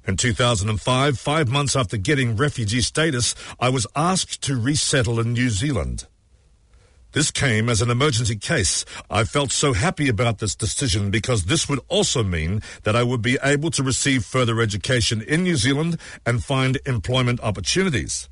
In 0.06 0.18
2005, 0.18 1.18
five 1.18 1.50
months 1.50 1.76
after 1.76 1.98
getting 1.98 2.36
refugee 2.36 2.82
status, 2.82 3.34
I 3.60 3.70
was 3.70 3.88
asked 3.96 4.44
to 4.44 4.56
resettle 4.56 5.20
in 5.20 5.34
New 5.34 5.50
Zealand. 5.50 6.06
This 7.14 7.30
came 7.30 7.70
as 7.70 7.82
an 7.82 7.92
emergency 7.92 8.36
case. 8.36 8.86
I 9.10 9.24
felt 9.24 9.52
so 9.52 9.74
happy 9.74 10.10
about 10.10 10.40
this 10.40 10.56
decision 10.56 11.12
because 11.12 11.44
this 11.44 11.70
would 11.70 11.80
also 11.88 12.24
mean 12.24 12.62
that 12.84 12.96
I 12.96 13.04
would 13.04 13.22
be 13.22 13.38
able 13.44 13.70
to 13.72 13.84
receive 13.84 14.26
further 14.26 14.60
education 14.60 15.22
in 15.22 15.44
New 15.44 15.56
Zealand 15.56 15.98
and 16.26 16.44
find 16.44 16.80
employment 16.88 17.40
opportunities. 17.42 18.30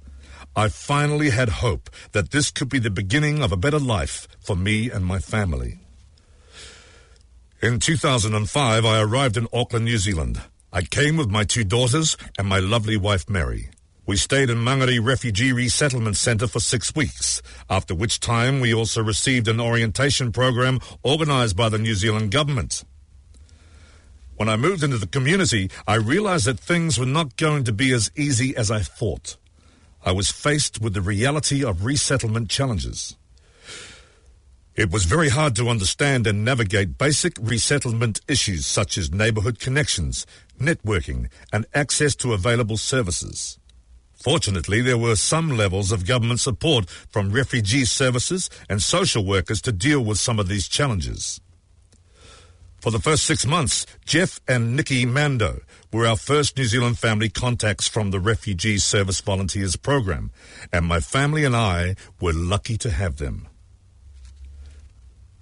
I 0.55 0.67
finally 0.67 1.29
had 1.29 1.49
hope 1.49 1.91
that 2.11 2.31
this 2.31 2.49
could 2.49 2.69
be 2.69 2.79
the 2.79 2.89
beginning 2.89 3.43
of 3.43 3.51
a 3.51 3.57
better 3.57 3.79
life 3.79 4.27
for 4.39 4.55
me 4.55 4.89
and 4.89 5.05
my 5.05 5.19
family. 5.19 5.79
In 7.61 7.79
2005, 7.79 8.83
I 8.83 8.99
arrived 8.99 9.37
in 9.37 9.47
Auckland, 9.53 9.85
New 9.85 9.99
Zealand. 9.99 10.41
I 10.73 10.81
came 10.81 11.17
with 11.17 11.29
my 11.29 11.43
two 11.43 11.63
daughters 11.63 12.17
and 12.39 12.47
my 12.47 12.57
lovely 12.57 12.97
wife, 12.97 13.29
Mary. 13.29 13.69
We 14.07 14.17
stayed 14.17 14.49
in 14.49 14.57
Mangere 14.57 15.03
Refugee 15.03 15.53
Resettlement 15.53 16.17
Centre 16.17 16.47
for 16.47 16.59
six 16.59 16.95
weeks, 16.95 17.39
after 17.69 17.93
which 17.93 18.19
time 18.19 18.59
we 18.59 18.73
also 18.73 19.03
received 19.03 19.47
an 19.47 19.59
orientation 19.59 20.31
program 20.31 20.79
organised 21.05 21.55
by 21.55 21.69
the 21.69 21.77
New 21.77 21.93
Zealand 21.93 22.31
government. 22.31 22.83
When 24.37 24.49
I 24.49 24.55
moved 24.55 24.81
into 24.81 24.97
the 24.97 25.05
community, 25.05 25.69
I 25.87 25.95
realised 25.95 26.45
that 26.45 26.59
things 26.59 26.97
were 26.97 27.05
not 27.05 27.37
going 27.37 27.63
to 27.65 27.71
be 27.71 27.93
as 27.93 28.09
easy 28.15 28.57
as 28.57 28.71
I 28.71 28.79
thought. 28.79 29.37
I 30.03 30.13
was 30.13 30.31
faced 30.31 30.81
with 30.81 30.95
the 30.95 31.01
reality 31.01 31.63
of 31.63 31.85
resettlement 31.85 32.49
challenges. 32.49 33.15
It 34.75 34.89
was 34.89 35.05
very 35.05 35.29
hard 35.29 35.55
to 35.57 35.69
understand 35.69 36.25
and 36.25 36.43
navigate 36.43 36.97
basic 36.97 37.37
resettlement 37.39 38.19
issues 38.27 38.65
such 38.65 38.97
as 38.97 39.11
neighbourhood 39.11 39.59
connections, 39.59 40.25
networking, 40.59 41.29
and 41.53 41.67
access 41.75 42.15
to 42.15 42.33
available 42.33 42.77
services. 42.77 43.59
Fortunately, 44.21 44.81
there 44.81 44.99
were 44.99 45.15
some 45.15 45.57
levels 45.57 45.91
of 45.91 46.05
government 46.05 46.39
support 46.39 46.87
from 46.89 47.31
refugee 47.31 47.85
services 47.85 48.51
and 48.69 48.79
social 48.79 49.25
workers 49.25 49.61
to 49.63 49.71
deal 49.71 50.03
with 50.03 50.19
some 50.19 50.37
of 50.37 50.47
these 50.47 50.67
challenges. 50.67 51.41
For 52.79 52.91
the 52.91 52.99
first 52.99 53.23
six 53.23 53.47
months, 53.47 53.87
Jeff 54.05 54.39
and 54.47 54.75
Nikki 54.75 55.07
Mando 55.07 55.61
were 55.91 56.05
our 56.05 56.15
first 56.15 56.55
New 56.55 56.65
Zealand 56.65 56.99
family 56.99 57.29
contacts 57.29 57.87
from 57.87 58.11
the 58.11 58.19
Refugee 58.19 58.77
Service 58.77 59.21
Volunteers 59.21 59.75
Program, 59.75 60.29
and 60.71 60.85
my 60.85 60.99
family 60.99 61.43
and 61.43 61.55
I 61.55 61.95
were 62.19 62.33
lucky 62.33 62.77
to 62.77 62.91
have 62.91 63.17
them. 63.17 63.47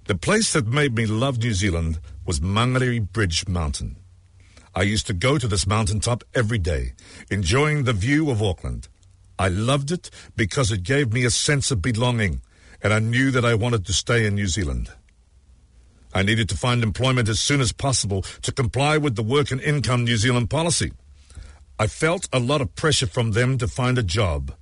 The 0.06 0.14
place 0.14 0.54
that 0.54 0.66
made 0.66 0.94
me 0.94 1.04
love 1.04 1.38
New 1.38 1.52
Zealand 1.52 2.00
was 2.24 2.40
Mangere 2.40 3.00
Bridge 3.00 3.46
Mountain. 3.46 3.96
I 4.74 4.82
used 4.82 5.06
to 5.08 5.12
go 5.12 5.36
to 5.36 5.48
this 5.48 5.66
mountaintop 5.66 6.22
every 6.32 6.58
day, 6.58 6.92
enjoying 7.30 7.84
the 7.84 7.92
view 7.92 8.30
of 8.30 8.42
Auckland. 8.42 8.86
I 9.38 9.48
loved 9.48 9.90
it 9.90 10.10
because 10.36 10.70
it 10.70 10.84
gave 10.84 11.12
me 11.12 11.24
a 11.24 11.30
sense 11.30 11.70
of 11.70 11.82
belonging, 11.82 12.42
and 12.82 12.92
I 12.92 13.00
knew 13.00 13.30
that 13.32 13.44
I 13.44 13.54
wanted 13.54 13.84
to 13.86 13.92
stay 13.92 14.26
in 14.26 14.36
New 14.36 14.46
Zealand. 14.46 14.92
I 16.14 16.22
needed 16.22 16.48
to 16.50 16.56
find 16.56 16.82
employment 16.82 17.28
as 17.28 17.40
soon 17.40 17.60
as 17.60 17.72
possible 17.72 18.22
to 18.42 18.52
comply 18.52 18.96
with 18.96 19.16
the 19.16 19.22
Work 19.22 19.50
and 19.50 19.60
Income 19.60 20.04
New 20.04 20.16
Zealand 20.16 20.50
policy. 20.50 20.92
I 21.78 21.86
felt 21.86 22.28
a 22.32 22.38
lot 22.38 22.60
of 22.60 22.74
pressure 22.74 23.06
from 23.06 23.32
them 23.32 23.58
to 23.58 23.66
find 23.66 23.98
a 23.98 24.02
job. 24.02 24.52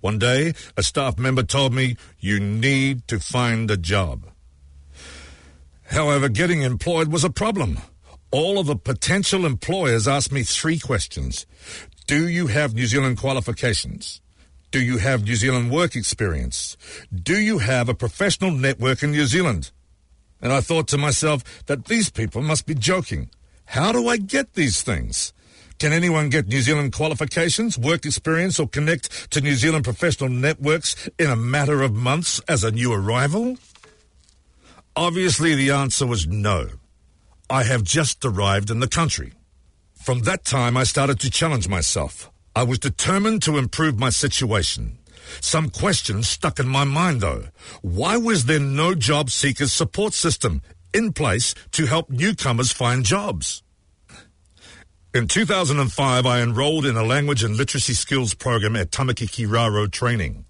One 0.00 0.18
day, 0.18 0.54
a 0.76 0.82
staff 0.82 1.18
member 1.18 1.42
told 1.42 1.72
me, 1.72 1.96
You 2.18 2.40
need 2.40 3.06
to 3.08 3.20
find 3.20 3.70
a 3.70 3.76
job. 3.76 4.26
However, 5.84 6.28
getting 6.28 6.62
employed 6.62 7.08
was 7.08 7.24
a 7.24 7.30
problem 7.30 7.78
all 8.30 8.58
of 8.58 8.66
the 8.66 8.76
potential 8.76 9.44
employers 9.44 10.06
asked 10.06 10.32
me 10.32 10.42
three 10.42 10.78
questions. 10.78 11.46
Do 12.06 12.28
you 12.28 12.46
have 12.48 12.74
New 12.74 12.86
Zealand 12.86 13.18
qualifications? 13.18 14.20
Do 14.70 14.80
you 14.80 14.98
have 14.98 15.24
New 15.24 15.34
Zealand 15.34 15.70
work 15.70 15.96
experience? 15.96 16.76
Do 17.12 17.40
you 17.40 17.58
have 17.58 17.88
a 17.88 17.94
professional 17.94 18.52
network 18.52 19.02
in 19.02 19.10
New 19.10 19.26
Zealand? 19.26 19.72
And 20.40 20.52
I 20.52 20.60
thought 20.60 20.86
to 20.88 20.98
myself 20.98 21.66
that 21.66 21.86
these 21.86 22.08
people 22.08 22.40
must 22.40 22.66
be 22.66 22.74
joking. 22.74 23.30
How 23.66 23.92
do 23.92 24.08
I 24.08 24.16
get 24.16 24.54
these 24.54 24.82
things? 24.82 25.32
Can 25.78 25.92
anyone 25.92 26.28
get 26.28 26.46
New 26.46 26.60
Zealand 26.60 26.92
qualifications, 26.92 27.78
work 27.78 28.04
experience, 28.04 28.60
or 28.60 28.68
connect 28.68 29.30
to 29.32 29.40
New 29.40 29.54
Zealand 29.54 29.84
professional 29.84 30.28
networks 30.28 31.08
in 31.18 31.30
a 31.30 31.36
matter 31.36 31.82
of 31.82 31.94
months 31.94 32.40
as 32.48 32.62
a 32.62 32.70
new 32.70 32.92
arrival? 32.92 33.56
Obviously, 34.94 35.54
the 35.54 35.70
answer 35.70 36.06
was 36.06 36.26
no. 36.26 36.68
I 37.50 37.64
have 37.64 37.82
just 37.82 38.24
arrived 38.24 38.70
in 38.70 38.78
the 38.78 38.86
country. 38.86 39.32
From 39.94 40.20
that 40.20 40.44
time, 40.44 40.76
I 40.76 40.84
started 40.84 41.18
to 41.20 41.30
challenge 41.30 41.68
myself. 41.68 42.30
I 42.54 42.62
was 42.62 42.78
determined 42.78 43.42
to 43.42 43.58
improve 43.58 43.98
my 43.98 44.10
situation. 44.10 44.98
Some 45.40 45.68
questions 45.68 46.28
stuck 46.28 46.60
in 46.60 46.68
my 46.68 46.84
mind, 46.84 47.20
though. 47.20 47.46
Why 47.82 48.16
was 48.16 48.44
there 48.44 48.60
no 48.60 48.94
job 48.94 49.30
seekers 49.30 49.72
support 49.72 50.14
system 50.14 50.62
in 50.94 51.12
place 51.12 51.54
to 51.72 51.86
help 51.86 52.08
newcomers 52.08 52.70
find 52.70 53.04
jobs? 53.04 53.64
In 55.12 55.26
2005, 55.26 56.26
I 56.26 56.42
enrolled 56.42 56.86
in 56.86 56.96
a 56.96 57.02
language 57.02 57.42
and 57.42 57.56
literacy 57.56 57.94
skills 57.94 58.32
program 58.32 58.76
at 58.76 58.92
Tamaki 58.92 59.26
Kiraro 59.26 59.90
Training. 59.90 60.44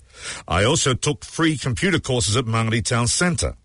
I 0.46 0.64
also 0.64 0.92
took 0.92 1.24
free 1.24 1.56
computer 1.56 1.98
courses 1.98 2.36
at 2.36 2.44
Mangere 2.44 2.84
Town 2.84 3.06
Centre. 3.06 3.56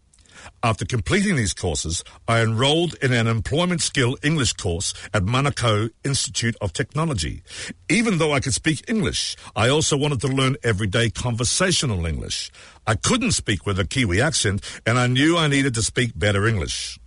After 0.63 0.85
completing 0.85 1.35
these 1.35 1.53
courses, 1.53 2.03
I 2.27 2.41
enrolled 2.41 2.95
in 3.01 3.13
an 3.13 3.27
employment 3.27 3.81
skill 3.81 4.17
English 4.23 4.53
course 4.53 4.93
at 5.13 5.23
Manukau 5.23 5.89
Institute 6.03 6.55
of 6.61 6.73
Technology. 6.73 7.43
Even 7.89 8.17
though 8.17 8.33
I 8.33 8.39
could 8.39 8.53
speak 8.53 8.83
English, 8.87 9.35
I 9.55 9.69
also 9.69 9.97
wanted 9.97 10.21
to 10.21 10.27
learn 10.27 10.57
everyday 10.63 11.09
conversational 11.09 12.05
English. 12.05 12.51
I 12.85 12.95
couldn't 12.95 13.31
speak 13.31 13.65
with 13.65 13.79
a 13.79 13.85
Kiwi 13.85 14.21
accent, 14.21 14.61
and 14.85 14.97
I 14.99 15.07
knew 15.07 15.37
I 15.37 15.47
needed 15.47 15.73
to 15.75 15.83
speak 15.83 16.17
better 16.17 16.47
English. 16.47 16.99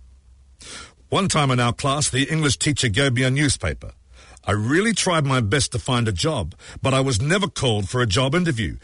One 1.09 1.27
time 1.27 1.51
in 1.51 1.59
our 1.59 1.73
class, 1.73 2.09
the 2.09 2.29
English 2.29 2.57
teacher 2.57 2.89
gave 2.89 3.13
me 3.13 3.23
a 3.23 3.31
newspaper. 3.31 3.93
I 4.45 4.51
really 4.51 4.93
tried 4.93 5.25
my 5.25 5.41
best 5.41 5.71
to 5.71 5.79
find 5.79 6.07
a 6.07 6.11
job, 6.11 6.55
but 6.81 6.93
I 6.93 6.99
was 6.99 7.21
never 7.21 7.47
called 7.47 7.89
for 7.89 8.01
a 8.01 8.07
job 8.07 8.35
interview, 8.35 8.77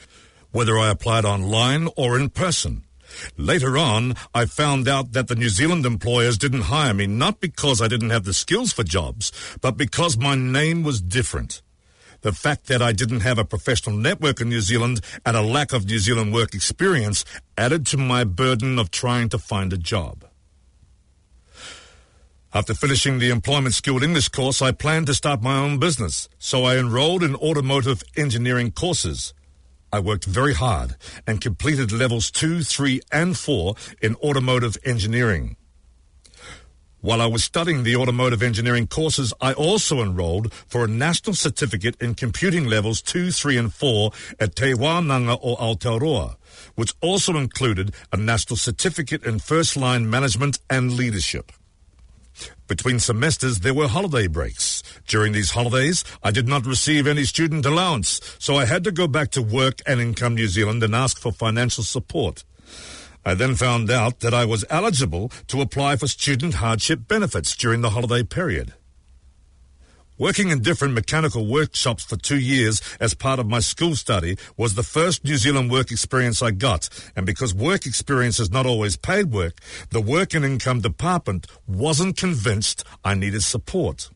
whether 0.51 0.77
I 0.77 0.89
applied 0.89 1.25
online 1.25 1.89
or 1.95 2.17
in 2.17 2.29
person. 2.29 2.84
Later 3.37 3.77
on, 3.77 4.15
I 4.33 4.45
found 4.45 4.87
out 4.87 5.13
that 5.13 5.27
the 5.27 5.35
New 5.35 5.49
Zealand 5.49 5.85
employers 5.85 6.37
didn't 6.37 6.63
hire 6.63 6.93
me 6.93 7.07
not 7.07 7.39
because 7.39 7.81
I 7.81 7.87
didn't 7.87 8.09
have 8.09 8.25
the 8.25 8.33
skills 8.33 8.71
for 8.71 8.83
jobs, 8.83 9.31
but 9.61 9.77
because 9.77 10.17
my 10.17 10.35
name 10.35 10.83
was 10.83 11.01
different. 11.01 11.61
The 12.21 12.31
fact 12.31 12.67
that 12.67 12.81
I 12.81 12.91
didn't 12.91 13.19
have 13.19 13.37
a 13.37 13.45
professional 13.45 13.95
network 13.95 14.41
in 14.41 14.49
New 14.49 14.61
Zealand 14.61 15.01
and 15.25 15.37
a 15.37 15.41
lack 15.41 15.73
of 15.73 15.85
New 15.85 15.99
Zealand 15.99 16.33
work 16.33 16.55
experience 16.55 17.23
added 17.57 17.85
to 17.87 17.97
my 17.97 18.23
burden 18.23 18.79
of 18.79 18.89
trying 18.89 19.29
to 19.29 19.37
find 19.37 19.71
a 19.71 19.77
job. 19.77 20.25
After 22.55 22.73
finishing 22.73 23.19
the 23.19 23.31
employment 23.31 23.75
skilled 23.75 24.01
English 24.01 24.29
course, 24.29 24.61
I 24.61 24.71
planned 24.71 25.07
to 25.07 25.13
start 25.13 25.43
my 25.43 25.57
own 25.57 25.77
business, 25.77 26.29
so 26.39 26.63
I 26.63 26.77
enrolled 26.77 27.21
in 27.21 27.35
automotive 27.35 28.01
engineering 28.15 28.71
courses. 28.71 29.33
I 29.91 29.99
worked 29.99 30.25
very 30.25 30.53
hard 30.53 30.95
and 31.25 31.41
completed 31.41 31.91
levels 31.91 32.31
2, 32.31 32.63
3, 32.63 33.01
and 33.11 33.37
4 33.37 33.75
in 34.01 34.15
automotive 34.15 34.77
engineering. 34.83 35.55
While 37.05 37.21
I 37.21 37.27
was 37.27 37.43
studying 37.43 37.83
the 37.83 37.95
automotive 37.95 38.41
engineering 38.41 38.87
courses, 38.87 39.31
I 39.39 39.53
also 39.53 40.01
enrolled 40.01 40.51
for 40.51 40.83
a 40.83 40.87
national 40.87 41.35
certificate 41.35 41.95
in 42.01 42.15
computing 42.15 42.65
levels 42.65 42.99
2, 43.03 43.31
3, 43.31 43.57
and 43.57 43.73
4 43.73 44.11
at 44.39 44.55
Te 44.55 44.73
Wānanga 44.73 45.37
o 45.43 45.55
Aotearoa, 45.55 46.35
which 46.73 46.93
also 47.01 47.37
included 47.37 47.93
a 48.11 48.17
national 48.17 48.57
certificate 48.57 49.23
in 49.23 49.37
first 49.37 49.77
line 49.77 50.09
management 50.09 50.57
and 50.67 50.93
leadership. 50.93 51.51
Between 52.67 52.99
semesters, 52.99 53.59
there 53.59 53.75
were 53.75 53.87
holiday 53.87 54.25
breaks. 54.25 54.81
During 55.07 55.33
these 55.33 55.51
holidays, 55.51 56.03
I 56.23 56.31
did 56.31 56.47
not 56.47 56.65
receive 56.65 57.05
any 57.05 57.23
student 57.23 57.65
allowance, 57.65 58.19
so 58.39 58.55
I 58.55 58.65
had 58.65 58.83
to 58.85 58.91
go 58.91 59.07
back 59.07 59.29
to 59.31 59.41
work 59.41 59.81
and 59.85 60.01
Income 60.01 60.35
New 60.35 60.47
Zealand 60.47 60.81
and 60.81 60.95
ask 60.95 61.19
for 61.19 61.31
financial 61.31 61.83
support. 61.83 62.43
I 63.23 63.35
then 63.35 63.55
found 63.55 63.91
out 63.91 64.21
that 64.21 64.33
I 64.33 64.45
was 64.45 64.65
eligible 64.69 65.29
to 65.47 65.61
apply 65.61 65.97
for 65.97 66.07
student 66.07 66.55
hardship 66.55 67.07
benefits 67.07 67.55
during 67.55 67.81
the 67.81 67.91
holiday 67.91 68.23
period. 68.23 68.73
Working 70.17 70.49
in 70.49 70.61
different 70.61 70.93
mechanical 70.93 71.45
workshops 71.45 72.05
for 72.05 72.15
two 72.15 72.39
years 72.39 72.81
as 73.01 73.13
part 73.13 73.37
of 73.37 73.47
my 73.47 73.59
school 73.59 73.97
study 73.97 74.37
was 74.55 74.75
the 74.75 74.83
first 74.83 75.25
New 75.25 75.35
Zealand 75.35 75.69
work 75.69 75.91
experience 75.91 76.41
I 76.41 76.51
got, 76.51 76.87
and 77.17 77.25
because 77.25 77.53
work 77.53 77.85
experience 77.85 78.39
is 78.39 78.49
not 78.49 78.65
always 78.65 78.95
paid 78.95 79.33
work, 79.33 79.59
the 79.89 79.99
Work 79.99 80.33
and 80.33 80.45
Income 80.45 80.79
Department 80.79 81.47
wasn't 81.67 82.15
convinced 82.15 82.85
I 83.03 83.15
needed 83.15 83.43
support. 83.43 84.09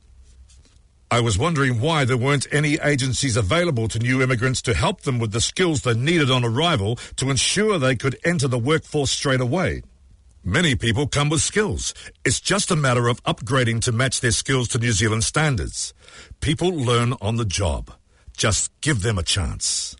I 1.11 1.19
was 1.19 1.37
wondering 1.37 1.81
why 1.81 2.05
there 2.05 2.15
weren't 2.15 2.47
any 2.49 2.79
agencies 2.81 3.35
available 3.35 3.89
to 3.89 3.99
new 3.99 4.21
immigrants 4.21 4.61
to 4.61 4.73
help 4.73 5.01
them 5.01 5.19
with 5.19 5.33
the 5.33 5.41
skills 5.41 5.81
they 5.81 5.95
needed 5.95 6.31
on 6.31 6.45
arrival 6.45 6.95
to 7.17 7.29
ensure 7.29 7.77
they 7.77 7.97
could 7.97 8.17
enter 8.23 8.47
the 8.47 8.57
workforce 8.57 9.11
straight 9.11 9.41
away. 9.41 9.81
Many 10.49 10.73
people 10.73 11.05
come 11.05 11.29
with 11.29 11.41
skills. 11.41 11.93
It's 12.25 12.39
just 12.39 12.71
a 12.71 12.75
matter 12.75 13.07
of 13.07 13.23
upgrading 13.23 13.81
to 13.81 13.91
match 13.91 14.19
their 14.19 14.31
skills 14.31 14.67
to 14.69 14.79
New 14.79 14.93
Zealand 14.93 15.23
standards. 15.23 15.93
People 16.39 16.71
learn 16.71 17.13
on 17.21 17.35
the 17.35 17.45
job. 17.45 17.91
Just 18.35 18.71
give 18.81 19.03
them 19.03 19.19
a 19.19 19.23
chance. 19.23 19.95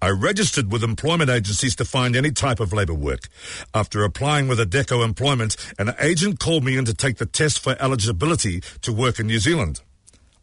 I 0.00 0.08
registered 0.08 0.72
with 0.72 0.82
employment 0.82 1.30
agencies 1.30 1.76
to 1.76 1.84
find 1.84 2.16
any 2.16 2.32
type 2.32 2.58
of 2.58 2.72
labour 2.72 2.94
work. 2.94 3.28
After 3.72 4.02
applying 4.02 4.48
with 4.48 4.58
Adecco 4.58 5.04
Employment, 5.04 5.54
an 5.78 5.94
agent 6.00 6.40
called 6.40 6.64
me 6.64 6.76
in 6.76 6.84
to 6.86 6.92
take 6.92 7.18
the 7.18 7.24
test 7.24 7.60
for 7.60 7.76
eligibility 7.78 8.62
to 8.80 8.92
work 8.92 9.20
in 9.20 9.28
New 9.28 9.38
Zealand. 9.38 9.80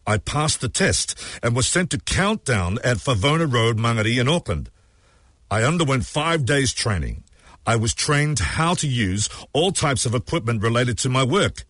I 0.07 0.19
passed 0.19 0.61
the 0.61 0.69
test 0.69 1.19
and 1.43 1.57
was 1.57 1.67
sent 1.67 1.89
to 1.89 1.99
Countdown 1.99 2.79
at 2.85 2.99
Favona 2.99 3.51
Road, 3.51 3.77
Mangere 3.77 4.17
in 4.17 4.29
Auckland. 4.29 4.69
I 5.51 5.63
underwent 5.63 6.05
five 6.05 6.45
days 6.45 6.71
training. 6.71 7.25
I 7.69 7.75
was 7.75 7.93
trained 7.93 8.39
how 8.39 8.73
to 8.73 8.87
use 8.87 9.29
all 9.53 9.71
types 9.71 10.07
of 10.07 10.15
equipment 10.15 10.63
related 10.63 10.97
to 10.99 11.07
my 11.07 11.23
work. 11.23 11.65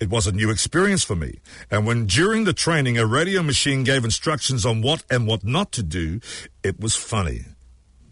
It 0.00 0.10
was 0.10 0.26
a 0.26 0.32
new 0.32 0.50
experience 0.50 1.04
for 1.04 1.14
me. 1.14 1.38
And 1.70 1.86
when 1.86 2.06
during 2.06 2.42
the 2.42 2.52
training 2.52 2.98
a 2.98 3.06
radio 3.06 3.44
machine 3.44 3.84
gave 3.84 4.04
instructions 4.04 4.66
on 4.66 4.82
what 4.82 5.04
and 5.08 5.24
what 5.28 5.44
not 5.44 5.70
to 5.78 5.84
do, 5.84 6.18
it 6.64 6.80
was 6.80 6.96
funny, 6.96 7.44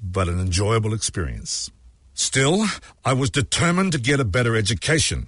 but 0.01 0.29
an 0.29 0.39
enjoyable 0.39 0.95
experience. 0.95 1.73
Still, 2.13 2.67
I 3.05 3.15
was 3.15 3.31
determined 3.31 3.91
to 3.95 3.99
get 3.99 4.21
a 4.21 4.25
better 4.25 4.55
education. 4.55 5.27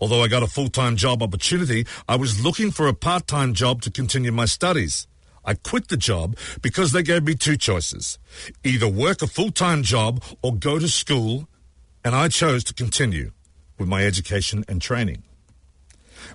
Although 0.00 0.24
I 0.24 0.26
got 0.26 0.42
a 0.42 0.48
full-time 0.48 0.96
job 0.96 1.22
opportunity, 1.22 1.86
I 2.08 2.16
was 2.16 2.44
looking 2.44 2.72
for 2.72 2.88
a 2.88 2.94
part-time 2.94 3.54
job 3.54 3.80
to 3.82 3.92
continue 3.92 4.32
my 4.32 4.46
studies. 4.46 5.06
I 5.44 5.54
quit 5.54 5.88
the 5.88 5.96
job 5.96 6.36
because 6.60 6.92
they 6.92 7.02
gave 7.02 7.24
me 7.24 7.34
two 7.34 7.56
choices 7.56 8.18
either 8.62 8.88
work 8.88 9.22
a 9.22 9.26
full 9.26 9.50
time 9.50 9.82
job 9.82 10.22
or 10.42 10.54
go 10.54 10.78
to 10.78 10.88
school, 10.88 11.48
and 12.04 12.14
I 12.14 12.28
chose 12.28 12.64
to 12.64 12.74
continue 12.74 13.32
with 13.78 13.88
my 13.88 14.04
education 14.04 14.64
and 14.68 14.80
training. 14.80 15.22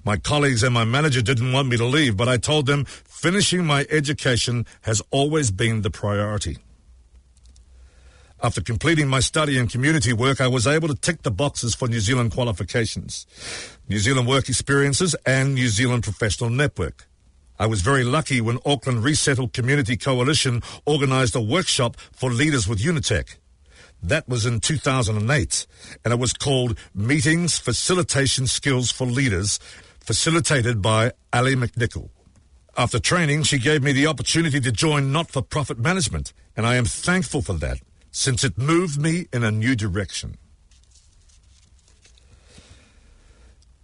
My 0.03 0.17
colleagues 0.17 0.63
and 0.63 0.73
my 0.73 0.83
manager 0.83 1.21
didn't 1.21 1.53
want 1.53 1.67
me 1.67 1.77
to 1.77 1.85
leave, 1.85 2.17
but 2.17 2.27
I 2.27 2.37
told 2.37 2.65
them 2.65 2.85
finishing 2.85 3.65
my 3.65 3.85
education 3.89 4.65
has 4.81 5.01
always 5.11 5.51
been 5.51 5.81
the 5.81 5.91
priority. 5.91 6.57
After 8.43 8.61
completing 8.61 9.07
my 9.07 9.21
study 9.21 9.57
and 9.57 9.69
community 9.69 10.11
work, 10.13 10.41
I 10.41 10.47
was 10.47 10.67
able 10.67 10.87
to 10.89 10.95
tick 10.95 11.21
the 11.21 11.31
boxes 11.31 11.73
for 11.73 11.87
New 11.87 11.99
Zealand 11.99 12.31
qualifications, 12.33 13.25
New 13.87 13.99
Zealand 13.99 14.27
work 14.27 14.49
experiences, 14.49 15.15
and 15.25 15.55
New 15.55 15.69
Zealand 15.69 16.03
professional 16.03 16.49
network. 16.49 17.07
I 17.57 17.67
was 17.67 17.81
very 17.81 18.03
lucky 18.03 18.41
when 18.41 18.59
Auckland 18.65 19.03
Resettled 19.03 19.53
Community 19.53 19.95
Coalition 19.95 20.61
organised 20.85 21.35
a 21.35 21.41
workshop 21.41 21.95
for 22.11 22.29
leaders 22.29 22.67
with 22.67 22.79
Unitec. 22.79 23.37
That 24.03 24.27
was 24.27 24.45
in 24.45 24.59
2008, 24.59 25.67
and 26.03 26.13
it 26.13 26.19
was 26.19 26.33
called 26.33 26.77
Meetings 26.93 27.57
Facilitation 27.57 28.45
Skills 28.45 28.91
for 28.91 29.07
Leaders, 29.07 29.57
facilitated 30.01 30.81
by 30.81 31.13
Ali 31.31 31.55
McNichol. 31.55 32.09
After 32.77 32.99
training, 32.99 33.43
she 33.43 33.57
gave 33.57 33.81
me 33.81 33.93
the 33.93 34.07
opportunity 34.07 34.59
to 34.59 34.71
join 34.71 35.13
not-for-profit 35.13 35.79
management, 35.79 36.33
and 36.57 36.67
I 36.67 36.75
am 36.75 36.83
thankful 36.83 37.41
for 37.41 37.53
that, 37.53 37.79
since 38.11 38.43
it 38.43 38.57
moved 38.57 38.99
me 38.99 39.27
in 39.31 39.45
a 39.45 39.51
new 39.51 39.77
direction. 39.77 40.37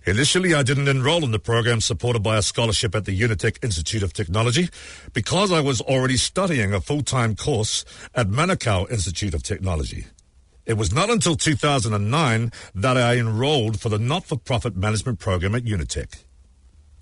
Initially, 0.05 0.55
I 0.55 0.63
didn't 0.63 0.87
enroll 0.87 1.23
in 1.23 1.31
the 1.31 1.37
program 1.37 1.79
supported 1.79 2.23
by 2.23 2.37
a 2.37 2.41
scholarship 2.41 2.95
at 2.95 3.05
the 3.05 3.19
Unitec 3.19 3.63
Institute 3.63 4.01
of 4.01 4.13
Technology 4.13 4.67
because 5.13 5.51
I 5.51 5.61
was 5.61 5.79
already 5.79 6.17
studying 6.17 6.73
a 6.73 6.81
full-time 6.81 7.35
course 7.35 7.85
at 8.15 8.27
Manukau 8.27 8.89
Institute 8.89 9.35
of 9.35 9.43
Technology. 9.43 10.07
It 10.65 10.73
was 10.73 10.91
not 10.91 11.11
until 11.11 11.35
2009 11.35 12.51
that 12.73 12.97
I 12.97 13.17
enrolled 13.17 13.79
for 13.79 13.89
the 13.89 13.99
not-for-profit 13.99 14.75
management 14.75 15.19
program 15.19 15.53
at 15.53 15.65
Unitec. 15.65 16.23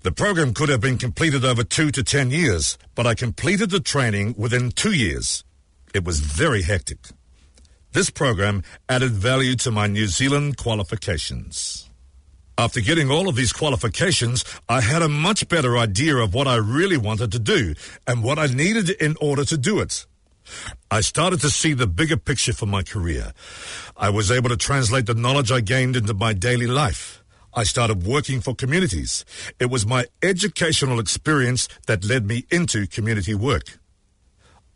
The 0.02 0.12
program 0.12 0.52
could 0.52 0.68
have 0.68 0.80
been 0.80 0.98
completed 0.98 1.44
over 1.44 1.62
two 1.62 1.90
to 1.92 2.02
ten 2.02 2.30
years, 2.30 2.76
but 2.94 3.06
I 3.06 3.14
completed 3.14 3.70
the 3.70 3.80
training 3.80 4.34
within 4.36 4.72
two 4.72 4.92
years. 4.92 5.42
It 5.94 6.04
was 6.04 6.20
very 6.20 6.62
hectic. 6.62 6.98
This 7.92 8.10
program 8.10 8.62
added 8.88 9.10
value 9.12 9.56
to 9.56 9.70
my 9.70 9.86
New 9.86 10.06
Zealand 10.06 10.58
qualifications. 10.58 11.89
After 12.60 12.82
getting 12.82 13.10
all 13.10 13.26
of 13.26 13.36
these 13.36 13.54
qualifications, 13.54 14.44
I 14.68 14.82
had 14.82 15.00
a 15.00 15.08
much 15.08 15.48
better 15.48 15.78
idea 15.78 16.16
of 16.16 16.34
what 16.34 16.46
I 16.46 16.56
really 16.56 16.98
wanted 16.98 17.32
to 17.32 17.38
do 17.38 17.74
and 18.06 18.22
what 18.22 18.38
I 18.38 18.48
needed 18.48 18.90
in 18.90 19.16
order 19.18 19.46
to 19.46 19.56
do 19.56 19.80
it. 19.80 20.04
I 20.90 21.00
started 21.00 21.40
to 21.40 21.48
see 21.48 21.72
the 21.72 21.86
bigger 21.86 22.18
picture 22.18 22.52
for 22.52 22.66
my 22.66 22.82
career. 22.82 23.32
I 23.96 24.10
was 24.10 24.30
able 24.30 24.50
to 24.50 24.58
translate 24.58 25.06
the 25.06 25.14
knowledge 25.14 25.50
I 25.50 25.62
gained 25.62 25.96
into 25.96 26.12
my 26.12 26.34
daily 26.34 26.66
life. 26.66 27.24
I 27.54 27.64
started 27.64 28.06
working 28.06 28.42
for 28.42 28.54
communities. 28.54 29.24
It 29.58 29.70
was 29.70 29.86
my 29.86 30.04
educational 30.22 31.00
experience 31.00 31.66
that 31.86 32.04
led 32.04 32.26
me 32.26 32.44
into 32.50 32.86
community 32.86 33.34
work. 33.34 33.78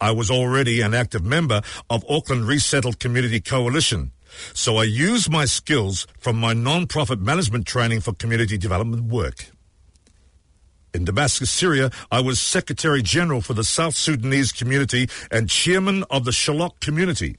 I 0.01 0.11
was 0.13 0.31
already 0.31 0.81
an 0.81 0.95
active 0.95 1.23
member 1.23 1.61
of 1.91 2.03
Auckland 2.09 2.49
Resettled 2.49 2.99
Community 2.99 3.43
Coalition, 3.43 4.13
so 4.53 4.77
I 4.77 4.85
used 4.85 5.31
my 5.31 5.45
skills 5.45 6.07
from 6.19 6.37
my 6.37 6.53
non-profit 6.53 7.21
management 7.21 7.67
training 7.67 8.01
for 8.01 8.13
community 8.13 8.59
development 8.59 9.05
work. 9.05 9.47
In 10.95 11.05
Damascus, 11.05 11.51
Syria, 11.51 11.91
I 12.13 12.21
was 12.21 12.41
Secretary 12.41 13.03
General 13.03 13.41
for 13.41 13.53
the 13.53 13.65
South 13.65 13.97
Sudanese 13.97 14.53
community 14.53 15.09
and 15.31 15.51
Chairman 15.51 16.05
of 16.09 16.25
the 16.25 16.31
Shilluk 16.31 16.79
community. 16.79 17.37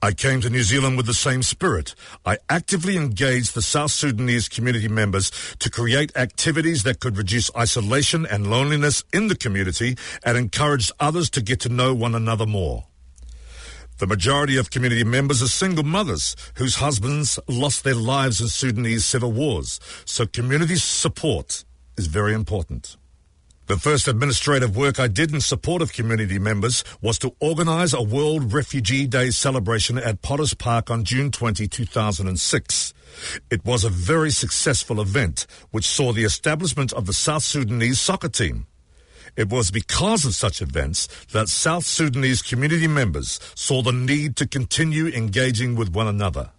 I 0.00 0.12
came 0.12 0.40
to 0.42 0.50
New 0.50 0.62
Zealand 0.62 0.96
with 0.96 1.06
the 1.06 1.14
same 1.14 1.42
spirit. 1.42 1.96
I 2.24 2.38
actively 2.48 2.96
engaged 2.96 3.54
the 3.54 3.62
South 3.62 3.90
Sudanese 3.90 4.48
community 4.48 4.86
members 4.86 5.32
to 5.58 5.68
create 5.68 6.16
activities 6.16 6.84
that 6.84 7.00
could 7.00 7.16
reduce 7.16 7.50
isolation 7.56 8.24
and 8.24 8.48
loneliness 8.48 9.02
in 9.12 9.26
the 9.26 9.34
community 9.34 9.96
and 10.22 10.38
encouraged 10.38 10.92
others 11.00 11.28
to 11.30 11.42
get 11.42 11.58
to 11.60 11.68
know 11.68 11.94
one 11.94 12.14
another 12.14 12.46
more. 12.46 12.84
The 13.98 14.06
majority 14.06 14.56
of 14.56 14.70
community 14.70 15.02
members 15.02 15.42
are 15.42 15.48
single 15.48 15.82
mothers 15.82 16.36
whose 16.54 16.76
husbands 16.76 17.40
lost 17.48 17.82
their 17.82 17.96
lives 17.96 18.40
in 18.40 18.46
Sudanese 18.46 19.04
civil 19.04 19.32
wars, 19.32 19.80
so 20.04 20.24
community 20.24 20.76
support 20.76 21.64
is 21.96 22.06
very 22.06 22.32
important. 22.32 22.96
The 23.66 23.76
first 23.76 24.06
administrative 24.06 24.76
work 24.76 25.00
I 25.00 25.08
did 25.08 25.34
in 25.34 25.40
support 25.40 25.82
of 25.82 25.92
community 25.92 26.38
members 26.38 26.84
was 27.02 27.18
to 27.18 27.34
organise 27.40 27.92
a 27.92 28.00
World 28.00 28.52
Refugee 28.52 29.08
Day 29.08 29.30
celebration 29.30 29.98
at 29.98 30.22
Potters 30.22 30.54
Park 30.54 30.92
on 30.92 31.02
June 31.02 31.32
20, 31.32 31.66
2006. 31.66 32.94
It 33.50 33.64
was 33.64 33.82
a 33.82 33.90
very 33.90 34.30
successful 34.30 35.00
event, 35.00 35.46
which 35.72 35.86
saw 35.88 36.12
the 36.12 36.24
establishment 36.24 36.92
of 36.92 37.06
the 37.06 37.12
South 37.12 37.42
Sudanese 37.42 38.00
soccer 38.00 38.28
team. 38.28 38.68
It 39.36 39.48
was 39.48 39.70
because 39.70 40.24
of 40.24 40.34
such 40.34 40.60
events 40.62 41.08
that 41.32 41.48
South 41.48 41.84
Sudanese 41.84 42.42
community 42.42 42.86
members 42.86 43.40
saw 43.54 43.82
the 43.82 43.92
need 43.92 44.36
to 44.36 44.46
continue 44.46 45.06
engaging 45.06 45.76
with 45.76 45.92
one 45.92 46.06
another. 46.06 46.50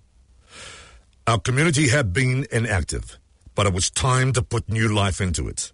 Our 1.28 1.39
community 1.39 1.89
had 1.89 2.11
been 2.11 2.47
inactive, 2.51 3.20
but 3.55 3.67
it 3.67 3.74
was 3.74 3.89
time 3.89 4.34
to 4.34 4.41
put 4.41 4.70
new 4.70 4.88
life 4.88 5.22
into 5.22 5.47
it. 5.47 5.72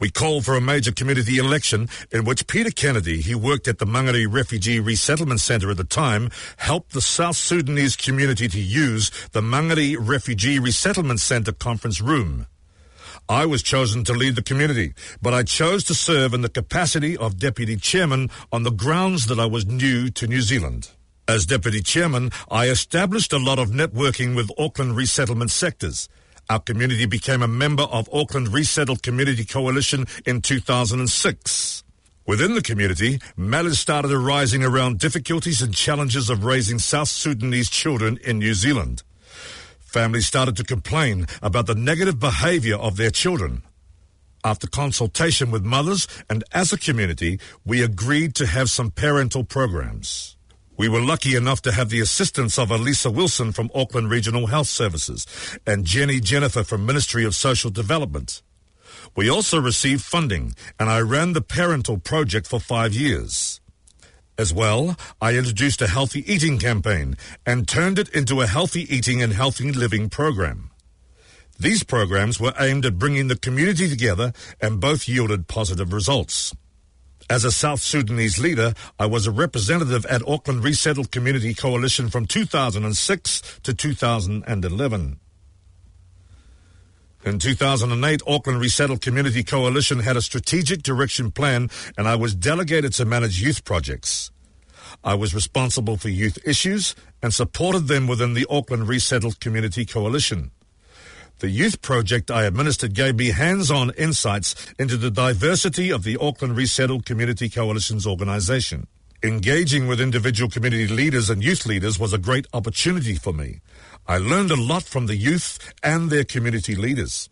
We 0.00 0.10
called 0.10 0.44
for 0.44 0.54
a 0.54 0.60
major 0.60 0.92
community 0.92 1.38
election 1.38 1.88
in 2.12 2.24
which 2.24 2.46
Peter 2.46 2.70
Kennedy, 2.70 3.22
who 3.22 3.36
worked 3.36 3.66
at 3.66 3.78
the 3.78 3.86
Mangere 3.86 4.32
Refugee 4.32 4.78
Resettlement 4.78 5.40
Centre 5.40 5.72
at 5.72 5.76
the 5.76 5.82
time, 5.82 6.30
helped 6.56 6.92
the 6.92 7.00
South 7.00 7.36
Sudanese 7.36 7.96
community 7.96 8.46
to 8.46 8.60
use 8.60 9.10
the 9.32 9.40
Mangere 9.40 9.96
Refugee 9.98 10.60
Resettlement 10.60 11.18
Centre 11.18 11.52
conference 11.52 12.00
room. 12.00 12.46
I 13.30 13.44
was 13.44 13.62
chosen 13.62 14.04
to 14.04 14.14
lead 14.14 14.36
the 14.36 14.42
community, 14.42 14.94
but 15.20 15.34
I 15.34 15.42
chose 15.42 15.84
to 15.84 15.94
serve 15.94 16.32
in 16.32 16.40
the 16.40 16.48
capacity 16.48 17.14
of 17.14 17.38
deputy 17.38 17.76
chairman 17.76 18.30
on 18.50 18.62
the 18.62 18.70
grounds 18.70 19.26
that 19.26 19.38
I 19.38 19.44
was 19.44 19.66
new 19.66 20.08
to 20.12 20.26
New 20.26 20.40
Zealand. 20.40 20.88
As 21.28 21.44
deputy 21.44 21.82
chairman, 21.82 22.30
I 22.50 22.68
established 22.68 23.34
a 23.34 23.38
lot 23.38 23.58
of 23.58 23.68
networking 23.68 24.34
with 24.34 24.50
Auckland 24.58 24.96
resettlement 24.96 25.50
sectors. 25.50 26.08
Our 26.48 26.58
community 26.58 27.04
became 27.04 27.42
a 27.42 27.48
member 27.48 27.82
of 27.82 28.08
Auckland 28.10 28.48
Resettled 28.48 29.02
Community 29.02 29.44
Coalition 29.44 30.06
in 30.24 30.40
2006. 30.40 31.84
Within 32.26 32.54
the 32.54 32.62
community, 32.62 33.18
matters 33.36 33.78
started 33.78 34.10
arising 34.10 34.64
around 34.64 35.00
difficulties 35.00 35.60
and 35.60 35.74
challenges 35.74 36.30
of 36.30 36.44
raising 36.44 36.78
South 36.78 37.08
Sudanese 37.08 37.68
children 37.68 38.18
in 38.24 38.38
New 38.38 38.54
Zealand. 38.54 39.02
Families 39.88 40.26
started 40.26 40.54
to 40.56 40.64
complain 40.64 41.26
about 41.40 41.66
the 41.66 41.74
negative 41.74 42.18
behaviour 42.20 42.76
of 42.76 42.98
their 42.98 43.08
children. 43.08 43.62
After 44.44 44.66
consultation 44.66 45.50
with 45.50 45.64
mothers 45.64 46.06
and 46.28 46.44
as 46.52 46.74
a 46.74 46.78
community, 46.78 47.40
we 47.64 47.82
agreed 47.82 48.34
to 48.34 48.46
have 48.46 48.68
some 48.68 48.90
parental 48.90 49.44
programs. 49.44 50.36
We 50.76 50.90
were 50.90 51.00
lucky 51.00 51.36
enough 51.36 51.62
to 51.62 51.72
have 51.72 51.88
the 51.88 52.00
assistance 52.00 52.58
of 52.58 52.70
Elisa 52.70 53.10
Wilson 53.10 53.50
from 53.50 53.70
Auckland 53.74 54.10
Regional 54.10 54.48
Health 54.48 54.68
Services 54.68 55.26
and 55.66 55.86
Jenny 55.86 56.20
Jennifer 56.20 56.64
from 56.64 56.84
Ministry 56.84 57.24
of 57.24 57.34
Social 57.34 57.70
Development. 57.70 58.42
We 59.16 59.30
also 59.30 59.58
received 59.58 60.02
funding 60.02 60.52
and 60.78 60.90
I 60.90 61.00
ran 61.00 61.32
the 61.32 61.40
parental 61.40 61.96
project 61.96 62.46
for 62.46 62.60
five 62.60 62.92
years. 62.92 63.62
As 64.38 64.54
well, 64.54 64.96
I 65.20 65.36
introduced 65.36 65.82
a 65.82 65.88
healthy 65.88 66.22
eating 66.32 66.58
campaign 66.58 67.16
and 67.44 67.66
turned 67.66 67.98
it 67.98 68.08
into 68.10 68.40
a 68.40 68.46
healthy 68.46 68.82
eating 68.82 69.20
and 69.20 69.32
healthy 69.32 69.72
living 69.72 70.08
program. 70.08 70.70
These 71.58 71.82
programs 71.82 72.38
were 72.38 72.54
aimed 72.56 72.86
at 72.86 73.00
bringing 73.00 73.26
the 73.26 73.36
community 73.36 73.88
together 73.88 74.32
and 74.60 74.80
both 74.80 75.08
yielded 75.08 75.48
positive 75.48 75.92
results. 75.92 76.54
As 77.28 77.44
a 77.44 77.50
South 77.50 77.80
Sudanese 77.80 78.38
leader, 78.38 78.74
I 78.96 79.06
was 79.06 79.26
a 79.26 79.32
representative 79.32 80.06
at 80.06 80.26
Auckland 80.26 80.62
Resettled 80.62 81.10
Community 81.10 81.52
Coalition 81.52 82.08
from 82.08 82.26
2006 82.26 83.60
to 83.64 83.74
2011. 83.74 85.18
In 87.24 87.38
2008, 87.38 88.22
Auckland 88.26 88.60
Resettled 88.60 89.00
Community 89.00 89.42
Coalition 89.42 90.00
had 90.00 90.16
a 90.16 90.22
strategic 90.22 90.82
direction 90.82 91.30
plan 91.32 91.68
and 91.96 92.06
I 92.06 92.14
was 92.14 92.34
delegated 92.34 92.92
to 92.94 93.04
manage 93.04 93.42
youth 93.42 93.64
projects. 93.64 94.30
I 95.02 95.14
was 95.14 95.34
responsible 95.34 95.96
for 95.96 96.08
youth 96.08 96.38
issues 96.46 96.94
and 97.22 97.34
supported 97.34 97.88
them 97.88 98.06
within 98.06 98.34
the 98.34 98.46
Auckland 98.48 98.88
Resettled 98.88 99.40
Community 99.40 99.84
Coalition. 99.84 100.52
The 101.40 101.50
youth 101.50 101.82
project 101.82 102.30
I 102.30 102.44
administered 102.44 102.94
gave 102.94 103.16
me 103.16 103.30
hands-on 103.30 103.90
insights 103.90 104.54
into 104.78 104.96
the 104.96 105.10
diversity 105.10 105.90
of 105.90 106.02
the 106.02 106.16
Auckland 106.16 106.56
Resettled 106.56 107.04
Community 107.04 107.48
Coalition's 107.48 108.06
organisation. 108.06 108.86
Engaging 109.22 109.88
with 109.88 110.00
individual 110.00 110.50
community 110.50 110.86
leaders 110.86 111.30
and 111.30 111.42
youth 111.42 111.66
leaders 111.66 111.98
was 111.98 112.12
a 112.12 112.18
great 112.18 112.46
opportunity 112.52 113.14
for 113.14 113.32
me. 113.32 113.60
I 114.10 114.16
learned 114.16 114.50
a 114.50 114.56
lot 114.56 114.84
from 114.84 115.04
the 115.04 115.16
youth 115.16 115.74
and 115.82 116.08
their 116.08 116.24
community 116.24 116.74
leaders. 116.74 117.28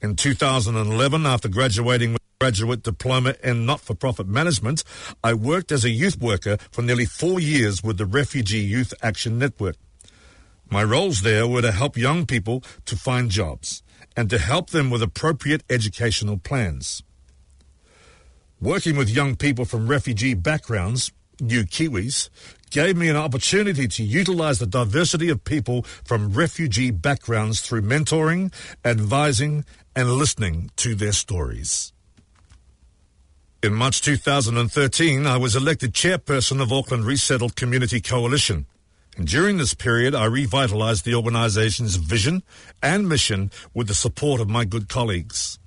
In 0.00 0.16
2011, 0.16 1.26
after 1.26 1.48
graduating 1.48 2.14
with 2.14 2.22
a 2.22 2.44
graduate 2.44 2.82
diploma 2.82 3.34
in 3.44 3.66
not-for-profit 3.66 4.26
management, 4.26 4.82
I 5.22 5.34
worked 5.34 5.70
as 5.70 5.84
a 5.84 5.90
youth 5.90 6.22
worker 6.22 6.56
for 6.70 6.80
nearly 6.80 7.04
four 7.04 7.38
years 7.38 7.84
with 7.84 7.98
the 7.98 8.06
Refugee 8.06 8.60
Youth 8.60 8.94
Action 9.02 9.38
Network. 9.38 9.76
My 10.70 10.82
roles 10.82 11.20
there 11.20 11.46
were 11.46 11.60
to 11.60 11.72
help 11.72 11.98
young 11.98 12.24
people 12.24 12.64
to 12.86 12.96
find 12.96 13.30
jobs 13.30 13.82
and 14.16 14.30
to 14.30 14.38
help 14.38 14.70
them 14.70 14.88
with 14.88 15.02
appropriate 15.02 15.64
educational 15.68 16.38
plans. 16.38 17.02
Working 18.58 18.96
with 18.96 19.10
young 19.10 19.36
people 19.36 19.66
from 19.66 19.86
refugee 19.86 20.32
backgrounds, 20.32 21.12
new 21.40 21.64
Kiwis, 21.64 22.30
gave 22.70 22.96
me 22.96 23.08
an 23.08 23.16
opportunity 23.16 23.88
to 23.88 24.02
utilize 24.02 24.58
the 24.58 24.66
diversity 24.66 25.28
of 25.28 25.44
people 25.44 25.82
from 26.04 26.32
refugee 26.32 26.90
backgrounds 26.90 27.60
through 27.60 27.82
mentoring, 27.82 28.52
advising, 28.84 29.64
and 29.94 30.12
listening 30.12 30.70
to 30.76 30.94
their 30.94 31.12
stories. 31.12 31.92
In 33.60 33.74
March 33.74 34.02
2013, 34.02 35.26
I 35.26 35.36
was 35.36 35.56
elected 35.56 35.92
chairperson 35.92 36.62
of 36.62 36.72
Auckland 36.72 37.04
Resettled 37.04 37.56
Community 37.56 38.00
Coalition. 38.00 38.66
And 39.16 39.26
during 39.26 39.56
this 39.56 39.74
period, 39.74 40.14
I 40.14 40.26
revitalized 40.26 41.04
the 41.04 41.16
organization's 41.16 41.96
vision 41.96 42.44
and 42.80 43.08
mission 43.08 43.50
with 43.74 43.88
the 43.88 43.94
support 43.94 44.40
of 44.40 44.48
my 44.48 44.64
good 44.64 44.88
colleagues. 44.88 45.58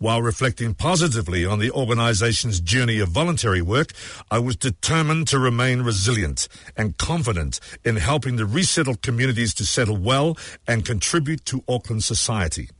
While 0.00 0.22
reflecting 0.22 0.72
positively 0.72 1.44
on 1.44 1.58
the 1.58 1.70
organization's 1.72 2.58
journey 2.58 3.00
of 3.00 3.10
voluntary 3.10 3.60
work, 3.60 3.92
I 4.30 4.38
was 4.38 4.56
determined 4.56 5.28
to 5.28 5.38
remain 5.38 5.82
resilient 5.82 6.48
and 6.74 6.96
confident 6.96 7.60
in 7.84 7.96
helping 7.96 8.36
the 8.36 8.46
resettled 8.46 9.02
communities 9.02 9.52
to 9.56 9.66
settle 9.66 9.98
well 9.98 10.38
and 10.66 10.86
contribute 10.86 11.44
to 11.44 11.62
Auckland 11.68 12.02
society. 12.02 12.70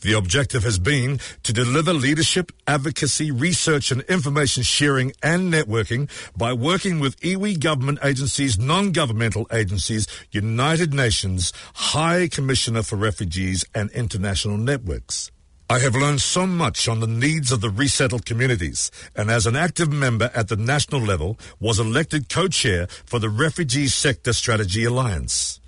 The 0.00 0.14
objective 0.14 0.62
has 0.62 0.78
been 0.78 1.20
to 1.42 1.52
deliver 1.52 1.92
leadership, 1.92 2.50
advocacy, 2.66 3.30
research 3.30 3.90
and 3.90 4.00
information 4.04 4.62
sharing 4.62 5.12
and 5.22 5.52
networking 5.52 6.08
by 6.34 6.54
working 6.54 6.98
with 6.98 7.20
iwi 7.20 7.60
government 7.60 7.98
agencies, 8.02 8.58
non-governmental 8.58 9.46
agencies, 9.52 10.06
United 10.30 10.94
Nations, 10.94 11.52
High 11.74 12.26
Commissioner 12.28 12.82
for 12.82 12.96
Refugees 12.96 13.66
and 13.74 13.90
international 13.90 14.56
networks. 14.56 15.30
I 15.68 15.80
have 15.80 15.96
learned 15.96 16.20
so 16.20 16.46
much 16.46 16.86
on 16.86 17.00
the 17.00 17.08
needs 17.08 17.50
of 17.50 17.60
the 17.60 17.70
resettled 17.70 18.24
communities 18.24 18.92
and 19.16 19.28
as 19.28 19.46
an 19.46 19.56
active 19.56 19.92
member 19.92 20.30
at 20.32 20.46
the 20.46 20.54
national 20.54 21.00
level 21.00 21.40
was 21.58 21.80
elected 21.80 22.28
co-chair 22.28 22.86
for 23.04 23.18
the 23.18 23.28
Refugee 23.28 23.88
Sector 23.88 24.32
Strategy 24.34 24.84
Alliance. 24.84 25.58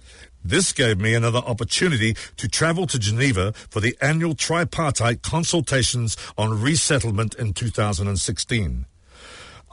This 0.45 0.73
gave 0.73 1.01
me 1.01 1.15
another 1.15 1.41
opportunity 1.41 2.15
to 2.37 2.49
travel 2.49 2.87
to 2.87 2.99
Geneva 3.01 3.53
for 3.71 3.81
the 3.81 3.97
annual 4.01 4.37
tripartite 4.37 5.23
consultations 5.23 6.17
on 6.37 6.63
resettlement 6.63 7.35
in 7.35 7.53
2016. 7.53 8.87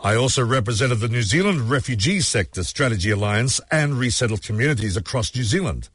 I 0.03 0.15
also 0.15 0.43
represented 0.43 1.01
the 1.01 1.07
New 1.07 1.21
Zealand 1.21 1.69
Refugee 1.69 2.21
Sector 2.21 2.63
Strategy 2.63 3.11
Alliance 3.11 3.61
and 3.69 3.93
resettled 3.93 4.41
communities 4.41 4.97
across 4.97 5.35
New 5.35 5.43
Zealand. 5.43 5.89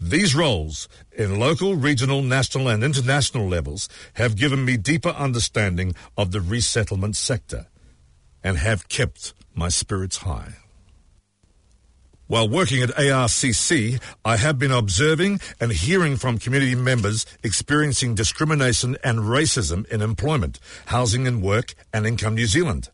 These 0.00 0.34
roles 0.34 0.88
in 1.12 1.38
local, 1.38 1.74
regional, 1.76 2.22
national 2.22 2.68
and 2.68 2.82
international 2.82 3.46
levels 3.46 3.86
have 4.14 4.34
given 4.34 4.64
me 4.64 4.78
deeper 4.78 5.10
understanding 5.10 5.94
of 6.16 6.32
the 6.32 6.40
resettlement 6.40 7.16
sector 7.16 7.66
and 8.42 8.56
have 8.56 8.88
kept 8.88 9.34
my 9.54 9.68
spirits 9.68 10.18
high. 10.18 10.54
While 12.28 12.48
working 12.48 12.80
at 12.80 12.90
ARCC, 12.90 14.00
I 14.24 14.36
have 14.36 14.58
been 14.58 14.70
observing 14.70 15.40
and 15.60 15.72
hearing 15.72 16.16
from 16.16 16.38
community 16.38 16.76
members 16.76 17.26
experiencing 17.42 18.14
discrimination 18.14 18.96
and 19.04 19.18
racism 19.18 19.84
in 19.88 20.00
employment, 20.00 20.60
housing 20.86 21.26
and 21.26 21.42
work, 21.42 21.74
and 21.92 22.06
Income 22.06 22.36
New 22.36 22.46
Zealand. 22.46 22.88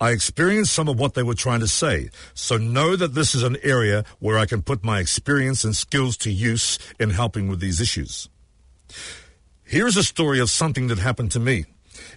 I 0.00 0.10
experienced 0.10 0.72
some 0.72 0.88
of 0.88 0.98
what 0.98 1.14
they 1.14 1.22
were 1.22 1.34
trying 1.34 1.60
to 1.60 1.68
say, 1.68 2.10
so 2.34 2.56
know 2.56 2.96
that 2.96 3.14
this 3.14 3.34
is 3.34 3.42
an 3.42 3.56
area 3.62 4.04
where 4.18 4.38
I 4.38 4.46
can 4.46 4.62
put 4.62 4.84
my 4.84 5.00
experience 5.00 5.64
and 5.64 5.76
skills 5.76 6.16
to 6.18 6.30
use 6.30 6.78
in 6.98 7.10
helping 7.10 7.48
with 7.48 7.60
these 7.60 7.80
issues. 7.80 8.28
Here 9.64 9.86
is 9.86 9.96
a 9.96 10.04
story 10.04 10.38
of 10.38 10.50
something 10.50 10.88
that 10.88 10.98
happened 10.98 11.30
to 11.32 11.40
me. 11.40 11.64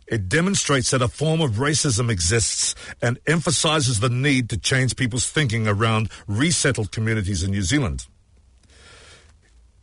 It 0.07 0.29
demonstrates 0.29 0.91
that 0.91 1.01
a 1.01 1.07
form 1.07 1.41
of 1.41 1.53
racism 1.53 2.09
exists 2.09 2.75
and 3.01 3.19
emphasizes 3.27 3.99
the 3.99 4.09
need 4.09 4.49
to 4.49 4.57
change 4.57 4.95
people's 4.95 5.29
thinking 5.29 5.67
around 5.67 6.09
resettled 6.27 6.91
communities 6.91 7.43
in 7.43 7.51
New 7.51 7.61
Zealand. 7.61 8.07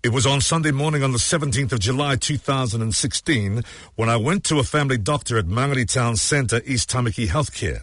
It 0.03 0.13
was 0.13 0.27
on 0.27 0.41
Sunday 0.41 0.73
morning 0.73 1.05
on 1.05 1.13
the 1.13 1.19
17th 1.19 1.71
of 1.71 1.79
July 1.79 2.17
2016 2.17 3.63
when 3.95 4.09
I 4.09 4.17
went 4.17 4.43
to 4.47 4.59
a 4.59 4.65
family 4.65 4.99
doctor 4.99 5.39
at 5.39 5.47
Mangere 5.47 5.89
Town 5.89 6.17
Centre, 6.17 6.61
East 6.67 6.91
Tamaki 6.91 7.29
Healthcare. 7.29 7.83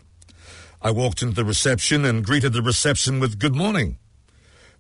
I 0.82 0.92
walked 0.92 1.22
into 1.22 1.36
the 1.36 1.46
reception 1.46 2.04
and 2.04 2.26
greeted 2.26 2.52
the 2.52 2.62
reception 2.62 3.22
with 3.22 3.40
good 3.40 3.56
morning. 3.56 4.00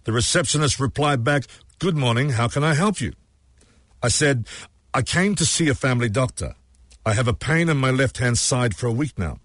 The 0.04 0.12
receptionist 0.12 0.82
replied 0.82 1.24
back, 1.24 1.44
Good 1.80 1.96
morning, 1.96 2.32
how 2.32 2.50
can 2.50 2.66
I 2.66 2.74
help 2.74 3.00
you? 3.00 3.14
I 4.04 4.10
said, 4.10 4.46
I 4.94 5.02
came 5.02 5.36
to 5.36 5.46
see 5.46 5.70
a 5.70 5.76
family 5.76 6.10
doctor. 6.10 6.56
I 7.06 7.14
have 7.14 7.30
a 7.30 7.34
pain 7.34 7.70
in 7.70 7.78
my 7.78 7.90
left 7.90 8.18
hand 8.18 8.38
side 8.38 8.76
for 8.76 8.88
a 8.88 8.92
week 8.92 9.18
now. 9.18 9.38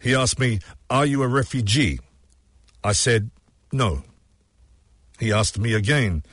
He 0.00 0.16
asked 0.16 0.40
me, 0.40 0.58
Are 0.90 1.06
you 1.06 1.22
a 1.22 1.28
refugee? 1.28 2.00
I 2.82 2.90
said, 2.90 3.30
No. 3.70 4.02
He 5.20 5.32
asked 5.32 5.60
me 5.60 5.74
again, 5.74 6.24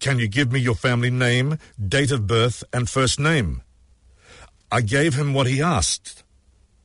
Can 0.00 0.18
you 0.18 0.28
give 0.28 0.50
me 0.50 0.58
your 0.58 0.74
family 0.74 1.10
name, 1.10 1.58
date 1.78 2.10
of 2.10 2.26
birth, 2.26 2.64
and 2.72 2.88
first 2.88 3.20
name? 3.20 3.62
I 4.72 4.80
gave 4.80 5.14
him 5.14 5.34
what 5.34 5.46
he 5.46 5.60
asked. 5.60 6.24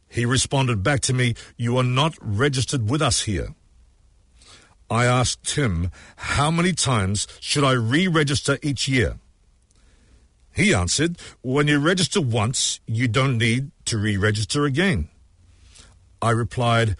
He 0.10 0.26
responded 0.26 0.84
back 0.84 1.00
to 1.02 1.14
me, 1.14 1.36
You 1.58 1.78
are 1.78 1.84
not 1.84 2.16
registered 2.22 2.90
with 2.90 3.02
us 3.02 3.22
here. 3.22 3.56
I 4.90 5.06
asked 5.06 5.56
him, 5.56 5.92
How 6.18 6.52
many 6.52 6.74
times 6.74 7.26
should 7.40 7.64
I 7.64 7.72
re 7.72 8.08
register 8.08 8.60
each 8.62 8.88
year? 8.88 9.18
He 10.54 10.74
answered, 10.74 11.18
When 11.42 11.68
you 11.68 11.80
register 11.80 12.22
once, 12.22 12.82
you 12.86 13.08
don't 13.08 13.38
need 13.38 13.72
to 13.86 13.98
re 13.98 14.18
register 14.18 14.66
again. 14.66 15.10
I 16.22 16.32
replied, 16.32 16.98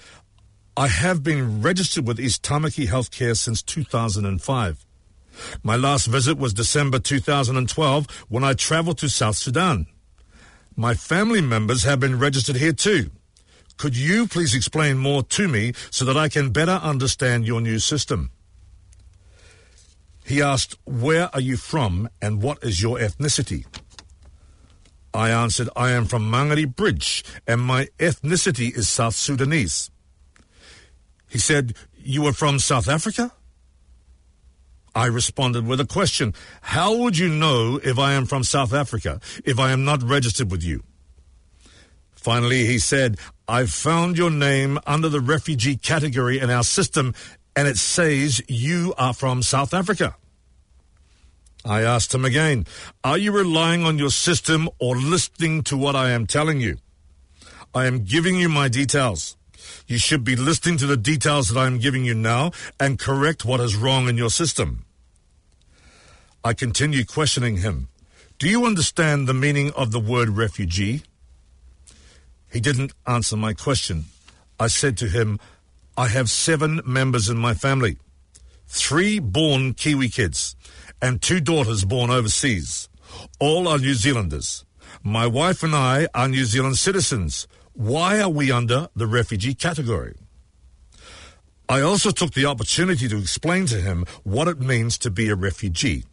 I 0.78 0.88
have 0.88 1.24
been 1.24 1.62
registered 1.62 2.08
with 2.08 2.20
East 2.20 2.42
Tamaki 2.42 2.88
Healthcare 2.88 3.36
since 3.36 3.62
2005. 3.62 4.86
My 5.64 5.76
last 5.76 6.08
visit 6.08 6.38
was 6.38 6.54
December 6.54 7.00
2012 7.00 8.26
when 8.30 8.44
I 8.44 8.54
traveled 8.54 8.98
to 9.00 9.10
South 9.10 9.36
Sudan. 9.36 9.88
My 10.76 10.94
family 10.94 11.42
members 11.42 11.84
have 11.84 12.00
been 12.00 12.20
registered 12.20 12.58
here 12.58 12.74
too. 12.74 13.12
Could 13.78 13.98
you 13.98 14.28
please 14.28 14.56
explain 14.56 14.98
more 14.98 15.24
to 15.24 15.48
me 15.48 15.74
so 15.90 16.06
that 16.06 16.18
I 16.18 16.30
can 16.30 16.52
better 16.52 16.72
understand 16.72 17.46
your 17.46 17.62
new 17.62 17.80
system? 17.80 18.32
He 20.26 20.42
asked, 20.42 20.78
Where 20.86 21.30
are 21.34 21.42
you 21.42 21.58
from 21.58 22.10
and 22.22 22.42
what 22.42 22.64
is 22.64 22.82
your 22.82 22.98
ethnicity? 22.98 23.66
I 25.14 25.30
answered, 25.30 25.70
I 25.76 25.92
am 25.92 26.06
from 26.06 26.30
Mangere 26.30 26.74
Bridge 26.74 27.24
and 27.48 27.62
my 27.62 27.88
ethnicity 28.00 28.76
is 28.76 28.90
South 28.90 29.16
Sudanese. 29.16 29.92
He 31.30 31.38
said, 31.38 31.76
You 31.98 32.26
are 32.28 32.34
from 32.34 32.60
South 32.60 32.90
Africa? 32.90 33.32
I 34.96 35.08
responded 35.08 35.68
with 35.68 35.82
a 35.82 35.86
question. 35.86 36.34
How 36.62 36.96
would 36.96 37.18
you 37.18 37.28
know 37.28 37.80
if 37.84 38.00
I 38.00 38.14
am 38.14 38.26
from 38.26 38.44
South 38.44 38.74
Africa 38.74 39.20
if 39.44 39.60
I 39.60 39.72
am 39.72 39.84
not 39.84 40.02
registered 40.02 40.50
with 40.50 40.64
you? 40.64 40.84
Finally, 42.16 42.66
he 42.66 42.80
said, 42.80 43.18
I've 43.48 43.70
found 43.70 44.18
your 44.18 44.32
name 44.32 44.80
under 44.88 45.10
the 45.10 45.20
refugee 45.20 45.76
category 45.76 46.40
in 46.40 46.50
our 46.50 46.64
system 46.64 47.14
and 47.56 47.68
it 47.68 47.78
says 47.78 48.42
you 48.48 48.94
are 48.98 49.14
from 49.14 49.44
South 49.44 49.74
Africa. 49.74 50.16
I 51.66 51.82
asked 51.82 52.14
him 52.14 52.26
again, 52.26 52.66
Are 53.04 53.18
you 53.18 53.32
relying 53.32 53.84
on 53.84 53.98
your 53.98 54.12
system 54.12 54.70
or 54.80 54.96
listening 54.96 55.64
to 55.64 55.78
what 55.78 55.96
I 55.96 56.12
am 56.12 56.26
telling 56.26 56.62
you? 56.62 56.78
I 57.74 57.86
am 57.86 58.06
giving 58.06 58.36
you 58.36 58.48
my 58.48 58.70
details. 58.70 59.36
You 59.88 59.98
should 59.98 60.24
be 60.24 60.36
listening 60.36 60.78
to 60.78 60.88
the 60.88 60.98
details 60.98 61.50
that 61.50 61.60
I 61.60 61.68
am 61.68 61.80
giving 61.80 62.06
you 62.06 62.14
now 62.14 62.52
and 62.80 63.00
correct 63.00 63.46
what 63.46 63.60
is 63.60 63.76
wrong 63.76 64.08
in 64.08 64.18
your 64.18 64.30
system. 64.30 64.86
I 66.44 66.54
continued 66.54 67.08
questioning 67.08 67.58
him. 67.58 67.88
Do 68.38 68.50
you 68.50 68.66
understand 68.66 69.28
the 69.28 69.34
meaning 69.34 69.72
of 69.72 69.92
the 69.92 70.00
word 70.00 70.30
refugee? 70.30 71.04
He 72.52 72.60
didn't 72.60 72.94
answer 73.08 73.36
my 73.36 73.54
question. 73.54 74.06
I 74.60 74.68
said 74.68 74.98
to 74.98 75.08
him, 75.08 75.40
I 75.98 76.08
have 76.10 76.30
seven 76.30 76.82
members 76.86 77.30
in 77.30 77.38
my 77.38 77.54
family, 77.54 77.98
three 78.68 79.20
born 79.20 79.74
Kiwi 79.74 80.10
kids, 80.10 80.56
and 81.02 81.22
two 81.22 81.40
daughters 81.40 81.86
born 81.86 82.10
overseas. 82.10 82.90
All 83.40 83.68
are 83.68 83.78
New 83.78 83.94
Zealanders. 83.94 84.66
My 85.04 85.28
wife 85.28 85.64
and 85.64 85.76
I 85.76 86.08
are 86.14 86.28
New 86.28 86.46
Zealand 86.46 86.78
citizens. 86.78 87.48
Why 87.76 88.22
are 88.22 88.30
we 88.30 88.54
under 88.54 88.88
the 88.96 89.06
refugee 89.06 89.54
category? 89.54 90.16
I 91.68 91.82
also 91.82 92.10
took 92.10 92.32
the 92.32 92.46
opportunity 92.46 93.10
to 93.10 93.18
explain 93.18 93.66
to 93.66 93.82
him 93.82 94.06
what 94.24 94.48
it 94.48 94.62
means 94.62 94.98
to 95.00 95.12
be 95.12 95.28
a 95.28 95.36
refugee. 95.36 96.06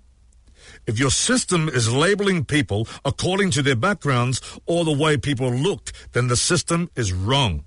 If 0.89 0.99
your 0.99 1.13
system 1.13 1.69
is 1.69 1.93
labeling 1.93 2.47
people 2.47 2.89
according 3.05 3.53
to 3.53 3.63
their 3.63 3.77
backgrounds 3.77 4.41
or 4.67 4.85
the 4.85 4.91
way 4.91 5.17
people 5.17 5.53
look, 5.53 5.93
then 6.15 6.27
the 6.27 6.37
system 6.37 6.91
is 6.97 7.13
wrong. 7.13 7.65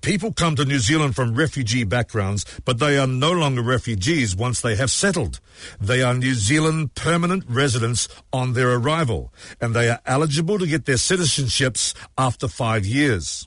People 0.00 0.32
come 0.32 0.56
to 0.56 0.64
New 0.64 0.78
Zealand 0.78 1.14
from 1.14 1.34
refugee 1.34 1.84
backgrounds, 1.84 2.46
but 2.64 2.78
they 2.78 2.96
are 2.96 3.06
no 3.06 3.32
longer 3.32 3.62
refugees 3.62 4.34
once 4.34 4.60
they 4.60 4.74
have 4.76 4.90
settled. 4.90 5.40
They 5.78 6.02
are 6.02 6.14
New 6.14 6.32
Zealand 6.34 6.94
permanent 6.94 7.44
residents 7.46 8.08
on 8.32 8.54
their 8.54 8.72
arrival, 8.72 9.30
and 9.60 9.74
they 9.74 9.90
are 9.90 10.00
eligible 10.06 10.58
to 10.58 10.66
get 10.66 10.86
their 10.86 10.96
citizenships 10.96 11.94
after 12.16 12.48
five 12.48 12.86
years. 12.86 13.46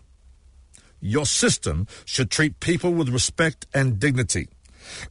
Your 1.01 1.25
system 1.25 1.87
should 2.05 2.29
treat 2.29 2.59
people 2.59 2.93
with 2.93 3.09
respect 3.09 3.65
and 3.73 3.99
dignity. 3.99 4.47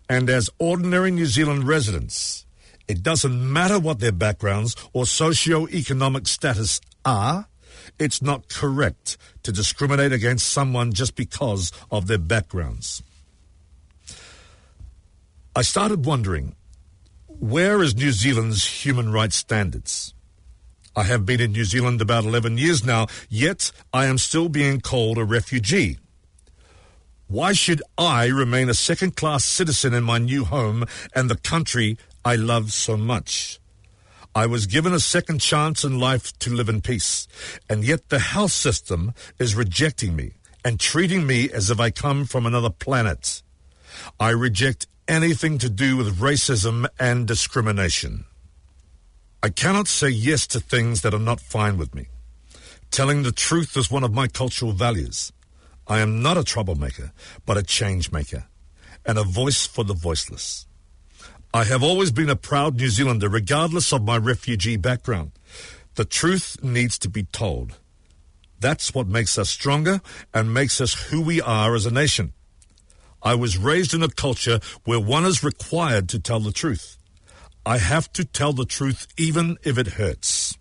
And 0.08 0.30
as 0.30 0.48
ordinary 0.60 1.10
New 1.10 1.26
Zealand 1.26 1.66
residents, 1.66 2.46
it 2.86 3.02
doesn't 3.02 3.52
matter 3.52 3.80
what 3.80 3.98
their 3.98 4.12
backgrounds 4.12 4.76
or 4.92 5.06
socio-economic 5.06 6.28
status 6.28 6.80
are, 7.04 7.48
it's 7.98 8.22
not 8.22 8.48
correct 8.48 9.16
to 9.42 9.52
discriminate 9.52 10.12
against 10.12 10.48
someone 10.48 10.92
just 10.92 11.16
because 11.16 11.72
of 11.90 12.06
their 12.06 12.18
backgrounds. 12.18 13.02
I 15.54 15.62
started 15.62 16.06
wondering, 16.06 16.54
where 17.26 17.82
is 17.82 17.94
New 17.94 18.12
Zealand's 18.12 18.84
human 18.84 19.12
rights 19.12 19.36
standards? 19.36 20.14
I 20.94 21.04
have 21.04 21.24
been 21.24 21.40
in 21.40 21.52
New 21.52 21.64
Zealand 21.64 22.00
about 22.00 22.24
11 22.24 22.58
years 22.58 22.84
now, 22.84 23.06
yet 23.28 23.72
I 23.92 24.06
am 24.06 24.18
still 24.18 24.48
being 24.48 24.80
called 24.80 25.18
a 25.18 25.24
refugee. 25.24 25.98
Why 27.28 27.54
should 27.54 27.82
I 27.96 28.26
remain 28.26 28.68
a 28.68 28.74
second 28.74 29.16
class 29.16 29.44
citizen 29.44 29.94
in 29.94 30.04
my 30.04 30.18
new 30.18 30.44
home 30.44 30.84
and 31.14 31.30
the 31.30 31.36
country 31.36 31.96
I 32.24 32.36
love 32.36 32.72
so 32.72 32.96
much? 32.96 33.58
I 34.34 34.46
was 34.46 34.66
given 34.66 34.94
a 34.94 35.00
second 35.00 35.40
chance 35.40 35.84
in 35.84 36.00
life 36.00 36.36
to 36.38 36.50
live 36.50 36.70
in 36.70 36.80
peace, 36.80 37.28
and 37.68 37.84
yet 37.84 38.08
the 38.08 38.18
health 38.18 38.52
system 38.52 39.12
is 39.38 39.54
rejecting 39.54 40.16
me 40.16 40.32
and 40.64 40.80
treating 40.80 41.26
me 41.26 41.50
as 41.50 41.70
if 41.70 41.78
I 41.78 41.90
come 41.90 42.24
from 42.24 42.46
another 42.46 42.70
planet. 42.70 43.42
I 44.18 44.30
reject 44.30 44.86
anything 45.06 45.58
to 45.58 45.68
do 45.68 45.98
with 45.98 46.18
racism 46.18 46.86
and 46.98 47.28
discrimination. 47.28 48.24
I 49.42 49.50
cannot 49.50 49.86
say 49.86 50.08
yes 50.08 50.46
to 50.48 50.60
things 50.60 51.02
that 51.02 51.12
are 51.12 51.18
not 51.18 51.40
fine 51.40 51.76
with 51.76 51.94
me. 51.94 52.06
Telling 52.90 53.22
the 53.22 53.32
truth 53.32 53.76
is 53.76 53.90
one 53.90 54.04
of 54.04 54.14
my 54.14 54.28
cultural 54.28 54.72
values. 54.72 55.32
I 55.86 56.00
am 56.00 56.22
not 56.22 56.38
a 56.38 56.44
troublemaker, 56.44 57.12
but 57.44 57.58
a 57.58 57.62
change 57.62 58.12
maker, 58.12 58.46
and 59.04 59.18
a 59.18 59.24
voice 59.24 59.66
for 59.66 59.84
the 59.84 59.94
voiceless. 59.94 60.66
I 61.54 61.64
have 61.64 61.82
always 61.82 62.10
been 62.10 62.30
a 62.30 62.36
proud 62.36 62.78
New 62.78 62.88
Zealander, 62.88 63.28
regardless 63.28 63.92
of 63.92 64.02
my 64.02 64.16
refugee 64.16 64.78
background. 64.78 65.32
The 65.96 66.06
truth 66.06 66.56
needs 66.62 66.98
to 67.00 67.10
be 67.10 67.24
told. 67.24 67.78
That's 68.58 68.94
what 68.94 69.06
makes 69.06 69.36
us 69.36 69.50
stronger 69.50 70.00
and 70.32 70.54
makes 70.54 70.80
us 70.80 71.10
who 71.10 71.20
we 71.20 71.42
are 71.42 71.74
as 71.74 71.84
a 71.84 71.90
nation. 71.90 72.32
I 73.22 73.34
was 73.34 73.58
raised 73.58 73.92
in 73.92 74.02
a 74.02 74.08
culture 74.08 74.60
where 74.84 74.98
one 74.98 75.26
is 75.26 75.44
required 75.44 76.08
to 76.08 76.18
tell 76.18 76.40
the 76.40 76.52
truth. 76.52 76.96
I 77.66 77.76
have 77.76 78.10
to 78.14 78.24
tell 78.24 78.54
the 78.54 78.64
truth 78.64 79.06
even 79.18 79.58
if 79.62 79.76
it 79.76 79.98
hurts. 79.98 80.56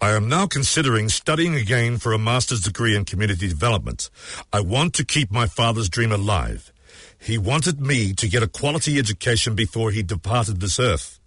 I 0.00 0.10
am 0.12 0.28
now 0.28 0.46
considering 0.48 1.08
studying 1.08 1.54
again 1.54 1.98
for 1.98 2.12
a 2.12 2.18
master's 2.18 2.62
degree 2.62 2.96
in 2.96 3.04
community 3.04 3.46
development. 3.46 4.10
I 4.52 4.62
want 4.62 4.94
to 4.94 5.04
keep 5.04 5.30
my 5.30 5.46
father's 5.46 5.88
dream 5.88 6.10
alive. 6.10 6.72
He 7.20 7.36
wanted 7.36 7.80
me 7.80 8.14
to 8.14 8.28
get 8.28 8.42
a 8.42 8.48
quality 8.48 8.98
education 8.98 9.54
before 9.54 9.90
he 9.90 10.02
departed 10.02 10.60
this 10.60 10.80
earth. 10.80 11.20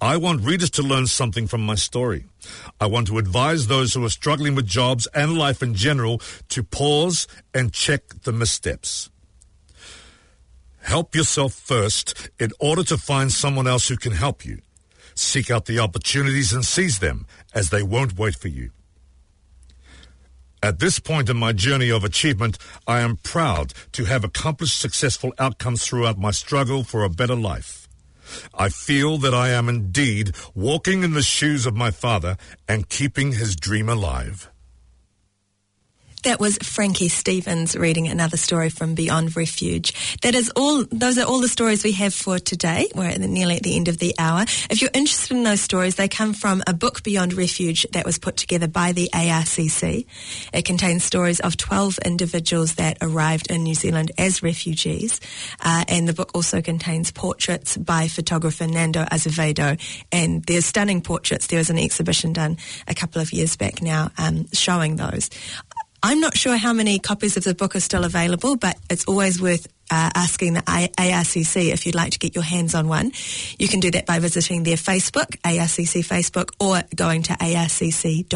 I 0.00 0.16
want 0.16 0.42
readers 0.42 0.70
to 0.70 0.82
learn 0.82 1.06
something 1.06 1.48
from 1.48 1.64
my 1.66 1.74
story. 1.74 2.26
I 2.80 2.86
want 2.86 3.08
to 3.08 3.18
advise 3.18 3.66
those 3.66 3.94
who 3.94 4.04
are 4.04 4.10
struggling 4.10 4.54
with 4.54 4.66
jobs 4.66 5.08
and 5.14 5.36
life 5.36 5.62
in 5.62 5.74
general 5.74 6.20
to 6.50 6.62
pause 6.62 7.26
and 7.52 7.72
check 7.72 8.22
the 8.22 8.32
missteps. 8.32 9.10
Help 10.82 11.16
yourself 11.16 11.52
first 11.52 12.30
in 12.38 12.50
order 12.60 12.84
to 12.84 12.98
find 12.98 13.32
someone 13.32 13.66
else 13.66 13.88
who 13.88 13.96
can 13.96 14.12
help 14.12 14.44
you. 14.44 14.60
Seek 15.14 15.50
out 15.50 15.64
the 15.64 15.78
opportunities 15.78 16.52
and 16.52 16.64
seize 16.64 16.98
them, 16.98 17.26
as 17.54 17.70
they 17.70 17.82
won't 17.82 18.18
wait 18.18 18.36
for 18.36 18.48
you. 18.48 18.70
At 20.64 20.78
this 20.78 20.98
point 20.98 21.28
in 21.28 21.36
my 21.36 21.52
journey 21.52 21.90
of 21.90 22.04
achievement, 22.04 22.56
I 22.86 23.00
am 23.00 23.18
proud 23.18 23.74
to 23.92 24.06
have 24.06 24.24
accomplished 24.24 24.80
successful 24.80 25.34
outcomes 25.38 25.84
throughout 25.84 26.16
my 26.16 26.30
struggle 26.30 26.84
for 26.84 27.04
a 27.04 27.10
better 27.10 27.34
life. 27.34 27.86
I 28.54 28.70
feel 28.70 29.18
that 29.18 29.34
I 29.34 29.50
am 29.50 29.68
indeed 29.68 30.34
walking 30.54 31.02
in 31.02 31.12
the 31.12 31.20
shoes 31.20 31.66
of 31.66 31.76
my 31.76 31.90
father 31.90 32.38
and 32.66 32.88
keeping 32.88 33.32
his 33.32 33.56
dream 33.56 33.90
alive. 33.90 34.50
That 36.24 36.40
was 36.40 36.56
Frankie 36.62 37.08
Stevens 37.08 37.76
reading 37.76 38.08
another 38.08 38.38
story 38.38 38.70
from 38.70 38.94
Beyond 38.94 39.36
Refuge. 39.36 39.92
That 40.22 40.34
is 40.34 40.50
all, 40.56 40.82
those 40.90 41.18
are 41.18 41.26
all 41.26 41.42
the 41.42 41.48
stories 41.48 41.84
we 41.84 41.92
have 41.92 42.14
for 42.14 42.38
today. 42.38 42.88
We're 42.94 43.18
nearly 43.18 43.56
at 43.56 43.62
the 43.62 43.76
end 43.76 43.88
of 43.88 43.98
the 43.98 44.14
hour. 44.18 44.46
If 44.70 44.80
you're 44.80 44.90
interested 44.94 45.36
in 45.36 45.42
those 45.42 45.60
stories, 45.60 45.96
they 45.96 46.08
come 46.08 46.32
from 46.32 46.62
a 46.66 46.72
book, 46.72 47.02
Beyond 47.02 47.34
Refuge, 47.34 47.86
that 47.92 48.06
was 48.06 48.16
put 48.16 48.38
together 48.38 48.66
by 48.66 48.92
the 48.92 49.10
ARCC. 49.12 50.06
It 50.54 50.64
contains 50.64 51.04
stories 51.04 51.40
of 51.40 51.58
12 51.58 51.98
individuals 52.06 52.76
that 52.76 52.96
arrived 53.02 53.50
in 53.50 53.62
New 53.62 53.74
Zealand 53.74 54.10
as 54.16 54.42
refugees. 54.42 55.20
Uh, 55.60 55.84
and 55.88 56.08
the 56.08 56.14
book 56.14 56.30
also 56.34 56.62
contains 56.62 57.12
portraits 57.12 57.76
by 57.76 58.08
photographer 58.08 58.66
Nando 58.66 59.04
Azevedo. 59.10 59.76
And 60.10 60.42
there's 60.44 60.64
stunning 60.64 61.02
portraits. 61.02 61.48
There 61.48 61.58
was 61.58 61.68
an 61.68 61.78
exhibition 61.78 62.32
done 62.32 62.56
a 62.88 62.94
couple 62.94 63.20
of 63.20 63.30
years 63.30 63.56
back 63.56 63.82
now 63.82 64.10
um, 64.16 64.46
showing 64.54 64.96
those. 64.96 65.28
I'm 66.06 66.20
not 66.20 66.36
sure 66.36 66.58
how 66.58 66.74
many 66.74 66.98
copies 66.98 67.38
of 67.38 67.44
the 67.44 67.54
book 67.54 67.74
are 67.74 67.80
still 67.80 68.04
available, 68.04 68.56
but 68.56 68.76
it's 68.90 69.06
always 69.06 69.40
worth 69.40 69.66
uh, 69.90 70.10
asking 70.14 70.52
the 70.52 70.60
ARCC 70.60 71.72
if 71.72 71.86
you'd 71.86 71.94
like 71.94 72.12
to 72.12 72.18
get 72.18 72.34
your 72.34 72.44
hands 72.44 72.74
on 72.74 72.88
one. 72.88 73.12
You 73.58 73.68
can 73.68 73.80
do 73.80 73.90
that 73.92 74.04
by 74.04 74.18
visiting 74.18 74.64
their 74.64 74.76
Facebook, 74.76 75.40
ARCC 75.40 76.04
Facebook, 76.04 76.50
or 76.60 76.82
going 76.94 77.22
to 77.22 77.32
arcc.org.nz. 77.32 78.32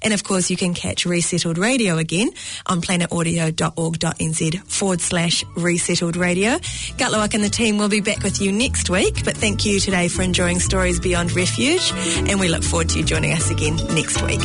And 0.00 0.14
of 0.14 0.24
course, 0.24 0.48
you 0.48 0.56
can 0.56 0.72
catch 0.72 1.04
Resettled 1.04 1.58
Radio 1.58 1.98
again 1.98 2.30
on 2.64 2.80
planetaudio.org.nz 2.80 4.64
forward 4.72 5.02
slash 5.02 5.44
resettled 5.54 6.16
radio. 6.16 6.52
Gatluak 6.96 7.34
and 7.34 7.44
the 7.44 7.50
team 7.50 7.76
will 7.76 7.90
be 7.90 8.00
back 8.00 8.22
with 8.22 8.40
you 8.40 8.52
next 8.52 8.88
week, 8.88 9.22
but 9.26 9.36
thank 9.36 9.66
you 9.66 9.78
today 9.78 10.08
for 10.08 10.22
enjoying 10.22 10.60
Stories 10.60 10.98
Beyond 10.98 11.36
Refuge, 11.36 11.92
and 12.26 12.40
we 12.40 12.48
look 12.48 12.62
forward 12.62 12.88
to 12.88 13.00
you 13.00 13.04
joining 13.04 13.32
us 13.32 13.50
again 13.50 13.76
next 13.94 14.22
week. 14.22 14.40